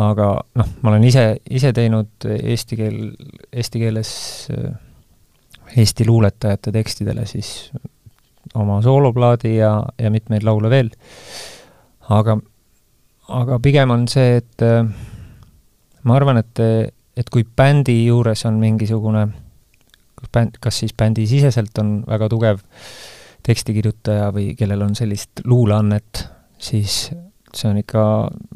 aga 0.03 0.33
noh, 0.59 0.73
ma 0.83 0.91
olen 0.91 1.05
ise, 1.07 1.29
ise 1.47 1.71
teinud 1.75 2.27
eesti 2.27 2.79
keel, 2.79 2.97
eesti 3.55 3.83
keeles 3.85 4.11
Eesti 5.75 6.05
luuletajate 6.07 6.71
tekstidele 6.71 7.25
siis 7.27 7.71
oma 8.55 8.79
sooloplaadi 8.81 9.57
ja, 9.57 9.71
ja 9.99 10.11
mitmeid 10.11 10.45
laule 10.47 10.69
veel. 10.71 10.91
Aga, 12.09 12.37
aga 13.29 13.59
pigem 13.63 13.91
on 13.91 14.07
see, 14.07 14.37
et 14.39 14.63
ma 16.03 16.15
arvan, 16.15 16.39
et, 16.39 16.61
et 17.17 17.29
kui 17.33 17.43
bändi 17.43 18.05
juures 18.05 18.45
on 18.47 18.61
mingisugune, 18.61 19.27
bänd, 20.33 20.57
kas 20.63 20.81
siis 20.83 20.95
bändisiseselt 20.97 21.77
on 21.81 21.99
väga 22.07 22.29
tugev 22.31 22.61
äh, 22.63 22.87
tekstikirjutaja 23.47 24.31
või 24.35 24.51
kellel 24.59 24.83
on 24.87 24.95
sellist 24.97 25.43
luuleannet, 25.47 26.23
siis 26.59 27.07
see 27.53 27.69
on 27.69 27.79
ikka 27.79 28.01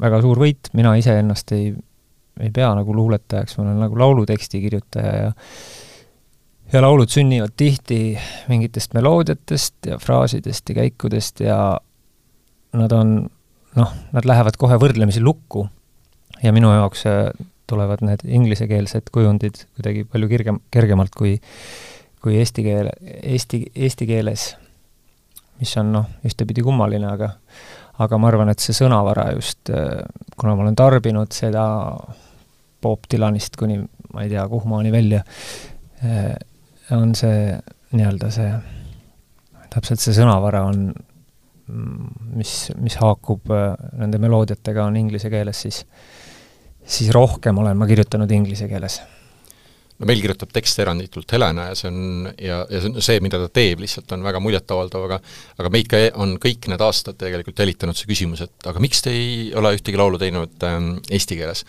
väga 0.00 0.20
suur 0.24 0.40
võit, 0.42 0.68
mina 0.76 0.92
iseennast 1.00 1.54
ei, 1.56 1.70
ei 2.40 2.50
pea 2.54 2.72
nagu 2.76 2.96
luuletajaks, 2.96 3.56
ma 3.56 3.66
olen 3.66 3.80
nagu 3.86 4.02
lauluteksti 4.04 4.60
kirjutaja 4.66 5.14
ja 5.22 5.32
ja 6.72 6.80
laulud 6.80 7.10
sünnivad 7.12 7.52
tihti 7.56 8.16
mingitest 8.48 8.94
meloodiatest 8.96 9.90
ja 9.90 9.98
fraasidest 10.00 10.70
ja 10.70 10.76
käikudest 10.78 11.42
ja 11.44 11.56
nad 12.80 12.92
on 12.96 13.10
noh, 13.78 13.94
nad 14.12 14.28
lähevad 14.28 14.58
kohe 14.60 14.78
võrdlemisi 14.80 15.22
lukku 15.24 15.66
ja 16.42 16.52
minu 16.54 16.72
jaoks 16.74 17.06
äh, 17.10 17.30
tulevad 17.70 18.02
need 18.04 18.24
inglisekeelsed 18.26 19.12
kujundid 19.14 19.64
kuidagi 19.76 20.04
palju 20.04 20.28
kirgem, 20.32 20.60
kergemalt 20.74 21.14
kui 21.16 21.38
kui 22.22 22.36
eesti 22.38 22.62
keele, 22.62 22.92
eesti, 23.02 23.64
eesti 23.74 24.06
keeles 24.06 24.52
mis 25.62 25.76
on 25.78 25.92
noh, 25.94 26.10
ühtepidi 26.26 26.64
kummaline, 26.66 27.06
aga 27.06 27.32
aga 28.02 28.18
ma 28.18 28.30
arvan, 28.32 28.50
et 28.50 28.62
see 28.62 28.74
sõnavara 28.74 29.28
just, 29.36 29.70
äh, 29.70 30.02
kuna 30.40 30.56
ma 30.56 30.64
olen 30.64 30.78
tarbinud 30.78 31.34
seda 31.34 31.64
Bob 32.82 33.06
Dylanist 33.10 33.58
kuni 33.60 33.78
ma 34.12 34.24
ei 34.24 34.32
tea, 34.32 34.42
kuhumaani 34.48 34.92
välja, 34.92 35.22
äh, 36.02 36.32
on 36.96 37.14
see 37.14 37.52
nii-öelda 37.92 38.30
see, 38.32 38.50
täpselt 39.72 40.02
see 40.02 40.16
sõnavara 40.16 40.64
on, 40.68 40.88
mis, 42.36 42.56
mis 42.80 42.98
haakub 43.00 43.50
äh, 43.54 43.72
nende 44.00 44.20
meloodiatega, 44.22 44.84
on 44.84 45.00
inglise 45.00 45.32
keeles, 45.32 45.64
siis 45.66 45.82
siis 46.82 47.12
rohkem 47.14 47.58
olen 47.62 47.78
ma 47.78 47.86
kirjutanud 47.86 48.30
inglise 48.34 48.66
keeles 48.66 48.98
no 50.02 50.08
meil 50.08 50.22
kirjutab 50.22 50.50
tekste 50.54 50.82
eranditult 50.82 51.30
Helena 51.30 51.68
ja 51.70 51.76
see 51.78 51.90
on, 51.90 52.28
ja, 52.34 52.62
ja 52.66 52.80
see 52.82 52.90
on 52.90 53.04
see, 53.04 53.20
mida 53.24 53.38
ta 53.38 53.48
teeb, 53.54 53.82
lihtsalt 53.84 54.10
on 54.16 54.24
väga 54.26 54.40
muljetavaldav, 54.42 55.06
aga 55.06 55.18
aga 55.62 55.72
meid 55.72 55.90
ka 55.90 56.00
on 56.22 56.34
kõik 56.42 56.66
need 56.72 56.82
aastad 56.82 57.18
tegelikult 57.20 57.62
jälitanud 57.62 57.98
see 57.98 58.10
küsimus, 58.10 58.42
et 58.42 58.70
aga 58.70 58.82
miks 58.82 59.04
te 59.04 59.14
ei 59.14 59.36
ole 59.58 59.74
ühtegi 59.76 60.00
laulu 60.00 60.18
teinud 60.20 60.66
ähm, 60.66 60.96
eesti 61.06 61.38
keeles. 61.38 61.62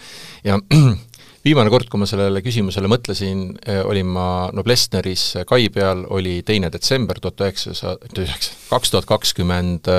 ja 0.47 0.58
viimane 1.43 1.71
kord, 1.71 1.89
kui 1.91 1.99
ma 1.99 2.07
sellele 2.07 2.41
küsimusele 2.43 2.89
mõtlesin, 2.91 3.43
olin 3.89 4.09
ma 4.15 4.27
Noblessneris 4.55 5.25
kai 5.49 5.67
peal, 5.73 6.05
oli 6.15 6.37
teine 6.47 6.69
detsember 6.73 7.19
tuhat 7.23 7.43
üheksasada, 7.43 8.09
üheksa, 8.15 8.55
kaks 8.69 8.93
tuhat 8.93 9.07
kakskümmend 9.09 9.89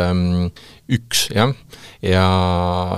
üks, 0.94 1.26
jah, 1.34 1.52
ja, 2.04 2.24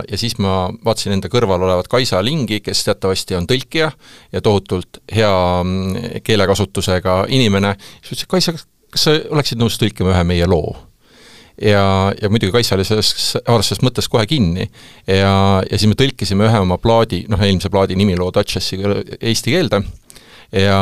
ja 0.07 0.21
siis 0.21 0.39
ma 0.43 0.69
vaatasin 0.87 1.17
enda 1.17 1.31
kõrval 1.33 1.67
olevat 1.67 1.91
Kaisa 1.91 2.23
Lingi, 2.25 2.61
kes 2.65 2.85
teatavasti 2.87 3.39
on 3.39 3.49
tõlkija 3.51 3.91
ja 4.33 4.43
tohutult 4.45 5.03
hea 5.13 5.33
mm, 5.63 6.23
keelekasutusega 6.27 7.25
inimene, 7.35 7.77
siis 8.01 8.15
ütles, 8.15 8.27
et 8.27 8.35
Kaisa, 8.37 8.57
kas 8.95 9.09
sa 9.09 9.17
oleksid 9.31 9.63
nõus 9.63 9.79
tõlkima 9.83 10.15
ühe 10.15 10.27
meie 10.35 10.51
loo? 10.51 10.77
Ja, 11.63 12.13
ja 12.23 12.31
muidugi 12.31 12.53
Kaisa 12.53 12.75
oli 12.77 12.85
sellest, 12.87 13.39
haaras 13.47 13.71
sellest 13.71 13.85
mõttest 13.87 14.11
kohe 14.13 14.27
kinni. 14.31 14.69
Ja, 15.07 15.63
ja 15.65 15.79
siis 15.79 15.89
me 15.91 15.99
tõlkisime 15.99 16.49
ühe 16.49 16.63
oma 16.63 16.79
plaadi, 16.83 17.25
noh, 17.33 17.43
eelmise 17.43 17.71
plaadi 17.73 17.99
nimiloo 17.99 18.33
Duchessi 18.35 18.79
eesti 19.21 19.55
keelde. 19.55 19.83
Ja, 20.55 20.81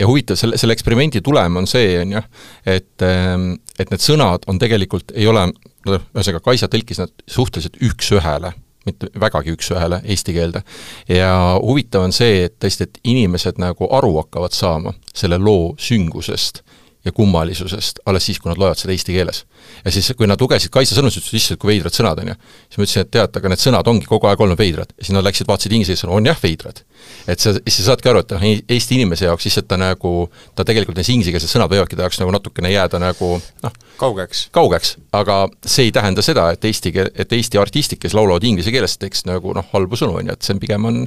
ja 0.00 0.08
huvitav, 0.08 0.36
selle, 0.36 0.58
selle 0.60 0.76
eksperimendi 0.76 1.22
tulem 1.24 1.62
on 1.62 1.68
see, 1.70 1.94
on 2.02 2.18
ju, 2.18 2.24
et, 2.68 3.06
et 3.06 3.94
need 3.94 4.02
sõnad 4.04 4.44
on 4.50 4.60
tegelikult, 4.60 5.14
ei 5.16 5.28
ole, 5.30 5.46
ühesõnaga 5.88 6.42
Kaisa 6.44 6.68
tõlkis 6.72 7.00
nad 7.02 7.14
suhteliselt 7.30 7.80
üks-ühele 7.82 8.52
mitte 8.82 9.06
vägagi 9.14 9.52
üks-ühele 9.54 10.00
eesti 10.10 10.32
keelde. 10.34 10.64
ja 11.06 11.54
huvitav 11.62 12.02
on 12.02 12.14
see, 12.14 12.48
et 12.48 12.56
tõesti, 12.58 12.88
et 12.88 12.98
inimesed 13.06 13.60
nagu 13.62 13.86
aru 13.94 14.16
hakkavad 14.16 14.56
saama 14.56 14.94
selle 15.14 15.38
loo 15.38 15.76
süngusest 15.78 16.64
ja 17.04 17.12
kummalisusest 17.12 18.00
alles 18.06 18.26
siis, 18.26 18.38
kui 18.38 18.50
nad 18.50 18.60
loevad 18.60 18.78
seda 18.78 18.94
eesti 18.94 19.14
keeles. 19.16 19.44
ja 19.84 19.90
siis, 19.90 20.12
kui 20.16 20.26
nad 20.30 20.40
lugesid 20.40 20.70
Kaisa 20.72 20.94
sõnu, 20.94 21.10
siis 21.10 21.24
ütlesid, 21.24 21.40
issand, 21.40 21.60
kui 21.62 21.72
veidrad 21.72 21.94
sõnad, 21.96 22.20
on 22.22 22.32
ju. 22.32 22.36
siis 22.68 22.78
ma 22.78 22.86
ütlesin, 22.86 23.06
et 23.06 23.12
tead, 23.16 23.38
aga 23.40 23.52
need 23.52 23.62
sõnad 23.62 23.90
ongi 23.90 24.08
kogu 24.08 24.30
aeg 24.30 24.40
olnud 24.46 24.58
veidrad. 24.58 24.94
ja 24.96 25.06
siis 25.06 25.16
nad 25.16 25.26
läksid, 25.26 25.48
vaatasid 25.50 25.74
inglise 25.74 25.96
keeles, 25.96 26.04
on 26.06 26.30
jah, 26.30 26.38
veidrad. 26.42 26.82
et 27.26 27.42
sa, 27.42 27.54
siis 27.58 27.80
sa 27.80 27.88
saadki 27.90 28.12
aru, 28.12 28.22
et 28.22 28.36
noh, 28.36 28.46
Eesti 28.76 28.98
inimese 29.00 29.26
jaoks 29.26 29.48
lihtsalt 29.48 29.68
ta 29.68 29.78
nagu, 29.80 30.12
ta 30.54 30.66
tegelikult 30.68 30.98
need 30.98 31.10
inglisekeelsed 31.16 31.50
sõnad 31.50 31.72
võivadki 31.72 31.98
ta 31.98 32.06
jaoks 32.06 32.20
nagu 32.22 32.34
natukene 32.34 32.70
jääda 32.70 33.00
nagu 33.02 33.32
noh, 33.66 33.76
kaugeks. 33.98 34.46
kaugeks, 34.54 34.94
aga 35.12 35.38
see 35.66 35.88
ei 35.88 35.94
tähenda 35.94 36.22
seda, 36.22 36.48
et 36.54 36.64
eesti 36.64 36.94
keel, 36.94 37.10
et 37.18 37.32
Eesti 37.32 37.58
artistid, 37.58 37.98
kes 37.98 38.14
laulavad 38.14 38.44
inglise 38.46 38.70
keeles, 38.70 38.94
teeks 39.00 39.24
nagu 39.26 39.54
noh, 39.56 39.66
halbu 39.72 39.98
sõnu, 39.98 40.18
on 40.20 40.30
ju, 40.30 40.36
et 40.36 40.46
see 40.46 40.54
on 40.54 40.62
pigem 40.62 40.86
on 40.86 41.00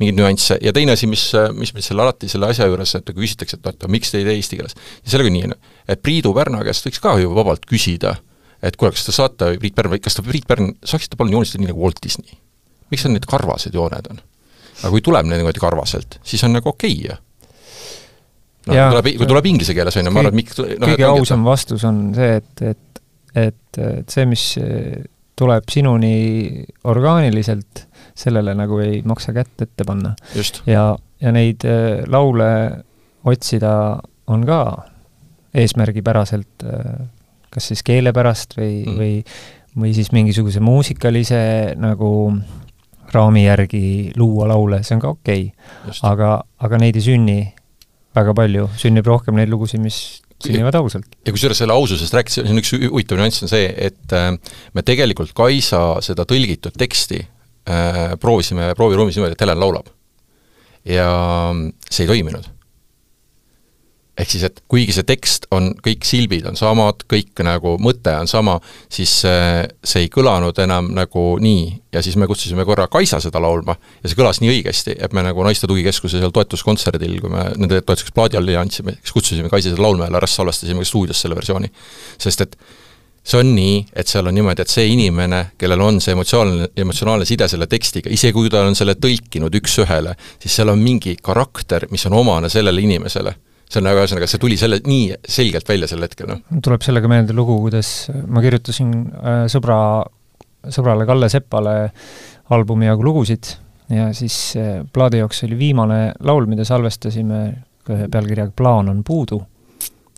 mingeid 0.00 0.18
nüansse 0.18 0.58
ja 0.62 0.72
teine 0.74 0.96
asi, 0.96 1.06
mis, 1.10 1.28
mis 1.54 1.72
meil 1.76 1.84
selle 1.84 2.02
alati 2.02 2.30
selle 2.32 2.50
asja 2.50 2.66
juures, 2.66 2.96
et 2.98 3.12
kui 3.12 3.22
küsitakse, 3.22 3.60
et 3.60 3.70
oota, 3.70 3.90
miks 3.92 4.10
te 4.10 4.20
ei 4.20 4.26
tee 4.26 4.38
eesti 4.40 4.58
keeles, 4.58 4.76
sellega 5.04 5.30
on 5.30 5.35
ju, 5.42 5.58
et 5.88 6.02
Priidu 6.02 6.32
Pärna 6.36 6.62
käest 6.66 6.88
võiks 6.88 7.02
ka 7.02 7.16
ju 7.20 7.34
vabalt 7.36 7.66
küsida, 7.68 8.16
et 8.64 8.78
kuule, 8.78 8.94
kas 8.96 9.06
te 9.06 9.14
saate, 9.14 9.52
Priit 9.60 9.76
Pärn, 9.76 9.98
kas 10.02 10.18
te, 10.18 10.24
Priit 10.26 10.48
Pärn, 10.48 10.74
saaksite 10.86 11.18
palun 11.20 11.36
joonistada 11.38 11.64
nii 11.64 11.72
nagu 11.72 11.84
Walt 11.84 12.02
Disney? 12.02 12.40
miks 12.90 13.02
seal 13.02 13.14
need 13.16 13.26
karvased 13.26 13.74
jooned 13.74 14.10
on? 14.12 14.20
aga 14.76 14.90
kui 14.92 15.02
tuleb 15.04 15.26
niimoodi 15.28 15.62
karvaselt, 15.62 16.18
siis 16.26 16.44
on 16.46 16.54
nagu 16.56 16.70
okei 16.70 16.92
okay, 16.92 17.08
ju 17.08 17.16
noh, 18.66 18.90
tuleb, 18.92 19.10
kui 19.20 19.28
tuleb 19.30 19.48
inglise 19.52 19.76
keeles, 19.76 19.96
on 19.96 20.08
ju, 20.08 20.12
ma 20.12 20.22
arvan, 20.22 20.34
et 20.34 20.40
miks 20.42 20.58
no, 20.60 20.90
kõige 20.90 21.08
ausam 21.08 21.46
vastus 21.46 21.84
on 21.88 22.00
see, 22.16 22.40
et, 22.40 22.64
et, 22.72 23.02
et, 23.46 23.80
et 23.86 24.16
see, 24.16 24.26
mis 24.28 24.46
tuleb 25.36 25.68
sinuni 25.70 26.64
orgaaniliselt, 26.88 27.84
sellele 28.16 28.54
nagu 28.56 28.80
ei 28.84 29.00
maksa 29.06 29.34
kätt 29.36 29.66
ette 29.66 29.84
panna. 29.86 30.14
ja, 30.66 30.88
ja 31.20 31.32
neid 31.36 31.66
äh, 31.68 32.04
laule 32.08 32.50
otsida 33.26 33.72
on 34.32 34.46
ka 34.48 34.60
eesmärgipäraselt, 35.56 36.66
äh, 36.66 37.06
kas 37.50 37.70
siis 37.72 37.84
keele 37.86 38.12
pärast 38.16 38.58
või 38.58 38.82
mm., 38.84 38.98
või 39.00 39.14
või 39.76 39.92
siis 39.92 40.08
mingisuguse 40.12 40.60
muusikalise 40.64 41.38
nagu 41.80 42.10
raami 43.12 43.44
järgi 43.44 44.12
luua 44.18 44.48
laule, 44.50 44.82
see 44.84 44.96
on 44.96 45.02
ka 45.04 45.12
okei 45.14 45.42
okay.. 45.50 45.98
aga, 46.08 46.30
aga 46.64 46.80
neid 46.80 46.96
ei 46.98 47.04
sünni 47.04 47.38
väga 48.16 48.32
palju, 48.36 48.70
sünnib 48.80 49.06
rohkem 49.06 49.36
neid 49.36 49.52
lugusid, 49.52 49.82
mis 49.84 50.00
sünnivad 50.42 50.78
ausalt. 50.80 51.12
ja 51.26 51.34
kusjuures 51.34 51.60
selle 51.62 51.76
aususest 51.76 52.16
rääkides, 52.16 52.40
siin 52.40 52.56
on 52.56 52.62
üks 52.62 52.72
huvitav 52.76 53.20
nüanss, 53.20 53.44
on 53.44 53.52
see, 53.52 53.68
et 53.76 54.16
äh, 54.16 54.32
me 54.74 54.84
tegelikult 54.86 55.36
Kaisa 55.36 55.84
seda 56.04 56.26
tõlgitud 56.28 56.76
teksti 56.76 57.20
äh, 57.22 58.02
proovisime 58.20 58.72
prooviruumis 58.78 59.20
niimoodi, 59.20 59.36
et 59.36 59.46
Helen 59.46 59.60
laulab. 59.60 59.92
ja 60.88 61.08
see 61.90 62.06
ei 62.06 62.14
toiminud 62.14 62.55
ehk 64.16 64.30
siis, 64.32 64.44
et 64.48 64.62
kuigi 64.70 64.94
see 64.96 65.04
tekst 65.06 65.44
on, 65.54 65.70
kõik 65.84 66.06
silbid 66.08 66.46
on 66.48 66.56
samad, 66.56 67.04
kõik 67.10 67.42
nagu 67.44 67.74
mõte 67.82 68.14
on 68.16 68.30
sama, 68.30 68.56
siis 68.92 69.12
see 69.20 70.04
ei 70.04 70.08
kõlanud 70.12 70.56
enam 70.64 70.88
nagu 70.96 71.26
nii 71.42 71.66
ja 71.92 72.02
siis 72.04 72.16
me 72.20 72.28
kutsusime 72.30 72.64
korra 72.68 72.88
Kaisa 72.92 73.20
seda 73.20 73.42
laulma 73.42 73.76
ja 73.76 74.08
see 74.08 74.18
kõlas 74.18 74.40
nii 74.40 74.54
õigesti, 74.54 74.96
et 74.96 75.12
me 75.16 75.24
nagu 75.26 75.44
Naiste 75.44 75.68
Tugikeskuse 75.68 76.22
seal 76.22 76.32
toetuskontserdil, 76.34 77.20
kui 77.20 77.32
me 77.32 77.44
nende 77.60 77.82
toetuseks 77.82 78.16
plaadi 78.16 78.40
alla 78.40 78.56
andsime, 78.62 78.96
siis 79.02 79.14
kutsusime 79.16 79.52
Kaisa 79.52 79.72
seda 79.72 79.84
laulma 79.84 80.08
ja 80.08 80.16
pärast 80.16 80.40
salvestasime 80.40 80.84
ka 80.84 80.88
stuudios 80.88 81.20
selle 81.20 81.36
versiooni. 81.36 81.72
sest 82.18 82.46
et 82.46 82.58
see 83.26 83.40
on 83.42 83.48
nii, 83.56 83.80
et 83.92 84.08
seal 84.08 84.28
on 84.30 84.36
niimoodi, 84.36 84.62
et 84.62 84.70
see 84.70 84.86
inimene, 84.92 85.40
kellel 85.58 85.82
on 85.82 85.98
see 86.00 86.14
emotsionaalne, 86.14 86.70
emotsionaalne 86.78 87.26
side 87.28 87.48
selle 87.50 87.66
tekstiga, 87.66 88.12
isegi 88.12 88.32
kui 88.32 88.48
ta 88.52 88.62
on 88.64 88.78
selle 88.78 88.94
tõlkinud 89.02 89.56
üks-ühele, 89.60 90.14
siis 90.40 90.60
seal 90.60 90.70
on 90.72 90.80
mingi 90.80 91.16
karakter, 91.22 91.88
mis 91.90 92.06
on 92.06 92.16
omane 92.22 92.48
sellele 92.52 92.84
inimesele 92.86 93.34
see 93.66 93.82
on 93.82 93.90
ühesõnaga, 93.90 94.28
see 94.30 94.42
tuli 94.42 94.56
selle, 94.60 94.78
nii 94.86 95.16
selgelt 95.28 95.68
välja 95.68 95.88
sel 95.90 96.04
hetkel, 96.06 96.30
noh. 96.30 96.42
tuleb 96.62 96.84
sellega 96.86 97.10
meelde 97.10 97.34
lugu, 97.36 97.58
kuidas 97.64 97.92
ma 98.30 98.42
kirjutasin 98.44 98.92
äh, 99.18 99.44
sõbra, 99.52 99.78
sõbrale 100.72 101.06
Kalle 101.08 101.30
Sepale 101.32 101.76
albumi 102.54 102.88
jagu 102.88 103.06
lugusid 103.08 103.50
ja 103.92 104.10
siis 104.16 104.38
äh, 104.60 104.80
plaadi 104.92 105.22
jaoks 105.22 105.44
oli 105.48 105.58
viimane 105.58 106.00
laul, 106.26 106.46
mida 106.50 106.66
salvestasime 106.66 107.42
pealkirjaga 107.86 108.54
Plaan 108.56 108.90
on 108.90 109.02
puudu 109.06 109.40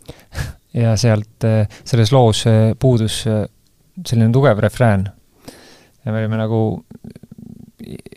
ja 0.83 0.95
sealt, 0.97 1.47
äh, 1.49 1.81
selles 1.83 2.13
loos 2.13 2.45
puudus 2.79 3.23
selline 4.05 4.31
tugev 4.31 4.61
refrään. 4.61 5.09
ja 6.05 6.11
me 6.11 6.21
olime 6.21 6.37
nagu 6.37 6.61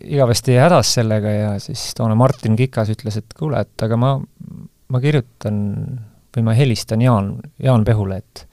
igavesti 0.05 0.57
hädas 0.61 0.95
sellega 0.95 1.30
ja 1.33 1.53
siis 1.62 1.95
toona 1.97 2.14
Martin 2.18 2.57
Kikas 2.57 2.93
ütles, 2.93 3.16
et 3.18 3.35
kuule, 3.39 3.62
et 3.62 3.85
aga 3.87 3.97
ma 3.97 4.12
ma 4.93 5.01
kirjutan 5.01 5.59
või 6.32 6.47
ma 6.47 6.55
helistan 6.57 7.03
Jaan, 7.05 7.34
Jaan 7.62 7.84
Pehule, 7.88 8.22
et 8.22 8.47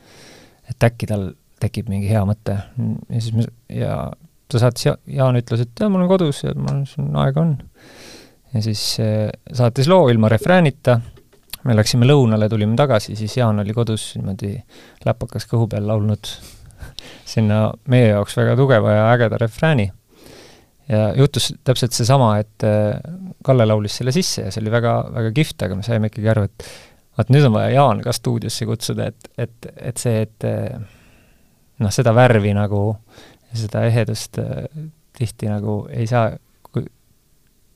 et 0.70 0.86
äkki 0.86 1.08
tal 1.10 1.32
tekib 1.60 1.90
mingi 1.90 2.10
hea 2.12 2.22
mõte. 2.28 2.56
ja 3.10 3.22
siis 3.22 3.34
me, 3.36 3.46
ja 3.74 3.96
ta 4.50 4.62
saatis, 4.62 4.92
Jaan 5.10 5.40
ütles, 5.40 5.64
et 5.66 5.82
jah, 5.82 5.90
ma 5.92 6.00
olen 6.00 6.12
kodus 6.12 6.44
ja 6.44 6.54
ma 6.56 6.74
olen, 6.74 7.16
aega 7.24 7.42
on. 7.42 7.56
ja 8.54 8.64
siis 8.66 8.84
eh, 9.04 9.28
saatis 9.54 9.90
loo 9.90 10.08
ilma 10.14 10.30
refräänita, 10.32 11.00
me 11.66 11.76
läksime 11.76 12.08
lõunale, 12.08 12.50
tulime 12.52 12.78
tagasi, 12.80 13.18
siis 13.20 13.36
Jaan 13.38 13.62
oli 13.64 13.76
kodus 13.76 14.12
niimoodi 14.18 14.56
läpakas 15.06 15.50
kõhu 15.50 15.68
peal 15.72 15.88
laulnud 15.90 16.34
sinna 17.34 17.68
meie 17.92 18.14
jaoks 18.14 18.38
väga 18.40 18.56
tugeva 18.60 18.96
ja 18.96 19.10
ägeda 19.16 19.42
refrääni 19.42 19.90
ja 20.90 21.10
juhtus 21.18 21.52
täpselt 21.64 21.96
seesama, 21.96 22.34
et 22.42 22.66
äh, 22.68 23.00
Kalle 23.46 23.66
laulis 23.70 24.00
selle 24.00 24.12
sisse 24.12 24.48
ja 24.48 24.54
see 24.54 24.64
oli 24.64 24.72
väga, 24.74 24.94
väga 25.16 25.34
kihvt, 25.36 25.68
aga 25.68 25.78
me 25.80 25.86
saime 25.86 26.10
ikkagi 26.10 26.32
aru, 26.32 26.46
et 26.50 26.70
vaat 27.20 27.34
nüüd 27.34 27.48
on 27.48 27.56
vaja 27.56 27.74
Jaan 27.76 28.02
ka 28.04 28.14
stuudiosse 28.16 28.68
kutsuda, 28.68 29.10
et, 29.12 29.30
et, 29.40 29.70
et 29.92 30.02
see, 30.02 30.24
et 30.26 30.48
äh, 30.50 30.80
noh, 31.84 31.94
seda 31.94 32.14
värvi 32.16 32.54
nagu, 32.58 32.84
seda 33.54 33.86
ehedust 33.88 34.42
äh, 34.42 34.66
tihti 35.18 35.50
nagu 35.52 35.82
ei 35.94 36.08
saa, 36.10 36.32
kui, 36.72 36.88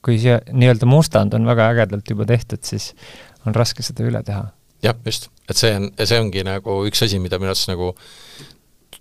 kui 0.05 0.17
see 0.21 0.39
nii-öelda 0.51 0.89
mustand 0.89 1.35
on 1.37 1.47
väga 1.49 1.69
ägedalt 1.73 2.09
juba 2.09 2.27
tehtud, 2.29 2.63
siis 2.65 2.91
on 3.47 3.55
raske 3.55 3.85
seda 3.85 4.05
üle 4.07 4.23
teha. 4.25 4.47
jah, 4.83 4.97
just, 5.05 5.29
et 5.49 5.59
see 5.59 5.75
on, 5.77 5.91
see 6.01 6.19
ongi 6.19 6.43
nagu 6.47 6.81
üks 6.89 7.05
asi, 7.05 7.21
mida 7.23 7.39
minu 7.39 7.53
arust 7.53 7.71
nagu 7.71 7.93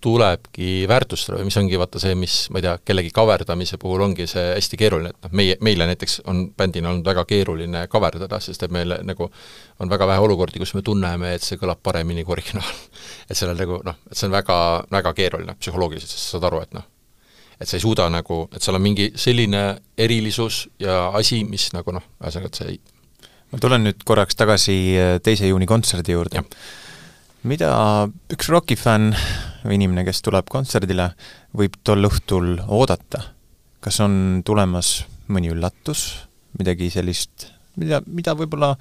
tulebki 0.03 0.85
väärtustada 0.91 1.39
või 1.39 1.49
mis 1.49 1.57
ongi 1.61 1.79
vaata 1.81 2.01
see, 2.03 2.15
mis 2.19 2.37
ma 2.53 2.61
ei 2.61 2.67
tea, 2.67 2.75
kellegi 2.91 3.13
kaverdamise 3.15 3.79
puhul 3.81 4.03
ongi 4.09 4.27
see 4.31 4.45
hästi 4.57 4.79
keeruline, 4.81 5.13
et 5.15 5.27
noh, 5.27 5.35
meie, 5.39 5.57
meile 5.65 5.87
näiteks 5.91 6.21
on 6.31 6.45
bändina 6.59 6.91
olnud 6.91 7.07
väga 7.07 7.25
keeruline 7.31 7.85
kaverdada, 7.93 8.41
sest 8.43 8.67
et 8.67 8.75
meil 8.75 8.97
nagu 9.07 9.29
on 9.81 9.93
väga 9.93 10.09
vähe 10.11 10.25
olukordi, 10.27 10.63
kus 10.63 10.75
me 10.75 10.83
tunneme, 10.87 11.35
et 11.37 11.47
see 11.47 11.61
kõlab 11.61 11.83
paremini 11.83 12.27
kui 12.27 12.37
originaal. 12.37 12.73
et 13.31 13.39
sellel 13.39 13.59
nagu 13.59 13.79
noh, 13.87 14.01
et 14.11 14.19
see 14.19 14.29
on 14.29 14.35
väga, 14.35 14.59
väga 14.93 15.15
keeruline 15.19 15.57
psühholoogiliselt, 15.61 16.11
sest 16.11 16.27
sa 16.27 16.37
saad 16.37 16.49
aru, 16.51 16.63
et 16.67 16.79
noh, 16.79 16.89
et 17.61 17.69
sa 17.69 17.79
ei 17.79 17.85
suuda 17.85 18.09
nagu, 18.11 18.45
et 18.51 18.65
seal 18.65 18.79
on 18.79 18.83
mingi 18.83 19.13
selline 19.15 19.67
erilisus 19.99 20.65
ja 20.83 21.05
asi, 21.15 21.45
mis 21.47 21.71
nagu 21.77 21.95
noh, 21.95 22.11
ühesõnaga, 22.19 22.51
et 22.51 22.63
see 22.63 22.75
ei 22.75 22.83
ma 23.53 23.61
tulen 23.61 23.85
nüüd 23.85 24.01
korraks 24.09 24.39
tagasi 24.39 24.77
teise 25.25 25.51
juuni 25.51 25.69
kontserdi 25.69 26.17
juurde. 26.17 26.43
Mida 27.49 27.71
üks 28.33 28.51
rokifänn 28.53 29.13
või 29.63 29.79
inimene, 29.79 30.05
kes 30.07 30.23
tuleb 30.25 30.51
kontserdile, 30.51 31.13
võib 31.57 31.79
tol 31.87 32.11
õhtul 32.11 32.57
oodata? 32.67 33.29
kas 33.83 33.99
on 34.05 34.45
tulemas 34.47 35.01
mõni 35.33 35.51
üllatus, 35.51 36.05
midagi 36.55 36.87
sellist, 36.95 37.49
mida, 37.83 37.99
mida 38.07 38.37
võib-olla 38.39 38.77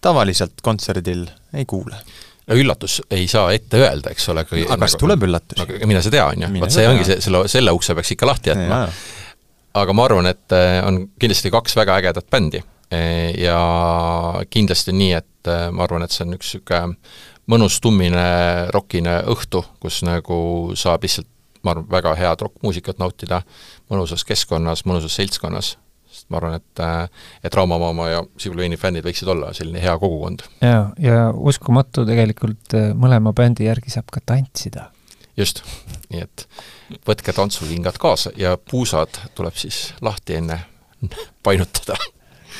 tavaliselt 0.00 0.62
kontserdil 0.64 1.26
ei 1.52 1.66
kuule? 1.68 1.98
no 2.48 2.56
üllatus 2.58 3.00
ei 3.12 3.28
saa 3.30 3.52
ette 3.54 3.82
öelda, 3.82 4.14
eks 4.14 4.30
ole. 4.32 4.46
aga 4.46 4.78
kas 4.80 4.96
nagu, 4.96 5.02
tuleb 5.04 5.26
üllatus? 5.28 5.60
no 5.60 5.88
mine 5.90 6.02
sa 6.02 6.12
tea, 6.12 6.24
on 6.24 6.46
ju, 6.46 6.52
vot 6.62 6.74
see 6.74 6.86
ongi 6.88 7.04
see, 7.08 7.20
selle, 7.24 7.44
selle 7.52 7.74
ukse 7.76 7.96
peaks 7.98 8.14
ikka 8.16 8.28
lahti 8.28 8.52
jätma. 8.54 8.86
aga 9.82 9.96
ma 9.96 10.06
arvan, 10.08 10.30
et 10.32 10.56
on 10.88 11.04
kindlasti 11.20 11.52
kaks 11.52 11.76
väga 11.78 12.00
ägedat 12.00 12.30
bändi 12.32 12.62
ja 13.40 13.58
kindlasti 14.52 14.96
nii, 14.96 15.12
et 15.20 15.52
ma 15.72 15.84
arvan, 15.84 16.04
et 16.04 16.16
see 16.16 16.24
on 16.26 16.34
üks 16.38 16.56
niisugune 16.56 16.96
mõnus 17.50 17.80
tummine 17.82 18.24
rokine 18.74 19.20
õhtu, 19.32 19.64
kus 19.82 20.02
nagu 20.06 20.72
saab 20.78 21.02
lihtsalt 21.06 21.28
ma 21.62 21.74
arvan, 21.74 21.86
väga 21.90 22.14
head 22.18 22.42
rokkmuusikat 22.46 22.98
nautida 23.02 23.42
mõnusas 23.90 24.24
keskkonnas, 24.26 24.84
mõnusas 24.88 25.14
seltskonnas, 25.18 25.76
sest 26.10 26.28
ma 26.32 26.40
arvan, 26.40 26.58
et 26.58 26.82
et 27.46 27.54
Raamamaa 27.54 28.08
ja 28.10 28.22
Sibulveini 28.40 28.78
fännid 28.80 29.06
võiksid 29.06 29.30
olla 29.30 29.52
selline 29.56 29.82
hea 29.82 29.94
kogukond. 29.98 30.44
jaa, 30.60 30.90
ja 30.98 31.28
uskumatu 31.34 32.06
tegelikult 32.08 32.76
äh, 32.78 32.90
mõlema 32.98 33.34
bändi 33.36 33.68
järgi 33.68 33.94
saab 33.94 34.10
ka 34.12 34.20
tantsida. 34.26 34.90
just, 35.36 35.62
nii 36.10 36.26
et 36.26 36.46
võtke 37.08 37.32
tantsukingad 37.32 37.98
kaasa 37.98 38.34
ja 38.36 38.56
puusad 38.70 39.22
tuleb 39.34 39.56
siis 39.56 39.94
lahti 40.00 40.40
enne 40.42 40.60
painutada. 41.46 41.96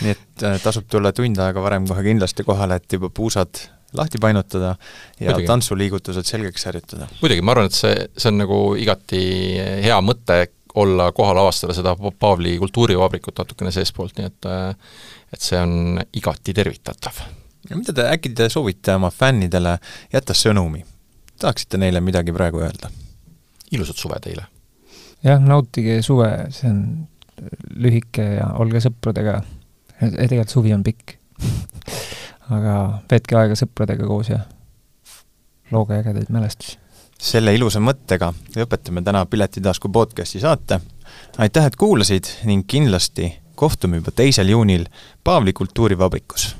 nii 0.01 0.17
et 0.17 0.47
äh, 0.47 0.59
tasub 0.63 0.87
tulla 0.91 1.13
tund 1.13 1.39
aega 1.39 1.63
varem 1.63 1.87
kohe 1.89 2.07
kindlasti 2.07 2.47
kohale, 2.47 2.79
et 2.79 2.99
juba 2.99 3.11
puusad 3.11 3.67
lahti 3.97 4.19
painutada 4.21 4.75
ja 5.21 5.31
Muidugi. 5.31 5.47
tantsuliigutused 5.47 6.29
selgeks 6.29 6.65
harjutada. 6.69 7.09
muidugi, 7.21 7.43
ma 7.45 7.55
arvan, 7.57 7.71
et 7.71 7.77
see, 7.77 7.95
see 8.17 8.33
on 8.33 8.41
nagu 8.41 8.61
igati 8.81 9.23
hea 9.85 9.99
mõte 10.05 10.39
olla 10.75 11.11
kohal, 11.13 11.37
avastada 11.43 11.75
seda 11.77 11.97
Paavli 11.97 12.57
kultuurivabrikut 12.59 13.39
natukene 13.39 13.73
seestpoolt, 13.75 14.17
nii 14.19 14.31
et 14.31 14.51
et 15.33 15.41
see 15.41 15.61
on 15.61 16.01
igati 16.13 16.55
tervitatav. 16.55 17.21
ja 17.71 17.77
mida 17.77 17.93
te, 17.97 18.09
äkki 18.17 18.35
te 18.37 18.49
soovite 18.53 18.97
oma 18.97 19.11
fännidele 19.11 19.79
jätta 20.13 20.37
sõnumi? 20.37 20.85
tahaksite 21.41 21.79
neile 21.79 22.01
midagi 22.01 22.33
praegu 22.33 22.61
öelda? 22.65 22.91
ilusat 23.73 23.97
suve 23.97 24.21
teile! 24.21 24.47
jah, 25.25 25.41
nautige 25.41 26.01
suve, 26.03 26.31
see 26.51 26.71
on 26.71 26.83
lühike 27.83 28.25
ja 28.37 28.53
olge 28.61 28.81
sõpradega, 28.85 29.41
tegelikult 29.99 30.53
suvi 30.53 30.75
on 30.75 30.85
pikk 30.87 31.17
aga 32.51 32.77
veetke 33.11 33.37
aega 33.39 33.59
sõpradega 33.59 34.07
koos 34.07 34.29
ja 34.33 34.41
looge 35.71 35.99
ägedaid 35.99 36.31
mälestusi. 36.31 36.79
selle 37.19 37.55
ilusa 37.55 37.81
mõttega 37.81 38.33
lõpetame 38.57 39.03
täna 39.03 39.27
Piletitasku 39.27 39.89
podcasti 39.89 40.41
saate. 40.41 40.81
aitäh, 41.39 41.67
et 41.67 41.77
kuulasid 41.77 42.25
ning 42.45 42.67
kindlasti 42.67 43.39
kohtume 43.55 43.97
juba 43.97 44.11
teisel 44.11 44.49
juunil 44.49 44.87
Paavli 45.25 45.53
kultuurivabrikus 45.53 46.57